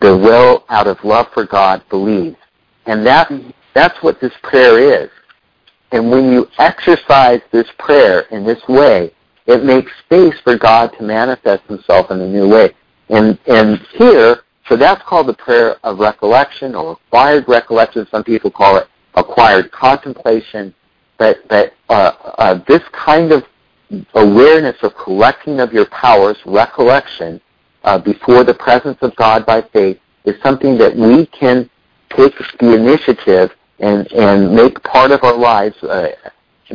The 0.00 0.16
will, 0.16 0.64
out 0.68 0.88
of 0.88 0.98
love 1.04 1.28
for 1.32 1.46
God, 1.46 1.82
believes, 1.90 2.36
and 2.86 3.06
that 3.06 3.30
that's 3.74 4.02
what 4.02 4.20
this 4.20 4.32
prayer 4.42 5.04
is. 5.04 5.10
And 5.92 6.10
when 6.10 6.32
you 6.32 6.48
exercise 6.58 7.40
this 7.52 7.68
prayer 7.78 8.22
in 8.32 8.44
this 8.44 8.60
way, 8.68 9.12
it 9.46 9.64
makes 9.64 9.92
space 10.04 10.34
for 10.42 10.58
God 10.58 10.88
to 10.98 11.04
manifest 11.04 11.62
Himself 11.64 12.10
in 12.10 12.20
a 12.20 12.28
new 12.28 12.48
way. 12.48 12.74
And 13.08 13.38
and 13.46 13.78
here, 13.92 14.42
so 14.68 14.76
that's 14.76 15.02
called 15.04 15.28
the 15.28 15.34
prayer 15.34 15.76
of 15.84 16.00
recollection 16.00 16.74
or 16.74 16.92
acquired 16.92 17.44
recollection. 17.46 18.06
Some 18.10 18.24
people 18.24 18.50
call 18.50 18.76
it 18.78 18.88
acquired 19.14 19.70
contemplation. 19.70 20.74
But 21.18 21.46
but 21.48 21.74
uh, 21.88 22.12
uh, 22.38 22.64
this 22.66 22.82
kind 22.92 23.30
of 23.30 23.44
awareness 24.14 24.76
or 24.82 24.90
collecting 24.90 25.60
of 25.60 25.72
your 25.72 25.86
powers, 25.86 26.36
recollection, 26.44 27.40
uh, 27.84 27.98
before 27.98 28.44
the 28.44 28.54
presence 28.54 28.98
of 29.00 29.14
God 29.16 29.46
by 29.46 29.62
faith, 29.72 29.98
is 30.24 30.40
something 30.42 30.76
that 30.78 30.96
we 30.96 31.26
can 31.26 31.70
take 32.10 32.34
the 32.60 32.74
initiative 32.74 33.50
and 33.78 34.10
and 34.12 34.54
make 34.54 34.82
part 34.82 35.10
of 35.10 35.22
our 35.22 35.36
lives. 35.36 35.76
Uh, 35.82 36.08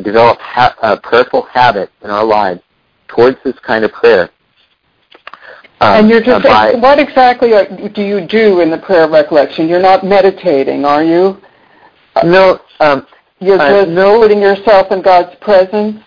develop 0.02 0.38
ha- 0.40 0.74
a 0.82 0.96
prayerful 0.96 1.42
habit 1.42 1.90
in 2.02 2.10
our 2.10 2.24
lives 2.24 2.60
towards 3.08 3.36
this 3.44 3.58
kind 3.58 3.84
of 3.84 3.92
prayer. 3.92 4.30
Um, 5.80 6.04
and 6.04 6.08
you're 6.08 6.22
just, 6.22 6.44
by, 6.44 6.74
what 6.74 6.98
exactly 6.98 7.50
do 7.88 8.02
you 8.02 8.26
do 8.26 8.60
in 8.60 8.70
the 8.70 8.78
prayer 8.78 9.08
recollection? 9.08 9.68
You're 9.68 9.82
not 9.82 10.04
meditating, 10.04 10.84
are 10.84 11.02
you? 11.02 11.42
No. 12.24 12.60
Um, 12.80 13.06
you're 13.40 13.60
uh, 13.60 13.82
just 13.82 13.90
no, 13.90 14.20
putting 14.20 14.40
yourself 14.40 14.92
in 14.92 15.02
God's 15.02 15.34
presence? 15.40 16.00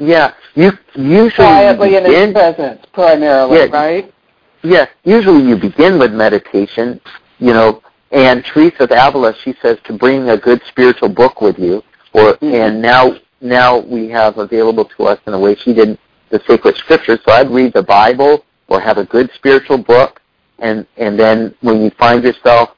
Yeah. 0.00 0.34
You 0.54 0.72
usually 0.94 1.30
quietly 1.30 1.88
begin, 1.90 2.06
in 2.06 2.12
His 2.28 2.32
presence, 2.32 2.84
primarily, 2.92 3.58
yeah, 3.58 3.64
right? 3.66 4.14
Yeah. 4.62 4.86
Usually 5.04 5.42
you 5.46 5.56
begin 5.56 5.98
with 5.98 6.12
meditation, 6.12 7.00
you 7.38 7.52
know, 7.52 7.82
and 8.10 8.44
Teresa 8.44 8.84
of 8.84 8.90
Avila, 8.90 9.34
she 9.44 9.54
says 9.62 9.78
to 9.84 9.92
bring 9.96 10.30
a 10.30 10.36
good 10.36 10.60
spiritual 10.68 11.08
book 11.08 11.40
with 11.40 11.58
you, 11.58 11.82
or 12.12 12.34
mm-hmm. 12.34 12.46
and 12.46 12.82
now 12.82 13.12
now 13.40 13.78
we 13.78 14.08
have 14.08 14.38
available 14.38 14.84
to 14.84 15.04
us 15.04 15.18
in 15.26 15.32
a 15.32 15.38
way 15.38 15.54
she 15.54 15.72
didn't 15.72 16.00
the 16.30 16.40
sacred 16.46 16.76
scriptures. 16.76 17.20
So 17.24 17.32
I'd 17.32 17.50
read 17.50 17.72
the 17.72 17.82
Bible 17.82 18.44
or 18.68 18.80
have 18.80 18.98
a 18.98 19.04
good 19.04 19.30
spiritual 19.34 19.78
book, 19.78 20.20
and 20.58 20.86
and 20.96 21.18
then 21.18 21.54
when 21.60 21.82
you 21.82 21.90
find 21.90 22.24
yourself 22.24 22.70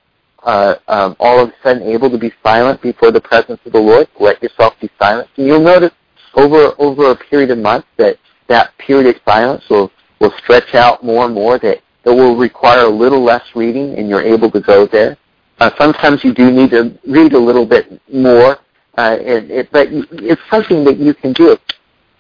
uh, 0.42 0.76
um, 0.88 1.16
all 1.20 1.40
of 1.40 1.48
a 1.48 1.54
sudden 1.62 1.82
able 1.82 2.10
to 2.10 2.18
be 2.18 2.32
silent 2.42 2.82
before 2.82 3.10
the 3.10 3.20
presence 3.20 3.60
of 3.64 3.72
the 3.72 3.80
Lord, 3.80 4.08
let 4.20 4.42
yourself 4.42 4.74
be 4.80 4.90
silent, 4.98 5.28
and 5.36 5.46
you'll 5.46 5.60
notice 5.60 5.92
over 6.34 6.74
over 6.78 7.10
a 7.10 7.16
period 7.16 7.50
of 7.50 7.58
months 7.58 7.88
that 7.96 8.18
that 8.48 8.76
period 8.78 9.14
of 9.14 9.20
silence 9.24 9.64
will 9.68 9.90
will 10.20 10.32
stretch 10.38 10.74
out 10.74 11.04
more 11.04 11.24
and 11.26 11.34
more. 11.34 11.58
That 11.58 11.82
it 12.04 12.10
will 12.10 12.36
require 12.36 12.84
a 12.86 12.88
little 12.88 13.22
less 13.22 13.44
reading, 13.54 13.94
and 13.96 14.08
you're 14.08 14.22
able 14.22 14.50
to 14.50 14.60
go 14.60 14.86
there. 14.86 15.16
Uh, 15.60 15.70
sometimes 15.78 16.24
you 16.24 16.34
do 16.34 16.50
need 16.50 16.70
to 16.70 16.98
read 17.06 17.34
a 17.34 17.38
little 17.38 17.64
bit 17.66 18.00
more, 18.12 18.58
uh, 18.98 19.16
it, 19.20 19.50
it, 19.50 19.68
but 19.70 19.86
it's 19.90 20.40
something 20.50 20.82
that 20.82 20.96
you 20.96 21.14
can 21.14 21.32
do. 21.32 21.56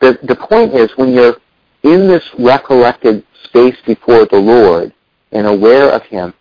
The, 0.00 0.18
the 0.22 0.36
point 0.36 0.74
is 0.74 0.90
when 0.96 1.12
you're 1.12 1.36
in 1.82 2.06
this 2.06 2.24
recollected 2.38 3.24
space 3.44 3.76
before 3.84 4.26
the 4.26 4.38
Lord 4.38 4.92
and 5.32 5.46
aware 5.46 5.90
of 5.90 6.02
Him, 6.04 6.32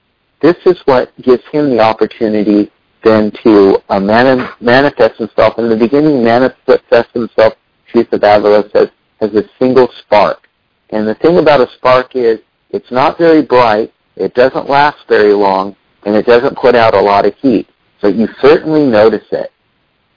this 0.42 0.58
is 0.66 0.80
what 0.86 1.12
gives 1.22 1.44
Him 1.52 1.72
the 1.72 1.80
opportunity 1.80 2.72
then 3.04 3.32
to 3.44 3.82
uh, 3.90 4.00
mani- 4.00 4.48
manifest 4.60 5.18
Himself. 5.18 5.58
In 5.58 5.70
the 5.70 5.76
beginning, 5.76 6.24
manifest 6.24 7.10
Himself, 7.14 7.54
Teresa 7.92 8.16
of 8.16 8.24
Avila 8.24 8.64
says, 8.74 8.90
as 9.22 9.34
a 9.34 9.44
single 9.60 9.90
spark. 10.00 10.48
And 10.90 11.08
the 11.08 11.16
thing 11.16 11.38
about 11.38 11.62
a 11.62 11.72
spark 11.76 12.16
is 12.16 12.40
it's 12.72 12.92
not 12.92 13.18
very 13.18 13.42
bright, 13.42 13.94
it 14.16 14.34
doesn't 14.34 14.70
last 14.70 14.98
very 15.08 15.34
long, 15.34 15.76
and 16.06 16.16
it 16.16 16.26
doesn't 16.26 16.58
put 16.58 16.76
out 16.76 16.96
a 16.96 17.02
lot 17.02 17.26
of 17.26 17.36
heat. 17.36 17.70
So 18.00 18.08
you 18.08 18.28
certainly 18.42 18.86
notice 18.86 19.28
it. 19.32 19.52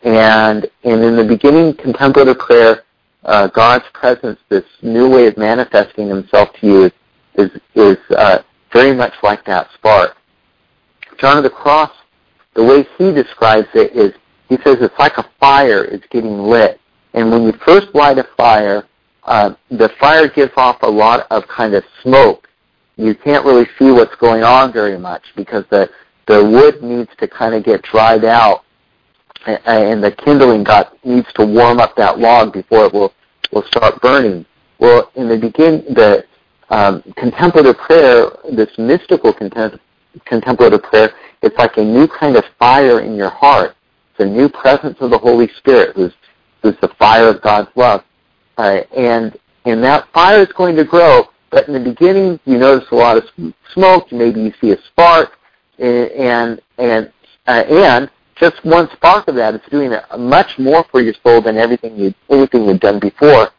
And, 0.03 0.67
and 0.85 1.03
in 1.03 1.17
the 1.17 1.25
beginning 1.25 1.75
contemplative 1.75 2.39
prayer, 2.39 2.85
uh, 3.25 3.49
God's 3.49 3.85
presence, 3.95 4.39
this 4.49 4.65
new 4.83 5.09
way 5.09 5.27
of 5.27 5.37
manifesting 5.37 6.09
Himself 6.09 6.51
to 6.61 6.67
you, 6.67 6.91
is 7.37 7.51
is 7.75 7.97
uh, 8.11 8.43
very 8.73 8.95
much 8.95 9.13
like 9.23 9.45
that 9.47 9.69
spark. 9.75 10.17
John 11.19 11.39
of 11.39 11.45
the 11.45 11.51
Cross, 11.51 11.93
the 12.55 12.63
way 12.63 12.87
he 12.99 13.13
describes 13.13 13.69
it 13.75 13.97
is, 13.97 14.13
he 14.49 14.57
says 14.57 14.77
it's 14.81 14.99
like 14.99 15.17
a 15.17 15.29
fire 15.41 15.85
is 15.85 16.01
getting 16.11 16.39
lit, 16.39 16.81
and 17.15 17.31
when 17.31 17.45
you 17.45 17.53
first 17.65 17.95
light 17.95 18.19
a 18.19 18.27
fire, 18.37 18.85
uh, 19.25 19.55
the 19.71 19.91
fire 19.99 20.29
gives 20.29 20.53
off 20.57 20.83
a 20.83 20.91
lot 20.91 21.27
of 21.31 21.47
kind 21.49 21.75
of 21.75 21.85
smoke. 22.03 22.49
You 22.97 23.15
can't 23.15 23.45
really 23.45 23.67
see 23.79 23.91
what's 23.91 24.15
going 24.17 24.43
on 24.43 24.73
very 24.73 24.99
much 24.99 25.23
because 25.37 25.65
the 25.71 25.89
the 26.27 26.43
wood 26.43 26.83
needs 26.83 27.11
to 27.19 27.29
kind 27.29 27.55
of 27.55 27.65
get 27.65 27.83
dried 27.83 28.25
out 28.25 28.65
and 29.47 30.03
the 30.03 30.11
kindling 30.11 30.65
got 30.65 31.05
needs 31.05 31.31
to 31.35 31.45
warm 31.45 31.79
up 31.79 31.95
that 31.97 32.19
log 32.19 32.53
before 32.53 32.87
it 32.87 32.93
will 32.93 33.13
will 33.53 33.65
start 33.65 34.01
burning. 34.01 34.45
Well, 34.79 35.11
in 35.15 35.29
the 35.29 35.37
begin, 35.37 35.85
the 35.95 36.25
um, 36.71 37.03
contemplative 37.17 37.77
prayer, 37.77 38.31
this 38.53 38.71
mystical 38.79 39.33
contem- 39.33 39.79
contemplative 40.25 40.83
prayer, 40.83 41.13
it's 41.43 41.57
like 41.59 41.77
a 41.77 41.85
new 41.85 42.09
kind 42.09 42.37
of 42.37 42.45
fire 42.59 43.01
in 43.01 43.15
your 43.15 43.31
heart. 43.31 43.77
It's 44.11 44.21
a 44.21 44.27
new 44.27 44.49
presence 44.49 44.97
of 45.01 45.11
the 45.11 45.19
Holy 45.19 45.49
Spirit, 45.59 45.95
who's 45.95 46.13
who's 46.65 46.75
the 46.81 46.89
fire 46.99 47.29
of 47.29 47.43
God's 47.43 47.69
love, 47.77 48.03
uh, 48.59 48.81
and 48.97 49.39
and 49.67 49.85
that 49.85 50.09
fire 50.13 50.41
is 50.41 50.53
going 50.57 50.75
to 50.77 50.85
grow. 50.85 51.27
But 51.51 51.69
in 51.69 51.75
the 51.75 51.81
beginning, 51.81 52.41
you 52.47 52.59
notice 52.59 52.89
a 52.91 52.97
lot 52.97 53.17
of 53.17 53.25
smoke. 53.73 54.11
Maybe 54.11 54.41
you 54.41 54.53
see 54.61 54.73
a 54.73 54.79
spark, 54.89 55.39
and 55.79 56.61
and 56.79 57.13
uh, 57.47 57.51
and 57.51 58.11
just 58.37 58.65
one 58.65 58.89
spark 58.97 59.29
of 59.29 59.37
that 59.37 59.55
is 59.55 59.61
doing 59.71 59.93
much 60.19 60.59
more 60.59 60.85
for 60.91 61.01
your 61.01 61.15
soul 61.23 61.41
than 61.41 61.57
everything 61.57 61.97
you 61.97 62.13
anything 62.31 62.65
you've 62.65 62.81
done 62.81 62.99
before. 62.99 63.51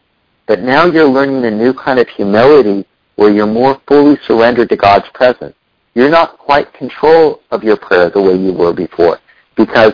But 0.47 0.61
now 0.61 0.85
you're 0.85 1.07
learning 1.07 1.45
a 1.45 1.51
new 1.51 1.73
kind 1.73 1.99
of 1.99 2.07
humility 2.09 2.85
where 3.15 3.31
you're 3.31 3.47
more 3.47 3.81
fully 3.87 4.17
surrendered 4.27 4.69
to 4.69 4.75
God's 4.75 5.07
presence. 5.13 5.55
You're 5.93 6.09
not 6.09 6.37
quite 6.37 6.73
control 6.73 7.41
of 7.51 7.63
your 7.63 7.77
prayer 7.77 8.09
the 8.09 8.21
way 8.21 8.35
you 8.35 8.51
were 8.51 8.73
before 8.73 9.19
because 9.55 9.93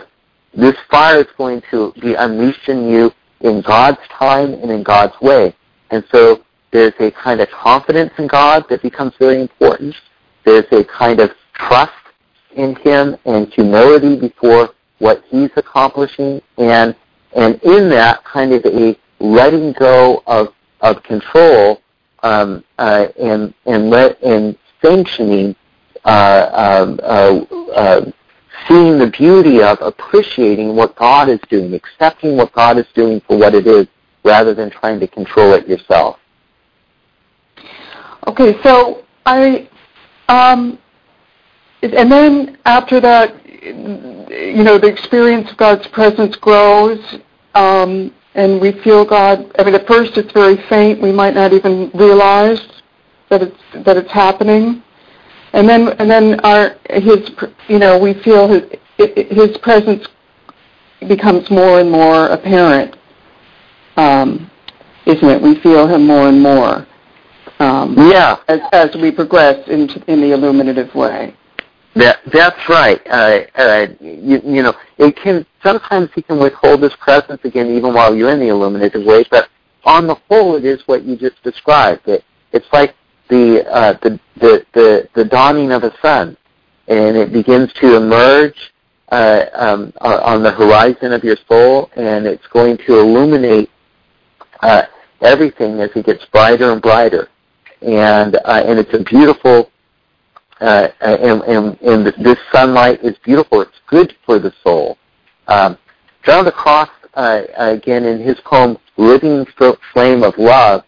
this 0.54 0.76
fire 0.90 1.20
is 1.20 1.26
going 1.36 1.62
to 1.70 1.92
be 2.00 2.14
unleashed 2.14 2.68
in 2.68 2.88
you 2.88 3.12
in 3.40 3.60
God's 3.60 4.00
time 4.08 4.54
and 4.54 4.70
in 4.70 4.82
God's 4.82 5.18
way. 5.20 5.54
And 5.90 6.04
so 6.10 6.44
there's 6.70 6.94
a 7.00 7.10
kind 7.10 7.40
of 7.40 7.50
confidence 7.50 8.12
in 8.18 8.26
God 8.26 8.66
that 8.68 8.82
becomes 8.82 9.12
very 9.18 9.40
important. 9.40 9.94
There's 10.44 10.66
a 10.72 10.84
kind 10.84 11.20
of 11.20 11.30
trust 11.54 11.92
in 12.54 12.76
him 12.76 13.16
and 13.24 13.52
humility 13.52 14.16
before 14.16 14.74
what 14.98 15.24
he's 15.28 15.50
accomplishing 15.56 16.40
and 16.58 16.94
and 17.34 17.60
in 17.62 17.88
that 17.88 18.22
kind 18.24 18.52
of 18.52 18.64
a 18.66 18.96
letting 19.20 19.72
go 19.72 20.22
of 20.26 20.54
of 20.80 21.02
control 21.02 21.80
um, 22.22 22.64
uh, 22.78 23.06
and 23.18 23.54
and 23.66 23.90
let 23.90 24.22
and 24.22 24.56
sanctioning 24.82 25.56
uh, 26.04 26.48
um, 26.52 27.00
uh, 27.02 27.40
uh, 27.74 28.10
seeing 28.68 28.98
the 28.98 29.08
beauty 29.08 29.62
of 29.62 29.78
appreciating 29.80 30.74
what 30.74 30.94
God 30.96 31.28
is 31.28 31.40
doing, 31.48 31.74
accepting 31.74 32.36
what 32.36 32.52
God 32.52 32.78
is 32.78 32.86
doing 32.94 33.20
for 33.26 33.36
what 33.36 33.54
it 33.54 33.66
is, 33.66 33.86
rather 34.24 34.54
than 34.54 34.70
trying 34.70 35.00
to 35.00 35.08
control 35.08 35.54
it 35.54 35.68
yourself. 35.68 36.18
Okay, 38.26 38.60
so 38.62 39.04
I 39.26 39.68
um, 40.28 40.78
and 41.82 42.10
then 42.10 42.58
after 42.64 43.00
that, 43.00 43.34
you 43.46 44.62
know, 44.62 44.78
the 44.78 44.86
experience 44.86 45.50
of 45.50 45.56
God's 45.56 45.86
presence 45.88 46.36
grows, 46.36 47.18
um, 47.54 48.14
and 48.34 48.60
we 48.60 48.72
feel 48.82 49.04
God. 49.04 49.50
I 49.58 49.64
mean, 49.64 49.74
at 49.74 49.86
first 49.86 50.16
it's 50.16 50.32
very 50.32 50.56
faint. 50.68 51.02
We 51.02 51.12
might 51.12 51.34
not 51.34 51.52
even 51.52 51.90
realize 51.94 52.60
that 53.28 53.42
it's 53.42 53.84
that 53.84 53.96
it's 53.96 54.10
happening, 54.10 54.82
and 55.52 55.68
then 55.68 55.88
and 55.98 56.10
then 56.10 56.40
our 56.40 56.76
his 56.90 57.30
you 57.68 57.78
know 57.78 57.98
we 57.98 58.14
feel 58.22 58.48
his 58.48 58.62
his 58.96 59.56
presence 59.58 60.06
becomes 61.08 61.50
more 61.50 61.80
and 61.80 61.90
more 61.90 62.26
apparent, 62.26 62.96
um, 63.96 64.50
isn't 65.06 65.28
it? 65.28 65.42
We 65.42 65.60
feel 65.60 65.86
him 65.88 66.06
more 66.06 66.28
and 66.28 66.40
more. 66.40 66.86
Um, 67.58 67.94
yeah. 67.96 68.36
As 68.48 68.60
as 68.72 68.94
we 69.00 69.10
progress 69.10 69.68
in 69.68 69.88
in 70.08 70.20
the 70.20 70.32
illuminative 70.32 70.94
way. 70.94 71.36
That 71.94 72.20
that's 72.32 72.68
right. 72.68 73.00
Uh, 73.06 73.40
uh, 73.54 73.86
you, 74.00 74.40
you 74.44 74.62
know, 74.62 74.74
it 74.96 75.14
can 75.16 75.44
sometimes 75.62 76.08
he 76.14 76.22
can 76.22 76.38
withhold 76.38 76.82
his 76.82 76.94
presence 76.96 77.40
again, 77.44 77.70
even 77.76 77.92
while 77.92 78.14
you're 78.14 78.30
in 78.30 78.40
the 78.40 78.48
illuminative 78.48 79.04
way. 79.04 79.24
But 79.30 79.50
on 79.84 80.06
the 80.06 80.14
whole, 80.28 80.56
it 80.56 80.64
is 80.64 80.82
what 80.86 81.04
you 81.04 81.16
just 81.16 81.42
described. 81.42 82.08
It, 82.08 82.24
it's 82.52 82.66
like 82.72 82.94
the, 83.28 83.64
uh, 83.70 83.94
the, 84.02 84.20
the, 84.36 84.66
the, 84.74 85.08
the 85.14 85.24
dawning 85.24 85.72
of 85.72 85.84
a 85.84 85.92
sun, 86.00 86.36
and 86.88 87.16
it 87.16 87.32
begins 87.32 87.72
to 87.74 87.96
emerge 87.96 88.72
uh, 89.12 89.44
um, 89.52 89.92
on 90.00 90.42
the 90.42 90.50
horizon 90.50 91.12
of 91.12 91.22
your 91.22 91.36
soul, 91.48 91.90
and 91.96 92.26
it's 92.26 92.46
going 92.48 92.78
to 92.78 92.98
illuminate 92.98 93.70
uh, 94.62 94.82
everything 95.20 95.80
as 95.80 95.90
it 95.94 96.06
gets 96.06 96.24
brighter 96.26 96.72
and 96.72 96.80
brighter. 96.80 97.28
And 97.82 98.36
uh, 98.36 98.62
and 98.64 98.78
it's 98.78 98.94
a 98.94 99.02
beautiful, 99.02 99.70
uh, 100.60 100.88
and, 101.00 101.42
and, 101.42 101.80
and 101.82 102.06
this 102.24 102.38
sunlight 102.52 103.00
is 103.02 103.16
beautiful. 103.24 103.60
It's 103.60 103.80
good 103.88 104.14
for 104.24 104.38
the 104.38 104.52
soul. 104.62 104.96
Um, 105.48 105.76
John 106.24 106.44
the 106.44 106.52
Cross, 106.52 106.90
uh, 107.14 107.42
again 107.56 108.04
in 108.04 108.20
his 108.20 108.38
poem 108.44 108.78
"Living 108.96 109.44
Flame 109.92 110.22
of 110.22 110.38
Love," 110.38 110.84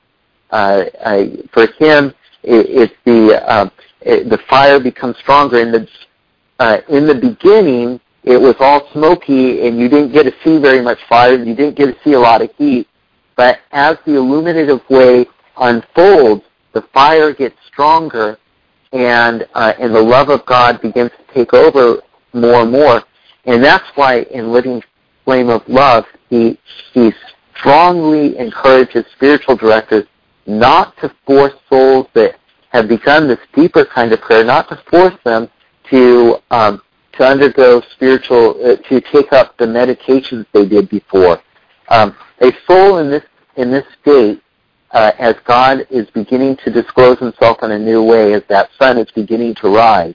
uh, 0.50 0.84
I, 1.04 1.36
for 1.52 1.66
him, 1.78 2.14
it, 2.44 2.92
the 3.04 3.42
uh, 3.50 3.70
it, 4.00 4.28
the 4.28 4.38
fire 4.48 4.80
becomes 4.80 5.16
stronger. 5.18 5.58
In 5.58 5.72
the 5.72 5.88
uh, 6.58 6.78
in 6.88 7.06
the 7.06 7.14
beginning, 7.14 8.00
it 8.22 8.36
was 8.36 8.54
all 8.60 8.88
smoky, 8.92 9.66
and 9.66 9.78
you 9.78 9.88
didn't 9.88 10.12
get 10.12 10.24
to 10.24 10.32
see 10.44 10.58
very 10.58 10.80
much 10.82 10.98
fire. 11.08 11.34
You 11.34 11.54
didn't 11.54 11.76
get 11.76 11.86
to 11.86 11.96
see 12.04 12.12
a 12.12 12.20
lot 12.20 12.42
of 12.42 12.50
heat. 12.56 12.88
But 13.36 13.58
as 13.72 13.96
the 14.06 14.12
illuminative 14.12 14.80
way 14.88 15.26
unfolds, 15.56 16.42
the 16.72 16.82
fire 16.92 17.32
gets 17.32 17.56
stronger, 17.66 18.38
and 18.92 19.46
uh, 19.54 19.72
and 19.78 19.94
the 19.94 20.02
love 20.02 20.28
of 20.28 20.46
God 20.46 20.80
begins 20.80 21.10
to 21.10 21.34
take 21.34 21.52
over 21.52 22.02
more 22.32 22.62
and 22.62 22.70
more. 22.70 23.02
And 23.46 23.62
that's 23.62 23.84
why 23.94 24.20
in 24.30 24.52
Living 24.52 24.82
Flame 25.24 25.48
of 25.48 25.62
Love, 25.68 26.04
he 26.30 26.58
he 26.92 27.12
strongly 27.58 28.38
encourages 28.38 29.04
spiritual 29.14 29.56
directors 29.56 30.04
not 30.46 30.96
to 30.98 31.14
force 31.26 31.54
souls 31.68 32.06
that 32.14 32.36
have 32.70 32.88
begun 32.88 33.28
this 33.28 33.38
deeper 33.54 33.84
kind 33.84 34.12
of 34.12 34.20
prayer, 34.20 34.44
not 34.44 34.68
to 34.68 34.82
force 34.90 35.14
them 35.24 35.48
to 35.90 36.36
um, 36.50 36.82
to 37.12 37.24
undergo 37.24 37.80
spiritual, 37.92 38.60
uh, 38.64 38.76
to 38.88 39.00
take 39.00 39.32
up 39.32 39.56
the 39.56 39.66
meditations 39.66 40.44
they 40.52 40.66
did 40.66 40.88
before. 40.88 41.40
Um, 41.88 42.16
a 42.40 42.52
soul 42.66 42.98
in 42.98 43.10
this 43.10 43.22
in 43.56 43.70
this 43.70 43.84
state, 44.02 44.42
uh, 44.90 45.12
as 45.18 45.36
God 45.44 45.86
is 45.90 46.10
beginning 46.10 46.56
to 46.64 46.70
disclose 46.70 47.18
Himself 47.18 47.62
in 47.62 47.70
a 47.70 47.78
new 47.78 48.02
way, 48.02 48.34
as 48.34 48.42
that 48.48 48.70
sun 48.78 48.98
is 48.98 49.10
beginning 49.12 49.54
to 49.56 49.68
rise, 49.68 50.14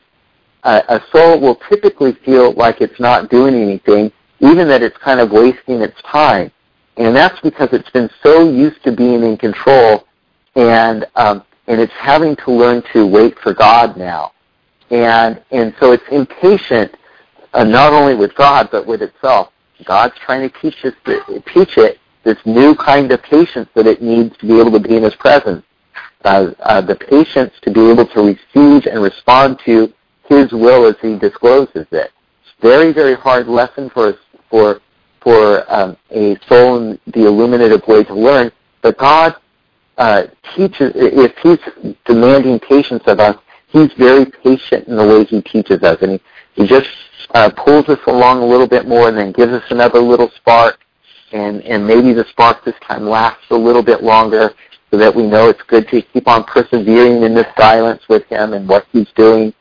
uh, 0.64 0.82
a 0.90 1.02
soul 1.12 1.40
will 1.40 1.56
typically 1.70 2.14
feel 2.26 2.52
like 2.54 2.82
it's 2.82 3.00
not 3.00 3.30
doing 3.30 3.56
anything, 3.56 4.12
even 4.42 4.68
that 4.68 4.84
it's 4.84 4.98
kind 4.98 5.22
of 5.22 5.32
wasting 5.32 5.82
its 5.82 6.02
time, 6.02 6.52
and 6.98 7.16
that's 7.16 7.40
because 7.40 7.70
it's 7.72 7.90
been 7.92 8.10
so 8.22 8.50
used 8.50 8.84
to 8.84 8.92
being 8.92 9.24
in 9.24 9.38
control 9.38 10.06
and 10.56 11.06
um, 11.16 11.44
and 11.68 11.80
it's 11.80 11.94
having 11.94 12.36
to 12.38 12.52
learn 12.52 12.84
to 12.94 13.06
wait 13.06 13.38
for 13.40 13.54
God 13.54 13.98
now, 13.98 14.34
and 14.90 15.42
and 15.52 15.74
so 15.80 15.92
it's 15.92 16.04
impatient, 16.12 16.96
uh, 17.54 17.64
not 17.64 17.94
only 17.94 18.16
with 18.16 18.36
God 18.36 18.70
but 18.72 18.86
with 18.86 19.02
itself. 19.02 19.52
God's 19.86 20.16
trying 20.26 20.50
to 20.50 20.60
teach 20.60 20.84
us 20.84 20.94
teach 21.54 21.78
it 21.78 22.00
this 22.24 22.38
new 22.46 22.76
kind 22.76 23.12
of 23.12 23.22
patience 23.24 23.70
that 23.76 23.88
it 23.88 24.02
needs 24.02 24.36
to 24.38 24.48
be 24.48 24.60
able 24.60 24.72
to 24.72 24.80
be 24.80 24.98
in 24.98 25.04
His 25.04 25.16
presence. 25.16 25.64
Uh, 26.26 26.52
uh, 26.60 26.82
the 26.82 26.96
patience 26.96 27.54
to 27.62 27.72
be 27.72 27.90
able 27.90 28.06
to 28.06 28.22
receive 28.22 28.86
and 28.88 29.02
respond 29.02 29.60
to 29.66 29.94
His 30.28 30.52
will 30.52 30.86
as 30.86 30.96
He 31.02 31.18
discloses 31.18 31.88
it. 31.92 32.12
It's 32.42 32.54
a 32.60 32.62
very 32.62 32.92
very 32.92 33.16
hard 33.16 33.48
lesson 33.48 33.90
for 33.90 34.08
us 34.08 34.16
for 34.50 34.82
for 35.22 35.72
um, 35.72 35.98
a 36.12 36.38
soul 36.48 36.78
in 36.78 37.00
the 37.08 37.26
illuminative 37.26 37.86
way 37.88 38.04
to 38.06 38.14
learn, 38.14 38.52
but 38.82 38.98
God 38.98 39.36
uh, 40.00 40.24
teaches, 40.56 40.94
if 40.96 41.36
he's 41.44 41.96
demanding 42.06 42.58
patience 42.60 43.04
of 43.06 43.20
us, 43.20 43.36
he's 43.68 43.92
very 43.94 44.26
patient 44.26 44.88
in 44.88 44.96
the 44.96 45.06
way 45.06 45.26
he 45.26 45.42
teaches 45.42 45.84
us, 45.84 46.02
and 46.02 46.14
he, 46.14 46.22
he 46.56 46.68
just 46.68 46.90
uh, 47.36 47.52
pulls 47.52 47.88
us 47.90 48.00
along 48.08 48.42
a 48.42 48.46
little 48.46 48.68
bit 48.68 48.88
more, 48.88 49.10
and 49.10 49.18
then 49.18 49.34
gives 49.34 49.52
us 49.52 49.64
another 49.70 50.00
little 50.00 50.32
spark, 50.38 50.80
and 51.34 51.62
and 51.64 51.86
maybe 51.86 52.14
the 52.14 52.26
spark 52.30 52.64
this 52.64 52.76
time 52.82 53.06
lasts 53.06 53.46
a 53.52 53.56
little 53.56 53.84
bit 53.84 54.02
longer, 54.02 54.54
so 54.90 54.98
that 54.98 55.14
we 55.14 55.28
know 55.28 55.50
it's 55.50 55.62
good 55.64 55.88
to 55.90 56.02
keep 56.02 56.28
on 56.30 56.46
persevering 56.46 57.22
in 57.22 57.36
this 57.36 57.48
silence 57.58 58.02
with 58.08 58.26
him 58.28 58.54
and 58.54 58.68
what 58.68 58.88
he's 58.94 59.12
doing, 59.16 59.54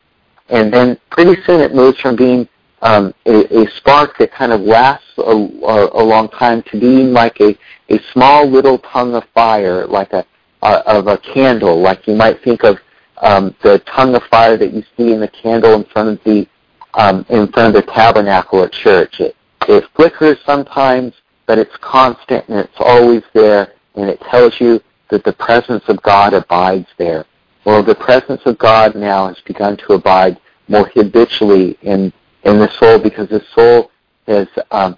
and 0.47 0.73
then 0.73 0.97
pretty 1.11 1.39
soon 1.43 1.59
it 1.59 1.75
moves 1.75 1.99
from 1.99 2.15
being 2.15 2.47
um, 2.81 3.13
a, 3.25 3.63
a 3.63 3.69
spark 3.71 4.17
that 4.19 4.31
kind 4.31 4.53
of 4.53 4.61
lasts 4.61 5.05
a, 5.17 5.21
a, 5.21 6.01
a 6.01 6.03
long 6.03 6.29
time 6.29 6.63
to 6.71 6.79
being 6.79 7.11
like 7.11 7.39
a, 7.41 7.57
a 7.89 7.99
small 8.13 8.47
little 8.47 8.79
tongue 8.79 9.15
of 9.15 9.23
fire, 9.33 9.85
like 9.87 10.13
a 10.13 10.25
uh, 10.61 10.81
of 10.85 11.07
a 11.07 11.17
candle, 11.17 11.79
like 11.79 12.05
you 12.07 12.15
might 12.15 12.41
think 12.43 12.63
of 12.63 12.77
um, 13.21 13.55
the 13.63 13.79
tongue 13.79 14.15
of 14.15 14.23
fire 14.23 14.57
that 14.57 14.73
you 14.73 14.83
see 14.97 15.13
in 15.13 15.19
the 15.19 15.27
candle 15.27 15.73
in 15.73 15.83
front 15.85 16.09
of 16.09 16.23
the 16.23 16.47
um, 16.95 17.25
in 17.29 17.47
front 17.51 17.75
of 17.75 17.85
the 17.85 17.91
tabernacle 17.91 18.63
at 18.63 18.71
church. 18.71 19.19
It, 19.19 19.35
it 19.67 19.85
flickers 19.95 20.37
sometimes, 20.45 21.13
but 21.45 21.57
it's 21.57 21.75
constant 21.81 22.47
and 22.49 22.59
it's 22.59 22.77
always 22.79 23.23
there, 23.33 23.73
and 23.95 24.09
it 24.09 24.19
tells 24.21 24.59
you 24.59 24.81
that 25.09 25.23
the 25.23 25.33
presence 25.33 25.83
of 25.87 26.01
God 26.01 26.33
abides 26.33 26.87
there. 26.97 27.25
Well, 27.65 27.83
the 27.83 27.95
presence 27.95 28.41
of 28.45 28.57
God 28.57 28.95
now 28.95 29.27
has 29.27 29.37
begun 29.45 29.77
to 29.77 29.93
abide 29.93 30.39
more 30.67 30.89
habitually 30.93 31.77
in 31.81 32.13
in 32.43 32.57
the 32.57 32.71
soul 32.79 32.99
because 32.99 33.27
the 33.29 33.43
soul 33.53 33.91
has 34.27 34.47
um, 34.71 34.97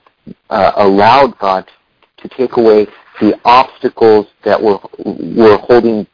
uh, 0.49 0.73
allowed 0.75 1.37
God 1.39 1.65
to 1.67 1.73
take 2.29 2.57
away 2.57 2.87
the 3.19 3.39
obstacles 3.45 4.27
that 4.43 4.61
were 4.61 4.79
were 5.05 5.57
holding 5.57 6.07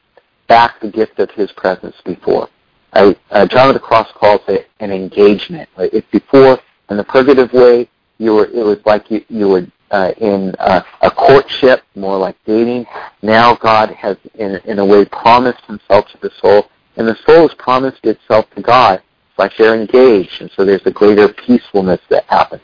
back 0.47 0.80
the 0.80 0.89
gift 0.89 1.20
of 1.20 1.30
His 1.32 1.51
presence 1.51 1.95
before. 2.05 2.49
I, 2.93 3.16
uh, 3.32 3.45
John 3.45 3.68
of 3.68 3.74
the 3.74 3.80
Cross 3.80 4.12
calls 4.14 4.41
it 4.47 4.70
an 4.80 4.91
engagement. 4.91 5.70
If 5.78 6.10
before 6.12 6.60
in 6.89 6.97
the 6.97 7.03
purgative 7.03 7.53
way, 7.53 7.89
you 8.18 8.34
were 8.36 8.45
it 8.45 8.64
was 8.64 8.80
like 8.86 9.12
you 9.12 9.24
you 9.30 9.49
were 9.49 9.68
uh, 9.91 10.12
in 10.18 10.53
uh, 10.60 10.82
a 11.01 11.12
courtship, 11.12 11.84
more 11.95 12.18
like 12.18 12.36
dating. 12.45 12.86
Now 13.22 13.55
God 13.55 13.91
has, 13.91 14.18
in 14.36 14.60
in 14.66 14.80
a 14.80 14.86
way, 14.86 15.05
promised 15.05 15.64
Himself 15.66 16.08
to 16.10 16.18
the 16.22 16.32
soul, 16.41 16.70
and 16.95 17.08
the 17.08 17.18
soul 17.26 17.47
has 17.47 17.53
promised 17.55 18.05
itself 18.05 18.49
to 18.55 18.62
God 18.62 19.01
It's 19.30 19.39
like 19.39 19.55
they're 19.58 19.76
engaged, 19.76 20.41
and 20.41 20.51
so 20.51 20.66
there's 20.66 20.86
a 20.86 20.91
greater 20.91 21.30
peacefulness 21.30 22.01
that 22.10 22.26
happens 22.26 22.64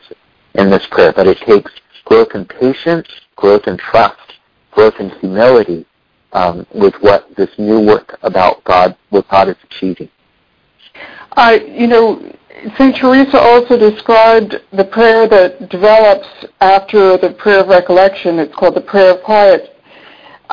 in 0.56 0.70
this 0.70 0.86
prayer. 0.88 1.14
But 1.14 1.28
it 1.28 1.38
takes 1.40 1.72
growth 2.06 2.30
in 2.34 2.46
patience, 2.46 3.08
growth 3.36 3.68
in 3.68 3.78
trust, 3.78 4.34
growth 4.72 4.96
in 5.00 5.10
humility 5.10 5.86
um, 6.34 6.66
with 6.74 6.96
what 6.96 7.34
this 7.36 7.50
new 7.58 7.80
work 7.80 8.18
about 8.24 8.64
God, 8.64 8.98
what 9.10 9.28
God 9.30 9.50
is 9.50 9.56
achieving. 9.64 10.10
I, 11.34 11.56
you 11.60 11.88
know, 11.88 12.34
St. 12.78 12.96
Teresa 12.96 13.40
also 13.40 13.78
described 13.78 14.62
the 14.72 14.86
prayer 14.86 15.28
that 15.28 15.70
develops 15.70 16.28
after 16.62 17.18
the 17.18 17.32
prayer 17.32 17.62
of 17.62 17.68
recollection. 17.68 18.40
It's 18.40 18.54
called 18.56 18.76
the 18.76 18.82
prayer 18.82 19.16
of 19.16 19.24
quiet 19.24 19.74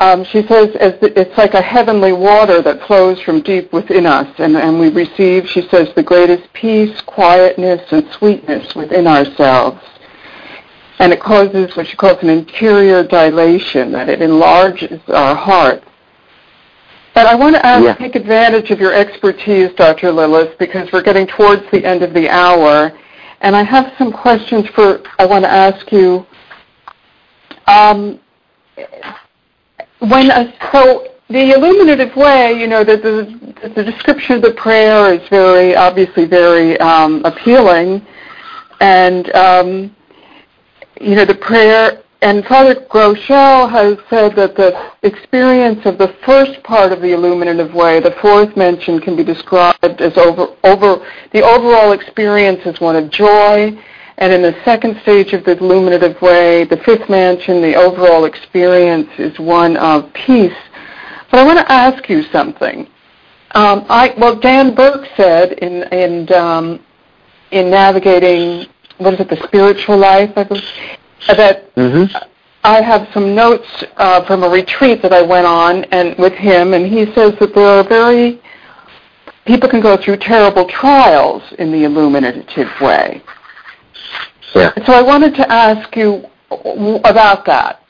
um, 0.01 0.25
she 0.25 0.43
says 0.47 0.73
the, 0.73 1.13
it's 1.15 1.37
like 1.37 1.53
a 1.53 1.61
heavenly 1.61 2.13
water 2.13 2.63
that 2.63 2.87
flows 2.87 3.21
from 3.21 3.43
deep 3.43 3.71
within 3.71 4.07
us, 4.07 4.35
and, 4.39 4.57
and 4.57 4.81
we 4.81 4.89
receive, 4.89 5.47
she 5.47 5.69
says, 5.69 5.89
the 5.95 6.03
greatest 6.03 6.51
peace, 6.55 7.01
quietness, 7.03 7.83
and 7.93 8.11
sweetness 8.13 8.75
within 8.75 9.07
ourselves. 9.07 9.83
And 11.01 11.13
it 11.13 11.21
causes 11.21 11.75
what 11.77 11.89
she 11.89 11.97
calls 11.97 12.23
an 12.23 12.29
interior 12.29 13.03
dilation, 13.03 13.91
that 13.93 14.09
it 14.09 14.23
enlarges 14.23 15.01
our 15.09 15.35
heart. 15.35 15.83
But 17.15 17.27
I 17.27 17.35
want 17.35 17.57
to 17.57 17.67
ask, 17.67 17.85
yeah. 17.85 17.95
take 17.95 18.15
advantage 18.15 18.71
of 18.71 18.79
your 18.79 18.93
expertise, 18.95 19.71
Dr. 19.77 20.13
Lilles, 20.13 20.55
because 20.59 20.93
we're 20.93 21.03
getting 21.03 21.27
towards 21.27 21.63
the 21.73 21.85
end 21.85 22.03
of 22.03 22.15
the 22.15 22.29
hour, 22.29 22.93
and 23.41 23.57
I 23.57 23.63
have 23.63 23.93
some 23.99 24.13
questions 24.13 24.69
for 24.69 25.03
I 25.19 25.27
want 25.27 25.45
to 25.45 25.51
ask 25.51 25.91
you. 25.91 26.27
Um, 27.67 28.21
when 30.01 30.31
a, 30.31 30.55
so 30.73 31.09
the 31.29 31.53
illuminative 31.53 32.15
way, 32.17 32.53
you 32.53 32.67
know, 32.67 32.85
the, 32.85 32.97
the, 32.97 33.69
the 33.71 33.85
description 33.85 34.37
of 34.37 34.43
the 34.43 34.53
prayer 34.53 35.15
is 35.15 35.27
very 35.29 35.75
obviously 35.75 36.27
very 36.27 36.79
um, 36.81 37.25
appealing, 37.25 38.05
and 38.81 39.35
um, 39.35 39.97
you 41.01 41.17
know 41.17 41.25
the 41.25 41.35
prayer. 41.35 42.03
And 42.23 42.45
Father 42.45 42.75
Groeschel 42.75 43.71
has 43.71 43.97
said 44.11 44.37
that 44.37 44.55
the 44.55 44.93
experience 45.03 45.87
of 45.87 45.97
the 45.97 46.15
first 46.27 46.63
part 46.63 46.93
of 46.93 47.01
the 47.01 47.13
illuminative 47.15 47.73
way, 47.73 47.99
the 47.99 48.15
fourth 48.21 48.55
mansion, 48.59 49.01
can 49.01 49.17
be 49.17 49.25
described 49.25 49.83
as 49.83 50.19
over 50.19 50.55
over 50.65 51.07
the 51.33 51.43
overall 51.43 51.93
experience 51.93 52.61
is 52.67 52.79
one 52.81 52.97
of 52.97 53.11
joy 53.11 53.77
and 54.21 54.35
in 54.35 54.43
the 54.43 54.55
second 54.67 55.01
stage 55.01 55.33
of 55.33 55.45
the 55.45 55.57
illuminative 55.57 56.21
way, 56.21 56.65
the 56.65 56.77
fifth 56.85 57.09
mansion, 57.09 57.63
the 57.63 57.75
overall 57.75 58.27
experience 58.27 59.09
is 59.19 59.39
one 59.39 59.79
of 59.79 60.13
peace. 60.13 60.53
But 61.31 61.41
I 61.41 61.45
want 61.45 61.59
to 61.59 61.73
ask 61.73 62.07
you 62.09 62.23
something. 62.25 62.87
Um, 63.53 63.87
I, 63.89 64.15
well, 64.19 64.39
Dan 64.39 64.75
Burke 64.75 65.07
said 65.17 65.53
in 65.53 65.85
in 65.85 66.33
um, 66.35 66.85
in 67.51 67.71
navigating 67.71 68.67
what 69.01 69.15
is 69.15 69.21
it, 69.21 69.29
the 69.29 69.43
spiritual 69.45 69.97
life, 69.97 70.31
I 70.37 70.45
believe, 70.45 70.65
that 71.27 71.75
mm-hmm. 71.75 72.17
I 72.63 72.83
have 72.83 73.09
some 73.15 73.35
notes 73.35 73.85
uh, 73.97 74.25
from 74.27 74.43
a 74.43 74.49
retreat 74.49 75.03
that 75.03 75.13
I 75.13 75.23
went 75.23 75.47
on 75.47 75.85
and 75.85 76.17
with 76.19 76.35
him, 76.35 76.75
and 76.75 76.87
he 76.87 77.07
says 77.15 77.35
that 77.41 77.55
there 77.55 77.67
are 77.67 77.83
very 77.83 78.41
people 79.47 79.69
can 79.69 79.81
go 79.81 79.97
through 79.97 80.19
terrible 80.19 80.69
trials 80.69 81.43
in 81.59 81.73
the 81.73 81.85
illuminative 81.85 82.69
way. 82.81 83.23
Yeah. 84.55 84.73
So 84.87 84.93
I 84.93 85.03
wanted 85.03 85.35
to 85.37 85.51
ask 85.51 85.97
you 85.97 86.25
about 87.05 87.45
that. 87.47 87.83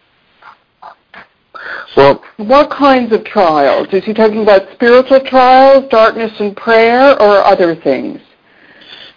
Well, 1.96 2.22
what 2.36 2.70
kinds 2.70 3.12
of 3.12 3.24
trials? 3.24 3.88
Is 3.92 4.04
he 4.04 4.14
talking 4.14 4.42
about 4.42 4.70
spiritual 4.72 5.20
trials, 5.20 5.90
darkness 5.90 6.32
and 6.38 6.56
prayer, 6.56 7.20
or 7.20 7.44
other 7.44 7.74
things? 7.74 8.20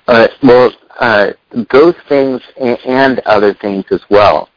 Uh, 0.08 0.28
well, 0.42 0.72
uh, 1.04 1.34
those 1.70 1.96
things 2.08 2.42
and, 2.58 2.80
and, 2.86 3.20
other 3.26 3.54
things 3.54 3.84
as 3.92 4.00
well. 4.10 4.50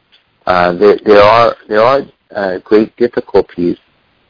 Uh, 0.45 0.71
there, 0.71 0.97
there, 1.03 1.21
are 1.21 1.57
there 1.67 1.81
are 1.81 2.01
uh, 2.33 2.57
great 2.59 2.95
difficulties 2.95 3.77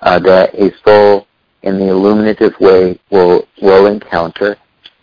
uh, 0.01 0.17
that 0.17 0.51
a 0.55 0.71
soul 0.83 1.27
in 1.61 1.77
the 1.77 1.85
illuminative 1.85 2.59
way 2.59 2.99
will 3.11 3.47
will 3.61 3.85
encounter. 3.85 4.57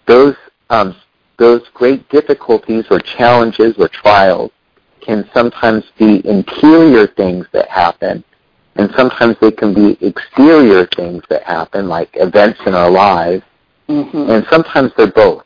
Those 0.07 0.35
um, 0.71 0.97
those 1.39 1.63
great 1.73 2.09
difficulties 2.09 2.85
or 2.91 2.99
challenges 2.99 3.77
or 3.79 3.89
trials 3.89 4.51
can 5.01 5.31
sometimes 5.33 5.85
be 5.97 6.27
interior 6.27 7.07
things 7.07 7.47
that 7.53 7.69
happen, 7.69 8.25
and 8.75 8.91
sometimes 8.97 9.37
they 9.41 9.53
can 9.53 9.73
be 9.73 9.97
exterior 10.05 10.85
things 10.97 11.23
that 11.29 11.45
happen, 11.45 11.87
like 11.87 12.11
events 12.15 12.59
in 12.67 12.75
our 12.75 12.91
lives, 12.91 13.45
mm-hmm. 13.89 14.31
and 14.31 14.45
sometimes 14.51 14.91
they're 14.97 15.13
both. 15.13 15.44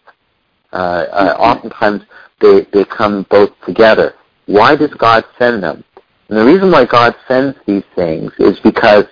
Uh, 0.72 0.76
uh. 1.10 1.36
Oftentimes 1.38 2.02
they, 2.40 2.66
they 2.72 2.84
come 2.84 3.26
both 3.30 3.50
together. 3.66 4.14
Why 4.46 4.76
does 4.76 4.92
God 4.94 5.24
send 5.38 5.62
them? 5.62 5.84
And 6.28 6.38
the 6.38 6.44
reason 6.44 6.70
why 6.70 6.84
God 6.84 7.14
sends 7.26 7.56
these 7.66 7.84
things 7.94 8.32
is 8.38 8.58
because 8.60 9.04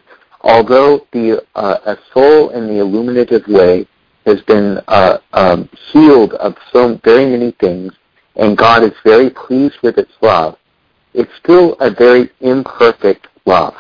although 0.43 1.07
the 1.13 1.45
uh, 1.55 1.79
a 1.87 1.97
soul 2.13 2.51
in 2.51 2.67
the 2.67 2.81
illuminative 2.81 3.47
way 3.49 3.87
has 4.27 4.41
been 4.43 4.81
uh, 4.89 5.19
um, 5.33 5.69
healed 5.93 6.35
of 6.35 6.57
so 6.73 7.01
very 7.05 7.27
many 7.27 7.53
things, 7.53 7.93
and 8.37 8.57
God 8.57 8.83
is 8.83 8.93
very 9.05 9.31
pleased 9.31 9.77
with 9.83 9.99
its 9.99 10.13
love, 10.21 10.59
it's 11.15 11.33
still 11.43 11.75
a 11.81 11.91
very 11.91 12.31
imperfect 12.41 13.29
love. 13.47 13.75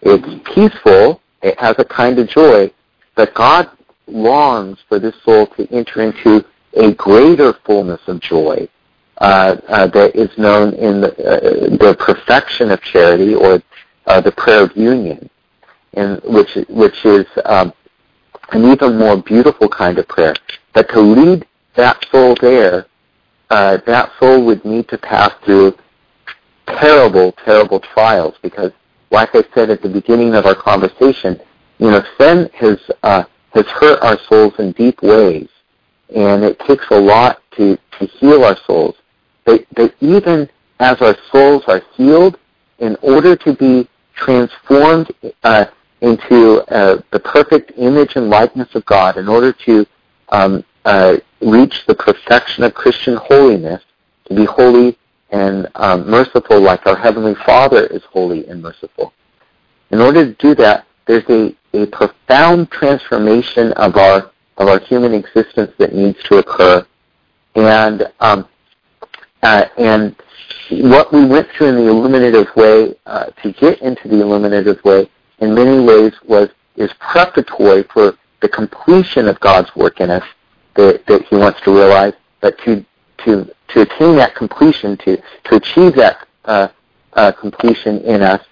It's 0.00 0.48
peaceful, 0.54 1.20
it 1.42 1.58
has 1.60 1.74
a 1.78 1.84
kind 1.84 2.18
of 2.18 2.28
joy, 2.28 2.72
but 3.14 3.34
God 3.34 3.70
longs 4.06 4.78
for 4.88 4.98
this 4.98 5.14
soul 5.24 5.46
to 5.58 5.68
enter 5.74 6.00
into 6.00 6.44
a 6.74 6.92
greater 6.94 7.52
fullness 7.64 8.00
of 8.06 8.20
joy 8.20 8.68
uh, 9.18 9.56
uh, 9.68 9.86
that 9.88 10.16
is 10.16 10.30
known 10.38 10.74
in 10.74 11.00
the, 11.00 11.10
uh, 11.24 11.76
the 11.76 11.96
perfection 11.98 12.70
of 12.70 12.80
charity 12.82 13.34
or 13.34 13.62
uh, 14.06 14.20
the 14.20 14.32
prayer 14.32 14.64
of 14.64 14.76
union, 14.76 15.28
and 15.94 16.20
which 16.24 16.56
which 16.68 17.04
is 17.04 17.26
um, 17.44 17.72
an 18.50 18.70
even 18.70 18.98
more 18.98 19.22
beautiful 19.22 19.68
kind 19.68 19.98
of 19.98 20.08
prayer. 20.08 20.34
But 20.72 20.88
to 20.90 21.00
lead 21.00 21.46
that 21.76 22.04
soul 22.10 22.34
there, 22.40 22.86
uh, 23.50 23.78
that 23.86 24.12
soul 24.18 24.44
would 24.46 24.64
need 24.64 24.88
to 24.88 24.98
pass 24.98 25.32
through 25.44 25.76
terrible, 26.66 27.32
terrible 27.44 27.80
trials 27.80 28.34
because, 28.42 28.72
like 29.10 29.34
I 29.34 29.44
said 29.54 29.70
at 29.70 29.82
the 29.82 29.88
beginning 29.88 30.34
of 30.34 30.46
our 30.46 30.54
conversation, 30.54 31.40
you 31.78 31.90
know, 31.90 32.02
sin 32.18 32.50
has 32.54 32.78
uh, 33.02 33.24
has 33.52 33.66
hurt 33.66 34.02
our 34.02 34.18
souls 34.28 34.54
in 34.58 34.72
deep 34.72 35.02
ways, 35.02 35.48
and 36.14 36.44
it 36.44 36.58
takes 36.60 36.86
a 36.90 36.98
lot 36.98 37.42
to 37.56 37.78
to 37.98 38.06
heal 38.06 38.44
our 38.44 38.56
souls. 38.66 38.96
But, 39.44 39.66
but 39.74 39.94
even 40.00 40.48
as 40.80 41.00
our 41.00 41.16
souls 41.30 41.64
are 41.66 41.82
healed, 41.94 42.38
in 42.78 42.96
order 43.02 43.36
to 43.36 43.54
be 43.54 43.88
transformed 44.14 45.12
uh, 45.44 45.66
into 46.00 46.62
uh, 46.72 47.00
the 47.10 47.20
perfect 47.20 47.72
image 47.76 48.16
and 48.16 48.28
likeness 48.28 48.74
of 48.74 48.84
God, 48.86 49.16
in 49.16 49.28
order 49.28 49.52
to 49.52 49.86
um, 50.30 50.64
uh, 50.84 51.16
reach 51.40 51.86
the 51.86 51.94
perfection 51.94 52.64
of 52.64 52.74
Christian 52.74 53.16
holiness, 53.16 53.82
to 54.26 54.34
be 54.34 54.44
holy 54.44 54.98
and 55.30 55.68
um, 55.76 56.08
merciful 56.08 56.60
like 56.60 56.86
our 56.86 56.96
Heavenly 56.96 57.34
Father 57.46 57.86
is 57.86 58.02
holy 58.04 58.46
and 58.48 58.60
merciful. 58.60 59.12
In 59.90 60.00
order 60.00 60.26
to 60.26 60.32
do 60.34 60.54
that, 60.56 60.86
there's 61.06 61.24
a, 61.28 61.54
a 61.74 61.86
profound 61.86 62.70
transformation 62.70 63.72
of 63.72 63.96
our 63.96 64.31
of 64.58 64.68
our 64.68 64.80
human 64.80 65.14
existence 65.14 65.72
that 65.78 65.94
needs 65.94 66.22
to 66.24 66.38
occur, 66.38 66.86
and 67.54 68.12
um, 68.20 68.48
uh, 69.42 69.66
and 69.78 70.14
what 70.70 71.12
we 71.12 71.24
went 71.24 71.48
through 71.50 71.68
in 71.68 71.76
the 71.76 71.88
illuminative 71.88 72.54
way 72.56 72.94
uh, 73.06 73.26
to 73.42 73.52
get 73.52 73.80
into 73.82 74.08
the 74.08 74.20
illuminative 74.20 74.82
way 74.84 75.08
in 75.38 75.54
many 75.54 75.84
ways 75.84 76.12
was 76.24 76.48
is 76.76 76.90
preparatory 77.00 77.82
for 77.92 78.16
the 78.40 78.48
completion 78.48 79.28
of 79.28 79.38
God's 79.40 79.74
work 79.76 80.00
in 80.00 80.10
us 80.10 80.24
that, 80.74 81.04
that 81.06 81.22
He 81.26 81.36
wants 81.36 81.60
to 81.62 81.74
realize. 81.74 82.14
But 82.40 82.58
to 82.64 82.84
to 83.24 83.50
to 83.68 83.80
attain 83.82 84.16
that 84.16 84.34
completion, 84.34 84.96
to 84.98 85.16
to 85.16 85.56
achieve 85.56 85.94
that 85.96 86.26
uh, 86.44 86.68
uh, 87.14 87.32
completion 87.32 88.00
in 88.00 88.22
us, 88.22 88.44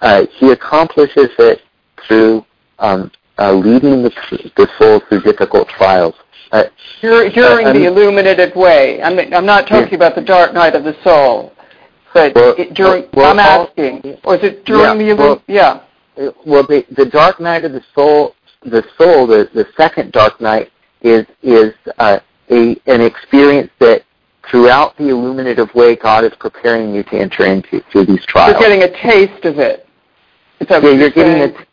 uh, 0.00 0.26
He 0.32 0.50
accomplishes 0.50 1.30
it 1.38 1.62
through 2.06 2.44
um, 2.78 3.10
uh, 3.40 3.52
leading 3.52 4.02
the, 4.02 4.12
the 4.56 4.68
soul 4.78 5.00
through 5.08 5.22
difficult 5.22 5.68
trials. 5.68 6.14
Uh, 6.52 6.64
during 7.00 7.32
the 7.32 7.86
illuminative 7.86 8.54
way. 8.56 9.00
I'm, 9.02 9.18
I'm 9.32 9.46
not 9.46 9.68
talking 9.68 9.90
yeah. 9.90 9.96
about 9.96 10.14
the 10.14 10.20
dark 10.22 10.52
night 10.52 10.74
of 10.74 10.84
the 10.84 10.96
soul, 11.02 11.52
but 12.12 12.34
well, 12.34 12.54
it, 12.58 12.74
during. 12.74 13.08
Well, 13.14 13.30
I'm 13.30 13.38
asking, 13.38 14.18
or 14.24 14.36
is 14.36 14.42
it 14.42 14.64
during 14.64 15.00
yeah, 15.00 15.14
the 15.14 15.20
well, 15.20 15.42
yeah? 15.46 15.82
Well, 16.44 16.64
the 16.66 16.84
the 16.96 17.06
dark 17.06 17.40
night 17.40 17.64
of 17.64 17.72
the 17.72 17.84
soul, 17.94 18.34
the 18.62 18.84
soul, 18.98 19.28
the 19.28 19.48
the 19.54 19.66
second 19.76 20.10
dark 20.12 20.40
night 20.40 20.72
is 21.02 21.24
is 21.42 21.72
uh, 21.98 22.18
a 22.50 22.76
an 22.86 23.00
experience 23.00 23.70
that 23.78 24.02
throughout 24.50 24.96
the 24.96 25.08
illuminative 25.08 25.72
way 25.74 25.94
God 25.94 26.24
is 26.24 26.32
preparing 26.40 26.92
you 26.92 27.04
to 27.04 27.14
enter 27.14 27.44
into 27.44 27.80
through 27.92 28.06
these 28.06 28.26
trials. 28.26 28.52
You're 28.52 28.68
getting 28.68 28.82
a 28.82 29.02
taste 29.02 29.44
of 29.44 29.60
it. 29.60 29.86
yeah, 30.68 30.78
you're, 30.80 30.94
you're 30.94 31.10
getting 31.10 31.56
a, 31.56 31.66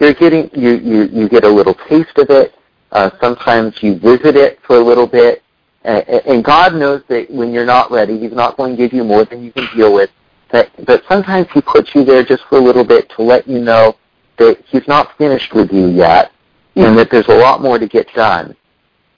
you're 0.00 0.14
getting 0.14 0.50
you, 0.54 0.76
you 0.76 1.04
you 1.04 1.28
get 1.28 1.44
a 1.44 1.48
little 1.48 1.74
taste 1.88 2.16
of 2.18 2.30
it. 2.30 2.54
Uh, 2.92 3.10
sometimes 3.20 3.82
you 3.82 3.98
visit 3.98 4.36
it 4.36 4.58
for 4.66 4.76
a 4.76 4.80
little 4.80 5.06
bit, 5.06 5.42
and, 5.82 6.04
and 6.08 6.44
God 6.44 6.74
knows 6.74 7.02
that 7.08 7.30
when 7.30 7.52
you're 7.52 7.66
not 7.66 7.90
ready, 7.90 8.18
He's 8.18 8.32
not 8.32 8.56
going 8.56 8.76
to 8.76 8.76
give 8.76 8.92
you 8.92 9.04
more 9.04 9.24
than 9.24 9.42
you 9.42 9.52
can 9.52 9.68
deal 9.76 9.92
with. 9.92 10.10
But, 10.50 10.70
but 10.86 11.02
sometimes 11.08 11.48
He 11.52 11.60
puts 11.60 11.94
you 11.94 12.04
there 12.04 12.24
just 12.24 12.44
for 12.48 12.58
a 12.58 12.60
little 12.60 12.84
bit 12.84 13.10
to 13.16 13.22
let 13.22 13.48
you 13.48 13.58
know 13.58 13.96
that 14.38 14.62
He's 14.66 14.86
not 14.86 15.16
finished 15.18 15.54
with 15.54 15.72
you 15.72 15.88
yet, 15.88 16.30
mm-hmm. 16.76 16.88
and 16.88 16.98
that 16.98 17.10
there's 17.10 17.28
a 17.28 17.36
lot 17.36 17.60
more 17.60 17.78
to 17.78 17.88
get 17.88 18.12
done. 18.14 18.56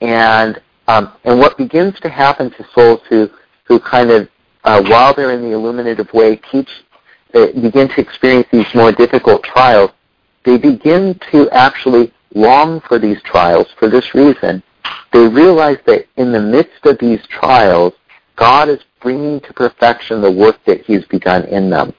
And 0.01 0.61
um, 0.87 1.13
and 1.25 1.37
what 1.39 1.57
begins 1.57 1.99
to 1.99 2.09
happen 2.09 2.49
to 2.51 2.65
souls 2.73 3.01
who 3.09 3.29
who 3.65 3.79
kind 3.79 4.09
of 4.09 4.29
uh, 4.63 4.81
while 4.83 5.13
they're 5.13 5.31
in 5.31 5.41
the 5.41 5.51
illuminative 5.51 6.11
way 6.13 6.37
teach 6.51 6.69
uh, 7.33 7.47
begin 7.61 7.89
to 7.89 8.01
experience 8.01 8.47
these 8.51 8.73
more 8.73 8.91
difficult 8.91 9.43
trials, 9.43 9.91
they 10.47 10.57
begin 10.57 11.19
to 11.29 11.49
actually 11.49 12.13
long 12.33 12.79
for 12.79 12.97
these 12.97 13.21
trials 13.23 13.67
for 13.77 13.89
this 13.89 14.15
reason. 14.15 14.63
They 15.11 15.27
realize 15.27 15.77
that 15.85 16.07
in 16.15 16.31
the 16.31 16.39
midst 16.39 16.85
of 16.85 16.97
these 16.99 17.19
trials, 17.27 17.93
God 18.37 18.69
is 18.69 18.79
bringing 19.01 19.41
to 19.41 19.53
perfection 19.53 20.21
the 20.21 20.31
work 20.31 20.57
that 20.65 20.85
He's 20.85 21.03
begun 21.05 21.43
in 21.45 21.69
them. 21.69 21.93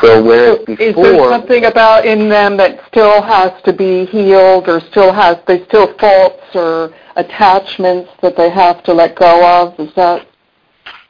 So 0.00 0.22
whereas 0.24 0.58
before, 0.64 0.82
is 0.82 0.94
there 0.96 1.30
something 1.30 1.64
about 1.66 2.04
in 2.04 2.28
them 2.28 2.56
that 2.56 2.84
still 2.88 3.22
has 3.22 3.52
to 3.62 3.72
be 3.72 4.06
healed, 4.06 4.68
or 4.68 4.80
still 4.80 5.12
has 5.12 5.36
they 5.46 5.64
still 5.66 5.96
faults 5.98 6.42
or 6.54 6.92
attachments 7.14 8.10
that 8.22 8.36
they 8.36 8.50
have 8.50 8.82
to 8.84 8.92
let 8.92 9.14
go 9.14 9.44
of? 9.44 9.78
Is 9.78 9.94
that 9.94 10.26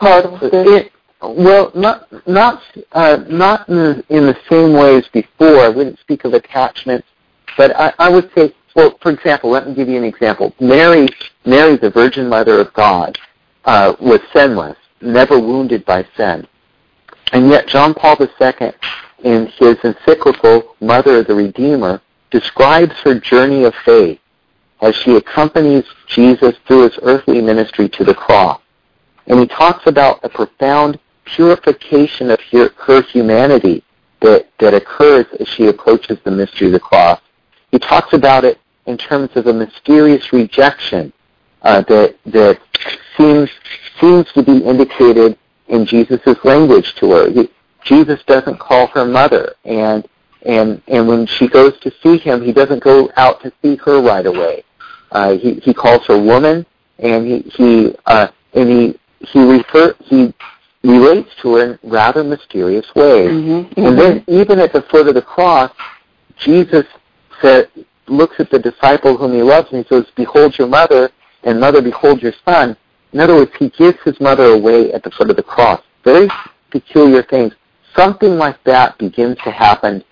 part 0.00 0.26
of 0.26 0.40
this? 0.40 0.84
It, 0.84 0.92
well, 1.20 1.72
not 1.74 2.06
not 2.28 2.62
uh, 2.92 3.18
not 3.28 3.68
in 3.68 3.76
the, 3.76 4.04
in 4.08 4.26
the 4.26 4.38
same 4.48 4.72
way 4.72 4.96
as 4.96 5.08
before. 5.08 5.58
I 5.60 5.68
wouldn't 5.68 5.98
speak 5.98 6.24
of 6.24 6.34
attachments, 6.34 7.08
but 7.56 7.74
I, 7.76 7.92
I 7.98 8.08
would 8.08 8.30
say, 8.34 8.54
well, 8.76 8.96
for 9.02 9.10
example, 9.10 9.50
let 9.50 9.66
me 9.66 9.74
give 9.74 9.88
you 9.88 9.96
an 9.96 10.04
example. 10.04 10.54
Mary, 10.60 11.08
Mary, 11.44 11.76
the 11.76 11.90
Virgin 11.90 12.28
Mother 12.28 12.60
of 12.60 12.72
God, 12.72 13.18
uh, 13.64 13.94
was 14.00 14.20
sinless, 14.32 14.76
never 15.00 15.38
wounded 15.38 15.84
by 15.84 16.06
sin. 16.16 16.46
And 17.32 17.50
yet 17.50 17.66
John 17.66 17.94
Paul 17.94 18.16
II, 18.20 18.72
in 19.24 19.46
his 19.46 19.76
encyclical 19.84 20.76
Mother 20.80 21.18
of 21.18 21.26
the 21.26 21.34
Redeemer, 21.34 22.00
describes 22.30 22.94
her 23.00 23.18
journey 23.18 23.64
of 23.64 23.74
faith 23.84 24.20
as 24.80 24.94
she 24.94 25.16
accompanies 25.16 25.84
Jesus 26.06 26.54
through 26.66 26.88
his 26.88 26.98
earthly 27.02 27.42
ministry 27.42 27.88
to 27.88 28.04
the 28.04 28.14
cross. 28.14 28.60
And 29.26 29.40
he 29.40 29.46
talks 29.46 29.86
about 29.86 30.20
a 30.22 30.28
profound 30.28 30.98
purification 31.34 32.30
of 32.30 32.40
her, 32.52 32.70
her 32.76 33.02
humanity 33.02 33.82
that, 34.20 34.48
that 34.58 34.74
occurs 34.74 35.26
as 35.40 35.48
she 35.48 35.66
approaches 35.66 36.18
the 36.24 36.30
mystery 36.30 36.68
of 36.68 36.72
the 36.72 36.80
cross. 36.80 37.20
He 37.70 37.78
talks 37.78 38.12
about 38.12 38.44
it 38.44 38.58
in 38.86 38.96
terms 38.96 39.30
of 39.36 39.46
a 39.46 39.52
mysterious 39.52 40.32
rejection 40.32 41.12
uh, 41.62 41.82
that 41.82 42.16
that 42.26 42.60
seems 43.16 43.50
seems 44.00 44.32
to 44.32 44.42
be 44.42 44.58
indicated 44.58 45.36
in 45.68 45.84
Jesus' 45.84 46.36
language 46.44 46.94
to 46.94 47.10
her. 47.10 47.30
He, 47.30 47.50
Jesus 47.84 48.22
doesn't 48.24 48.58
call 48.58 48.86
her 48.88 49.04
mother, 49.04 49.54
and 49.64 50.08
and 50.42 50.80
and 50.88 51.06
when 51.06 51.26
she 51.26 51.48
goes 51.48 51.78
to 51.80 51.92
see 52.02 52.16
him, 52.16 52.42
he 52.42 52.52
doesn't 52.52 52.82
go 52.82 53.10
out 53.16 53.42
to 53.42 53.52
see 53.62 53.76
her 53.76 54.00
right 54.00 54.24
away. 54.24 54.64
Uh, 55.12 55.36
he 55.36 55.54
he 55.54 55.74
calls 55.74 56.06
her 56.06 56.18
woman, 56.18 56.64
and 56.98 57.26
he 57.26 57.40
he 57.40 57.94
uh, 58.06 58.28
and 58.54 58.68
he 58.68 58.98
he 59.20 59.40
refer 59.40 59.94
he 60.00 60.32
relates 60.82 61.30
to 61.42 61.54
her 61.54 61.72
in 61.72 61.78
rather 61.82 62.22
mysterious 62.22 62.86
ways. 62.94 63.30
Mm-hmm. 63.30 63.80
And 63.80 63.98
then 63.98 64.24
even 64.28 64.58
at 64.60 64.72
the 64.72 64.82
foot 64.82 65.08
of 65.08 65.14
the 65.14 65.22
cross, 65.22 65.72
Jesus 66.38 66.84
said, 67.42 67.68
looks 68.06 68.36
at 68.38 68.50
the 68.50 68.58
disciple 68.58 69.16
whom 69.16 69.32
he 69.32 69.42
loves 69.42 69.68
and 69.72 69.84
he 69.84 69.88
says, 69.88 70.06
Behold 70.16 70.56
your 70.58 70.68
mother, 70.68 71.10
and 71.44 71.60
mother, 71.60 71.82
behold 71.82 72.22
your 72.22 72.32
son. 72.44 72.76
In 73.12 73.20
other 73.20 73.34
words, 73.34 73.52
he 73.58 73.70
gives 73.70 73.98
his 74.04 74.20
mother 74.20 74.46
away 74.46 74.92
at 74.92 75.02
the 75.02 75.10
foot 75.10 75.30
of 75.30 75.36
the 75.36 75.42
cross. 75.42 75.82
Very 76.04 76.28
peculiar 76.70 77.22
things. 77.22 77.54
Something 77.96 78.36
like 78.36 78.62
that 78.64 78.98
begins 78.98 79.38
to 79.44 79.50
happen 79.50 80.04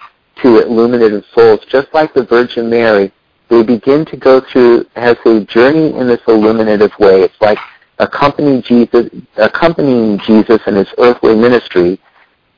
to 0.43 0.61
illuminated 0.61 1.25
souls, 1.35 1.61
just 1.69 1.89
like 1.93 2.15
the 2.15 2.25
Virgin 2.25 2.71
Mary. 2.71 3.13
They 3.49 3.63
begin 3.63 4.05
to 4.07 4.17
go 4.17 4.41
through 4.41 4.87
as 4.97 5.17
a 5.25 5.45
journey 5.45 5.97
in 5.97 6.09
this 6.09 6.21
illuminative 6.27 6.91
way. 6.99 7.23
It's 7.23 7.41
like 7.41 7.59
accompanying 7.99 8.63
Jesus, 8.63 9.09
accompanying 9.37 10.19
Jesus 10.21 10.61
in 10.67 10.77
his 10.77 10.89
earthly 10.99 11.35
ministry, 11.35 12.01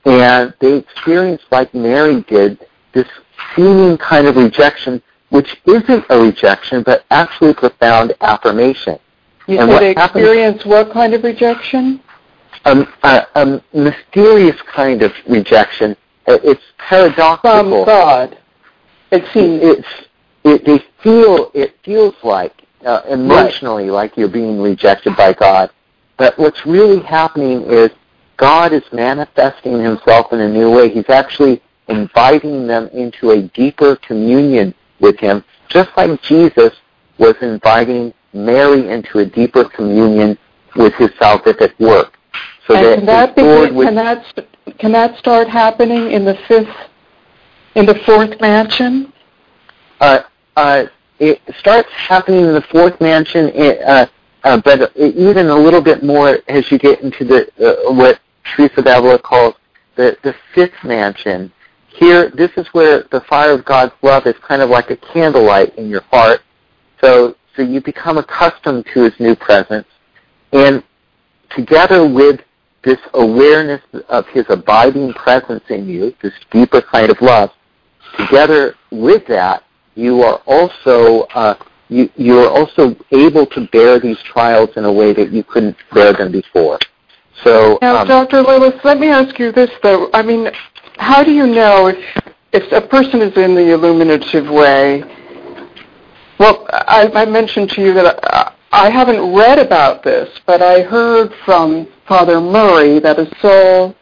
and 0.04 0.54
they 0.60 0.76
experience, 0.76 1.42
like 1.50 1.72
Mary 1.74 2.22
did, 2.22 2.66
this 2.92 3.06
seeming 3.54 3.96
kind 3.98 4.26
of 4.26 4.36
rejection, 4.36 5.02
which 5.30 5.56
isn't 5.66 6.04
a 6.08 6.18
rejection, 6.18 6.82
but 6.82 7.04
actually 7.10 7.54
profound 7.54 8.14
affirmation. 8.20 8.98
You 9.46 9.58
And 9.58 9.68
said 9.68 9.74
what 9.74 9.80
they 9.80 9.90
experience 9.90 10.64
what 10.64 10.92
kind 10.92 11.14
of 11.14 11.22
rejection? 11.22 12.00
A, 12.64 12.86
a, 13.02 13.26
a 13.34 13.62
mysterious 13.72 14.60
kind 14.62 15.02
of 15.02 15.12
rejection. 15.28 15.96
It's 16.26 16.62
paradoxical. 16.78 17.84
From 17.84 17.84
God. 17.86 18.38
It 19.10 19.24
seems. 19.32 19.60
it's 19.62 20.08
it, 20.44 20.64
they 20.64 20.84
feel 21.02 21.50
it 21.54 21.76
feels 21.84 22.14
like 22.22 22.64
uh, 22.84 23.02
emotionally 23.08 23.90
like 23.90 24.16
you're 24.16 24.28
being 24.28 24.60
rejected 24.60 25.16
by 25.16 25.32
God. 25.32 25.70
But 26.16 26.38
what's 26.38 26.66
really 26.66 27.02
happening 27.02 27.62
is 27.62 27.90
God 28.36 28.72
is 28.72 28.82
manifesting 28.92 29.82
Himself 29.82 30.32
in 30.32 30.40
a 30.40 30.48
new 30.48 30.70
way. 30.70 30.88
He's 30.88 31.08
actually 31.08 31.62
inviting 31.88 32.66
them 32.66 32.88
into 32.88 33.30
a 33.30 33.42
deeper 33.42 33.96
communion 33.96 34.74
with 35.00 35.18
Him, 35.18 35.44
just 35.68 35.90
like 35.96 36.20
Jesus 36.22 36.72
was 37.18 37.34
inviting 37.40 38.12
Mary 38.32 38.88
into 38.88 39.18
a 39.18 39.26
deeper 39.26 39.64
communion 39.64 40.38
with 40.76 40.94
His 40.94 41.10
salvific 41.10 41.78
work. 41.78 42.18
So 42.66 42.74
and 42.74 43.00
can 43.00 43.06
that 43.06 43.34
begin, 43.34 43.74
can 43.74 43.94
that 43.94 44.46
can 44.78 44.92
that 44.92 45.18
start 45.18 45.48
happening 45.48 46.12
in 46.12 46.24
the 46.24 46.38
fifth, 46.46 46.68
in 47.74 47.86
the 47.86 47.98
fourth 48.04 48.40
mansion? 48.40 49.12
uh, 50.00 50.20
uh, 50.56 50.84
it 51.18 51.40
starts 51.58 51.88
happening 51.90 52.44
in 52.44 52.54
the 52.54 52.64
fourth 52.70 53.00
mansion, 53.00 53.50
uh, 53.56 54.06
uh, 54.44 54.60
but 54.64 54.96
even 54.96 55.48
a 55.48 55.54
little 55.54 55.80
bit 55.80 56.02
more 56.02 56.38
as 56.48 56.70
you 56.70 56.78
get 56.78 57.00
into 57.00 57.24
the 57.24 57.48
uh, 57.58 57.92
what 57.92 58.20
Teresa 58.44 58.80
of 58.80 59.22
calls 59.22 59.54
the 59.96 60.16
the 60.22 60.34
fifth 60.54 60.84
mansion. 60.84 61.52
Here, 61.88 62.30
this 62.30 62.50
is 62.56 62.66
where 62.68 63.02
the 63.10 63.20
fire 63.22 63.52
of 63.52 63.64
God's 63.64 63.92
love 64.02 64.26
is 64.26 64.36
kind 64.46 64.62
of 64.62 64.70
like 64.70 64.90
a 64.90 64.96
candlelight 64.96 65.74
in 65.76 65.88
your 65.88 66.02
heart. 66.02 66.42
So, 67.00 67.34
so 67.56 67.62
you 67.62 67.80
become 67.80 68.18
accustomed 68.18 68.86
to 68.94 69.02
His 69.02 69.18
new 69.18 69.34
presence, 69.34 69.88
and 70.52 70.84
together 71.50 72.08
with 72.08 72.40
this 72.84 72.98
awareness 73.14 73.82
of 74.08 74.28
His 74.28 74.44
abiding 74.48 75.12
presence 75.14 75.64
in 75.68 75.88
you, 75.88 76.14
this 76.22 76.32
deeper 76.52 76.80
kind 76.80 77.10
of 77.10 77.20
love, 77.20 77.50
together 78.16 78.76
with 78.92 79.26
that, 79.26 79.64
you 79.98 80.22
are 80.22 80.40
also 80.46 81.22
uh, 81.34 81.56
you 81.88 82.08
you 82.16 82.38
are 82.38 82.48
also 82.48 82.96
able 83.10 83.46
to 83.46 83.66
bear 83.72 83.98
these 83.98 84.18
trials 84.22 84.70
in 84.76 84.84
a 84.84 84.92
way 84.92 85.12
that 85.12 85.32
you 85.32 85.42
couldn't 85.42 85.76
bear 85.92 86.12
them 86.12 86.30
before. 86.30 86.78
So 87.42 87.78
Now, 87.82 88.02
um, 88.02 88.08
Dr. 88.08 88.42
Lilles, 88.42 88.80
let 88.84 88.98
me 88.98 89.08
ask 89.08 89.38
you 89.38 89.52
this, 89.52 89.70
though. 89.82 90.10
I 90.12 90.22
mean, 90.22 90.50
how 90.98 91.22
do 91.22 91.32
you 91.32 91.46
know 91.46 91.88
if 91.88 91.98
if 92.52 92.72
a 92.72 92.86
person 92.86 93.20
is 93.22 93.36
in 93.36 93.54
the 93.54 93.72
illuminative 93.72 94.48
way? 94.50 95.02
Well, 96.38 96.66
I, 96.70 97.10
I 97.14 97.24
mentioned 97.24 97.70
to 97.70 97.82
you 97.82 97.92
that 97.94 98.20
I, 98.22 98.52
I 98.70 98.90
haven't 98.90 99.34
read 99.34 99.58
about 99.58 100.04
this, 100.04 100.28
but 100.46 100.62
I 100.62 100.82
heard 100.82 101.32
from 101.44 101.88
Father 102.06 102.40
Murray 102.40 103.00
that 103.00 103.18
a 103.18 103.28
soul 103.40 103.96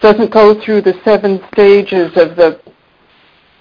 doesn't 0.00 0.32
go 0.32 0.60
through 0.60 0.82
the 0.82 1.00
seven 1.04 1.40
stages 1.52 2.16
of 2.16 2.34
the 2.34 2.60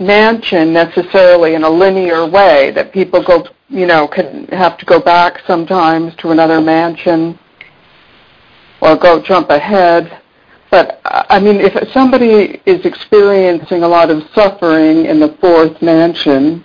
mansion 0.01 0.73
necessarily 0.73 1.55
in 1.55 1.63
a 1.63 1.69
linear 1.69 2.25
way. 2.27 2.71
That 2.71 2.91
people 2.91 3.23
go, 3.23 3.45
you 3.69 3.85
know, 3.85 4.07
can 4.07 4.47
have 4.47 4.77
to 4.79 4.85
go 4.85 4.99
back 4.99 5.41
sometimes 5.47 6.15
to 6.17 6.31
another 6.31 6.59
mansion 6.59 7.39
or 8.81 8.97
go 8.97 9.21
jump 9.21 9.49
ahead. 9.49 10.19
But 10.71 11.01
I 11.05 11.39
mean, 11.39 11.57
if 11.59 11.91
somebody 11.91 12.61
is 12.65 12.85
experiencing 12.85 13.83
a 13.83 13.87
lot 13.87 14.09
of 14.09 14.23
suffering 14.33 15.05
in 15.05 15.19
the 15.19 15.37
fourth 15.39 15.81
mansion, 15.81 16.63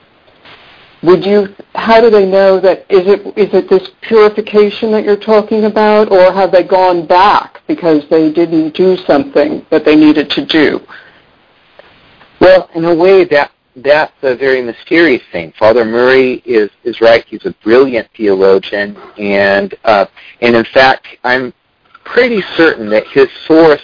would 1.02 1.26
you? 1.26 1.54
How 1.74 2.00
do 2.00 2.10
they 2.10 2.24
know 2.24 2.58
that? 2.60 2.86
Is 2.88 3.06
it 3.06 3.26
is 3.36 3.52
it 3.52 3.68
this 3.68 3.90
purification 4.02 4.90
that 4.92 5.04
you're 5.04 5.16
talking 5.16 5.64
about, 5.64 6.10
or 6.10 6.32
have 6.32 6.52
they 6.52 6.62
gone 6.62 7.06
back 7.06 7.62
because 7.66 8.08
they 8.08 8.32
didn't 8.32 8.74
do 8.74 8.96
something 8.96 9.66
that 9.70 9.84
they 9.84 9.96
needed 9.96 10.30
to 10.30 10.46
do? 10.46 10.80
Well, 12.40 12.68
in 12.74 12.84
a 12.84 12.94
way, 12.94 13.24
that 13.24 13.52
that's 13.76 14.12
a 14.22 14.34
very 14.34 14.62
mysterious 14.62 15.22
thing. 15.32 15.52
Father 15.58 15.84
Murray 15.84 16.42
is 16.44 16.70
is 16.84 17.00
right. 17.00 17.24
He's 17.26 17.44
a 17.44 17.52
brilliant 17.62 18.08
theologian, 18.16 18.96
and 19.18 19.74
uh, 19.84 20.06
and 20.40 20.56
in 20.56 20.64
fact, 20.64 21.06
I'm 21.24 21.52
pretty 22.04 22.42
certain 22.56 22.88
that 22.90 23.06
his 23.08 23.28
source, 23.46 23.82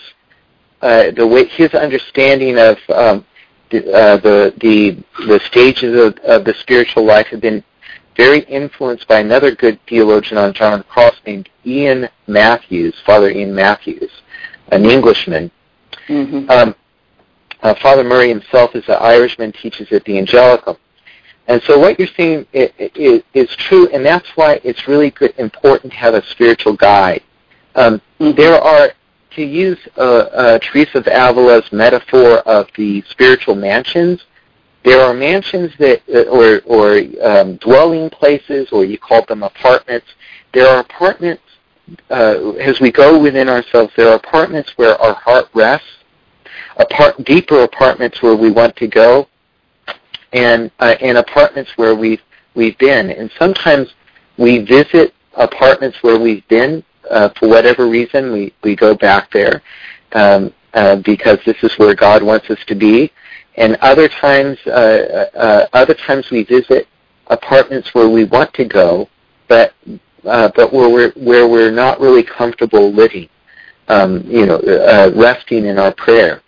uh, 0.81 1.11
the 1.11 1.27
way 1.27 1.47
his 1.47 1.75
understanding 1.75 2.59
of 2.59 2.79
um, 2.89 3.27
the, 3.71 3.93
uh, 3.93 4.17
the 4.19 4.55
the 4.61 5.05
the 5.27 5.41
stages 5.41 5.99
of, 5.99 6.17
of 6.19 6.45
the 6.45 6.55
spiritual 6.55 7.05
life 7.05 7.27
have 7.29 7.41
been 7.41 7.63
very 8.17 8.41
influenced 8.41 9.09
by 9.09 9.21
another 9.21 9.55
good 9.55 9.79
theologian 9.89 10.39
on 10.39 10.53
John 10.53 10.75
of 10.75 10.81
the 10.81 10.85
Cross 10.85 11.17
named 11.27 11.49
Iain 11.67 12.09
Matthews, 12.27 12.95
Father 13.07 13.31
Iain 13.31 13.55
Matthews, 13.55 14.11
an 14.71 14.85
Englishman. 14.85 15.51
Mm-hmm. 16.09 16.51
Um, 16.51 16.75
uh, 17.63 17.75
Father 17.77 18.05
Murray 18.05 18.29
himself 18.29 18.75
is 18.75 18.85
an 18.89 18.99
Irishman, 19.01 19.53
teaches 19.53 19.91
at 19.93 20.05
the 20.05 20.13
Angelicum. 20.13 20.77
And 21.49 21.61
so 21.63 21.79
what 21.79 21.99
you're 21.99 22.09
seeing 22.17 22.47
is, 22.53 23.23
is 23.35 23.49
true, 23.57 23.89
and 23.89 24.05
that's 24.07 24.29
why 24.37 24.61
it's 24.63 24.87
really 24.87 25.11
good, 25.11 25.35
important 25.39 25.93
to 25.93 25.99
have 25.99 26.15
a 26.15 26.25
spiritual 26.27 26.75
guide. 26.75 27.23
Um, 27.75 28.01
Mhm. 28.21 28.37
There 28.37 28.61
are, 28.61 28.93
to 29.33 29.43
use 29.43 29.79
uh, 29.97 30.01
uh, 30.01 30.59
Teresa 30.61 30.99
of 30.99 31.07
Avila's 31.07 31.71
metaphor 31.73 32.39
of 32.41 32.69
the 32.77 33.03
spiritual 33.09 33.57
mansions, 33.57 34.25
there 34.85 35.01
are 35.01 35.15
mansions 35.15 35.73
that, 35.79 36.03
uh, 36.13 36.23
or, 36.23 36.61
or 36.67 37.03
um, 37.23 37.57
dwelling 37.57 38.11
places, 38.11 38.69
or 38.73 38.85
you 38.85 38.99
call 38.99 39.25
them 39.25 39.43
apartments. 39.43 40.07
There 40.53 40.67
are 40.67 40.81
apartments, 40.81 41.43
uh, 42.11 42.51
as 42.53 42.81
we 42.81 42.91
go 42.91 43.19
within 43.19 43.49
ourselves, 43.49 43.93
there 43.97 44.09
are 44.09 44.17
apartments 44.17 44.73
where 44.77 45.01
our 45.01 45.15
heart 45.15 45.49
rests, 45.55 45.87
apart, 46.77 47.23
deeper 47.25 47.63
apartments 47.63 48.23
where 48.23 48.37
we 48.37 48.51
want 48.51 48.77
to 48.77 48.87
go, 48.87 49.29
and 50.33 50.71
uh, 50.79 50.97
and 51.01 51.19
apartments 51.19 51.73
where 51.77 51.95
we've 51.95 52.23
we've 52.55 52.79
been. 52.79 53.11
And 53.11 53.31
sometimes 53.39 53.95
we 54.39 54.59
visit 54.59 55.15
apartments 55.35 56.03
where 56.03 56.19
we've 56.19 56.47
been 56.49 56.85
uh, 57.11 57.31
for 57.39 57.49
whatever 57.49 57.89
reason. 57.89 58.33
We 58.33 58.55
we 58.63 58.77
go 58.77 58.95
back 58.95 59.31
there 59.31 59.63
um, 60.13 60.53
uh, 60.75 60.97
because 60.97 61.39
this 61.45 61.57
is 61.63 61.79
where 61.79 61.95
God 61.95 62.23
wants 62.23 62.51
us 62.51 62.59
to 62.67 62.75
be. 62.75 63.13
And 63.57 63.77
other 63.77 64.09
times, 64.09 64.59
uh, 64.67 65.29
uh, 65.35 65.67
other 65.75 65.95
times 65.95 66.31
we 66.31 66.45
visit 66.45 66.89
apartments 67.27 67.95
where 67.95 68.09
we 68.09 68.25
want 68.25 68.53
to 68.55 68.65
go, 68.65 69.09
but 69.49 69.75
uh, 70.25 70.51
but 70.55 70.73
where 70.73 70.89
we're 70.89 71.13
where 71.13 71.47
we're 71.49 71.71
not 71.71 72.01
really 72.01 72.23
comfortable 72.23 72.93
living. 72.93 73.29
Um, 73.89 74.23
you 74.27 74.47
know, 74.47 74.57
uh, 74.57 75.13
resting 75.15 75.67
in 75.67 75.79
our 75.79 75.93
prayer. 75.93 76.41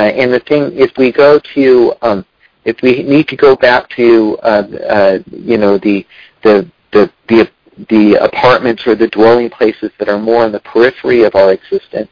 Uh, 0.00 0.04
and 0.04 0.32
the 0.32 0.40
thing, 0.40 0.72
if 0.78 0.96
we 0.96 1.12
go 1.12 1.38
to, 1.38 1.92
um, 2.00 2.24
if 2.64 2.80
we 2.80 3.02
need 3.02 3.28
to 3.28 3.36
go 3.36 3.54
back 3.54 3.86
to, 3.90 4.38
uh, 4.42 4.66
uh, 4.88 5.18
you 5.30 5.58
know, 5.58 5.76
the, 5.76 6.06
the 6.42 6.66
the 6.92 7.12
the 7.28 7.50
the 7.90 8.14
apartments 8.14 8.86
or 8.86 8.94
the 8.94 9.08
dwelling 9.08 9.50
places 9.50 9.90
that 9.98 10.08
are 10.08 10.18
more 10.18 10.42
on 10.42 10.52
the 10.52 10.60
periphery 10.60 11.22
of 11.24 11.34
our 11.34 11.52
existence, 11.52 12.10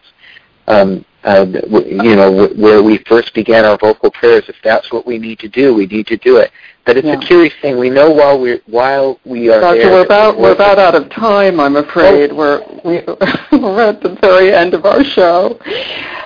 um, 0.67 1.03
uh, 1.25 1.47
you 1.49 2.15
know, 2.15 2.49
where 2.57 2.83
we 2.83 2.99
first 3.09 3.33
began 3.33 3.65
our 3.65 3.79
vocal 3.79 4.11
prayers. 4.11 4.45
If 4.51 4.57
that's 4.63 4.93
what 4.93 5.07
we 5.07 5.17
need 5.17 5.39
to 5.39 5.49
do, 5.49 5.73
we 5.73 5.87
need 5.87 6.07
to 6.09 6.19
do 6.19 6.37
it. 6.37 6.51
But 6.89 6.97
it's 6.97 7.07
Yeah. 7.07 7.17
a 7.17 7.19
curious 7.19 7.53
thing. 7.61 7.77
We 7.77 7.91
know 7.91 8.11
while 8.11 8.41
we 8.41 8.63
while 8.65 9.21
we 9.27 9.51
are 9.51 9.61
Doctor, 9.61 9.79
there, 9.79 9.91
we're 9.93 10.05
about 10.07 10.39
we're 10.39 10.53
about 10.53 10.79
out 10.79 10.95
of 10.95 11.11
time. 11.11 11.61
I'm 11.61 11.77
Oh. 11.77 11.81
afraid 11.81 12.33
we're 12.33 12.63
we, 12.83 13.03
we're 13.53 13.83
at 13.83 14.01
the 14.01 14.17
very 14.23 14.55
end 14.55 14.73
of 14.73 14.87
our 14.87 15.05
show. 15.05 15.59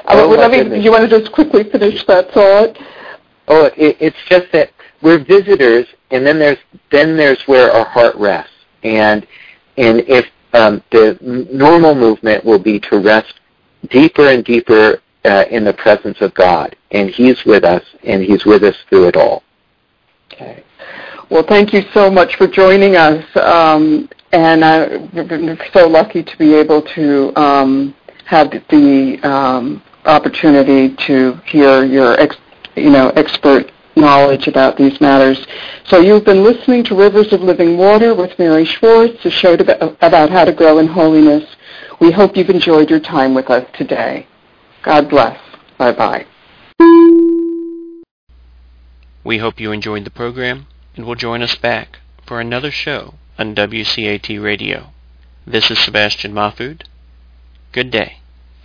Oh, 0.07 0.29
well, 0.29 0.39
let 0.39 0.53
me, 0.53 0.63
do 0.63 0.81
you 0.81 0.93
want 0.93 1.11
to 1.11 1.19
just 1.19 1.33
quickly 1.33 1.65
finish 1.65 2.07
that 2.07 2.31
thought? 2.31 2.79
Oh, 3.49 3.71
it, 3.77 3.97
it's 3.99 4.17
just 4.29 4.53
that 4.53 4.71
we're 5.01 5.19
visitors, 5.19 5.87
and 6.13 6.25
then 6.25 6.39
there's 6.39 6.59
then 6.93 7.17
there's 7.17 7.43
where 7.49 7.73
our 7.73 7.85
heart 7.85 8.15
rests, 8.15 8.55
and 8.85 9.27
and 9.79 10.05
if 10.07 10.27
um, 10.53 10.81
the 10.93 11.19
normal 11.51 11.97
movement 11.97 12.45
will 12.45 12.61
be 12.61 12.79
to 12.79 13.01
rest 13.01 13.35
deeper 13.91 14.29
and 14.29 14.45
deeper 14.45 15.01
uh, 15.25 15.45
in 15.51 15.65
the 15.65 15.73
presence 15.73 16.21
of 16.21 16.33
God, 16.35 16.77
and 16.93 17.11
He's 17.11 17.45
with 17.45 17.65
us, 17.65 17.83
and 18.05 18.23
He's 18.23 18.45
with 18.45 18.63
us 18.63 18.77
through 18.89 19.09
it 19.09 19.17
all. 19.17 19.43
Okay. 20.33 20.65
Well, 21.31 21.45
thank 21.47 21.73
you 21.73 21.83
so 21.95 22.11
much 22.11 22.37
for 22.37 22.47
joining 22.47 22.97
us, 22.97 23.25
um, 23.37 24.09
and 24.33 24.65
I'm 24.65 25.59
so 25.73 25.87
lucky 25.89 26.23
to 26.23 26.37
be 26.37 26.55
able 26.55 26.83
to 26.83 27.33
um, 27.37 27.95
have 28.27 28.51
the 28.51 29.19
um, 29.23 29.83
opportunity 30.05 30.95
to 31.07 31.35
hear 31.47 31.85
your, 31.85 32.19
ex, 32.21 32.37
you 32.77 32.91
know, 32.91 33.11
expert 33.11 33.71
knowledge 33.95 34.47
about 34.47 34.77
these 34.77 35.01
matters. 35.01 35.47
So 35.85 36.01
you've 36.01 36.25
been 36.25 36.43
listening 36.43 36.85
to 36.85 36.95
Rivers 36.95 37.33
of 37.33 37.41
Living 37.43 37.77
Water 37.77 38.15
with 38.15 38.39
Mary 38.39 38.65
Schwartz, 38.65 39.25
a 39.25 39.31
show 39.31 39.55
about 40.01 40.31
how 40.31 40.45
to 40.45 40.53
grow 40.53 40.79
in 40.79 40.87
holiness. 40.87 41.45
We 42.01 42.11
hope 42.11 42.37
you've 42.37 42.51
enjoyed 42.51 42.91
your 42.91 43.01
time 43.01 43.35
with 43.35 43.51
us 43.51 43.67
today. 43.75 44.27
God 44.83 45.09
bless. 45.09 45.39
Bye-bye. 45.79 46.27
We 49.25 49.39
hope 49.39 49.61
you 49.61 49.71
enjoyed 49.73 50.05
the 50.05 50.11
program 50.11 50.67
and 50.97 51.05
will 51.05 51.15
join 51.15 51.43
us 51.43 51.55
back 51.55 52.01
for 52.27 52.41
another 52.41 52.71
show 52.71 53.15
on 53.39 53.55
WCAT 53.55 54.43
Radio. 54.43 54.93
This 55.47 55.71
is 55.71 55.79
Sebastian 55.79 56.33
Mahfood. 56.33 56.83
Good 57.73 57.91
day. 57.91 58.22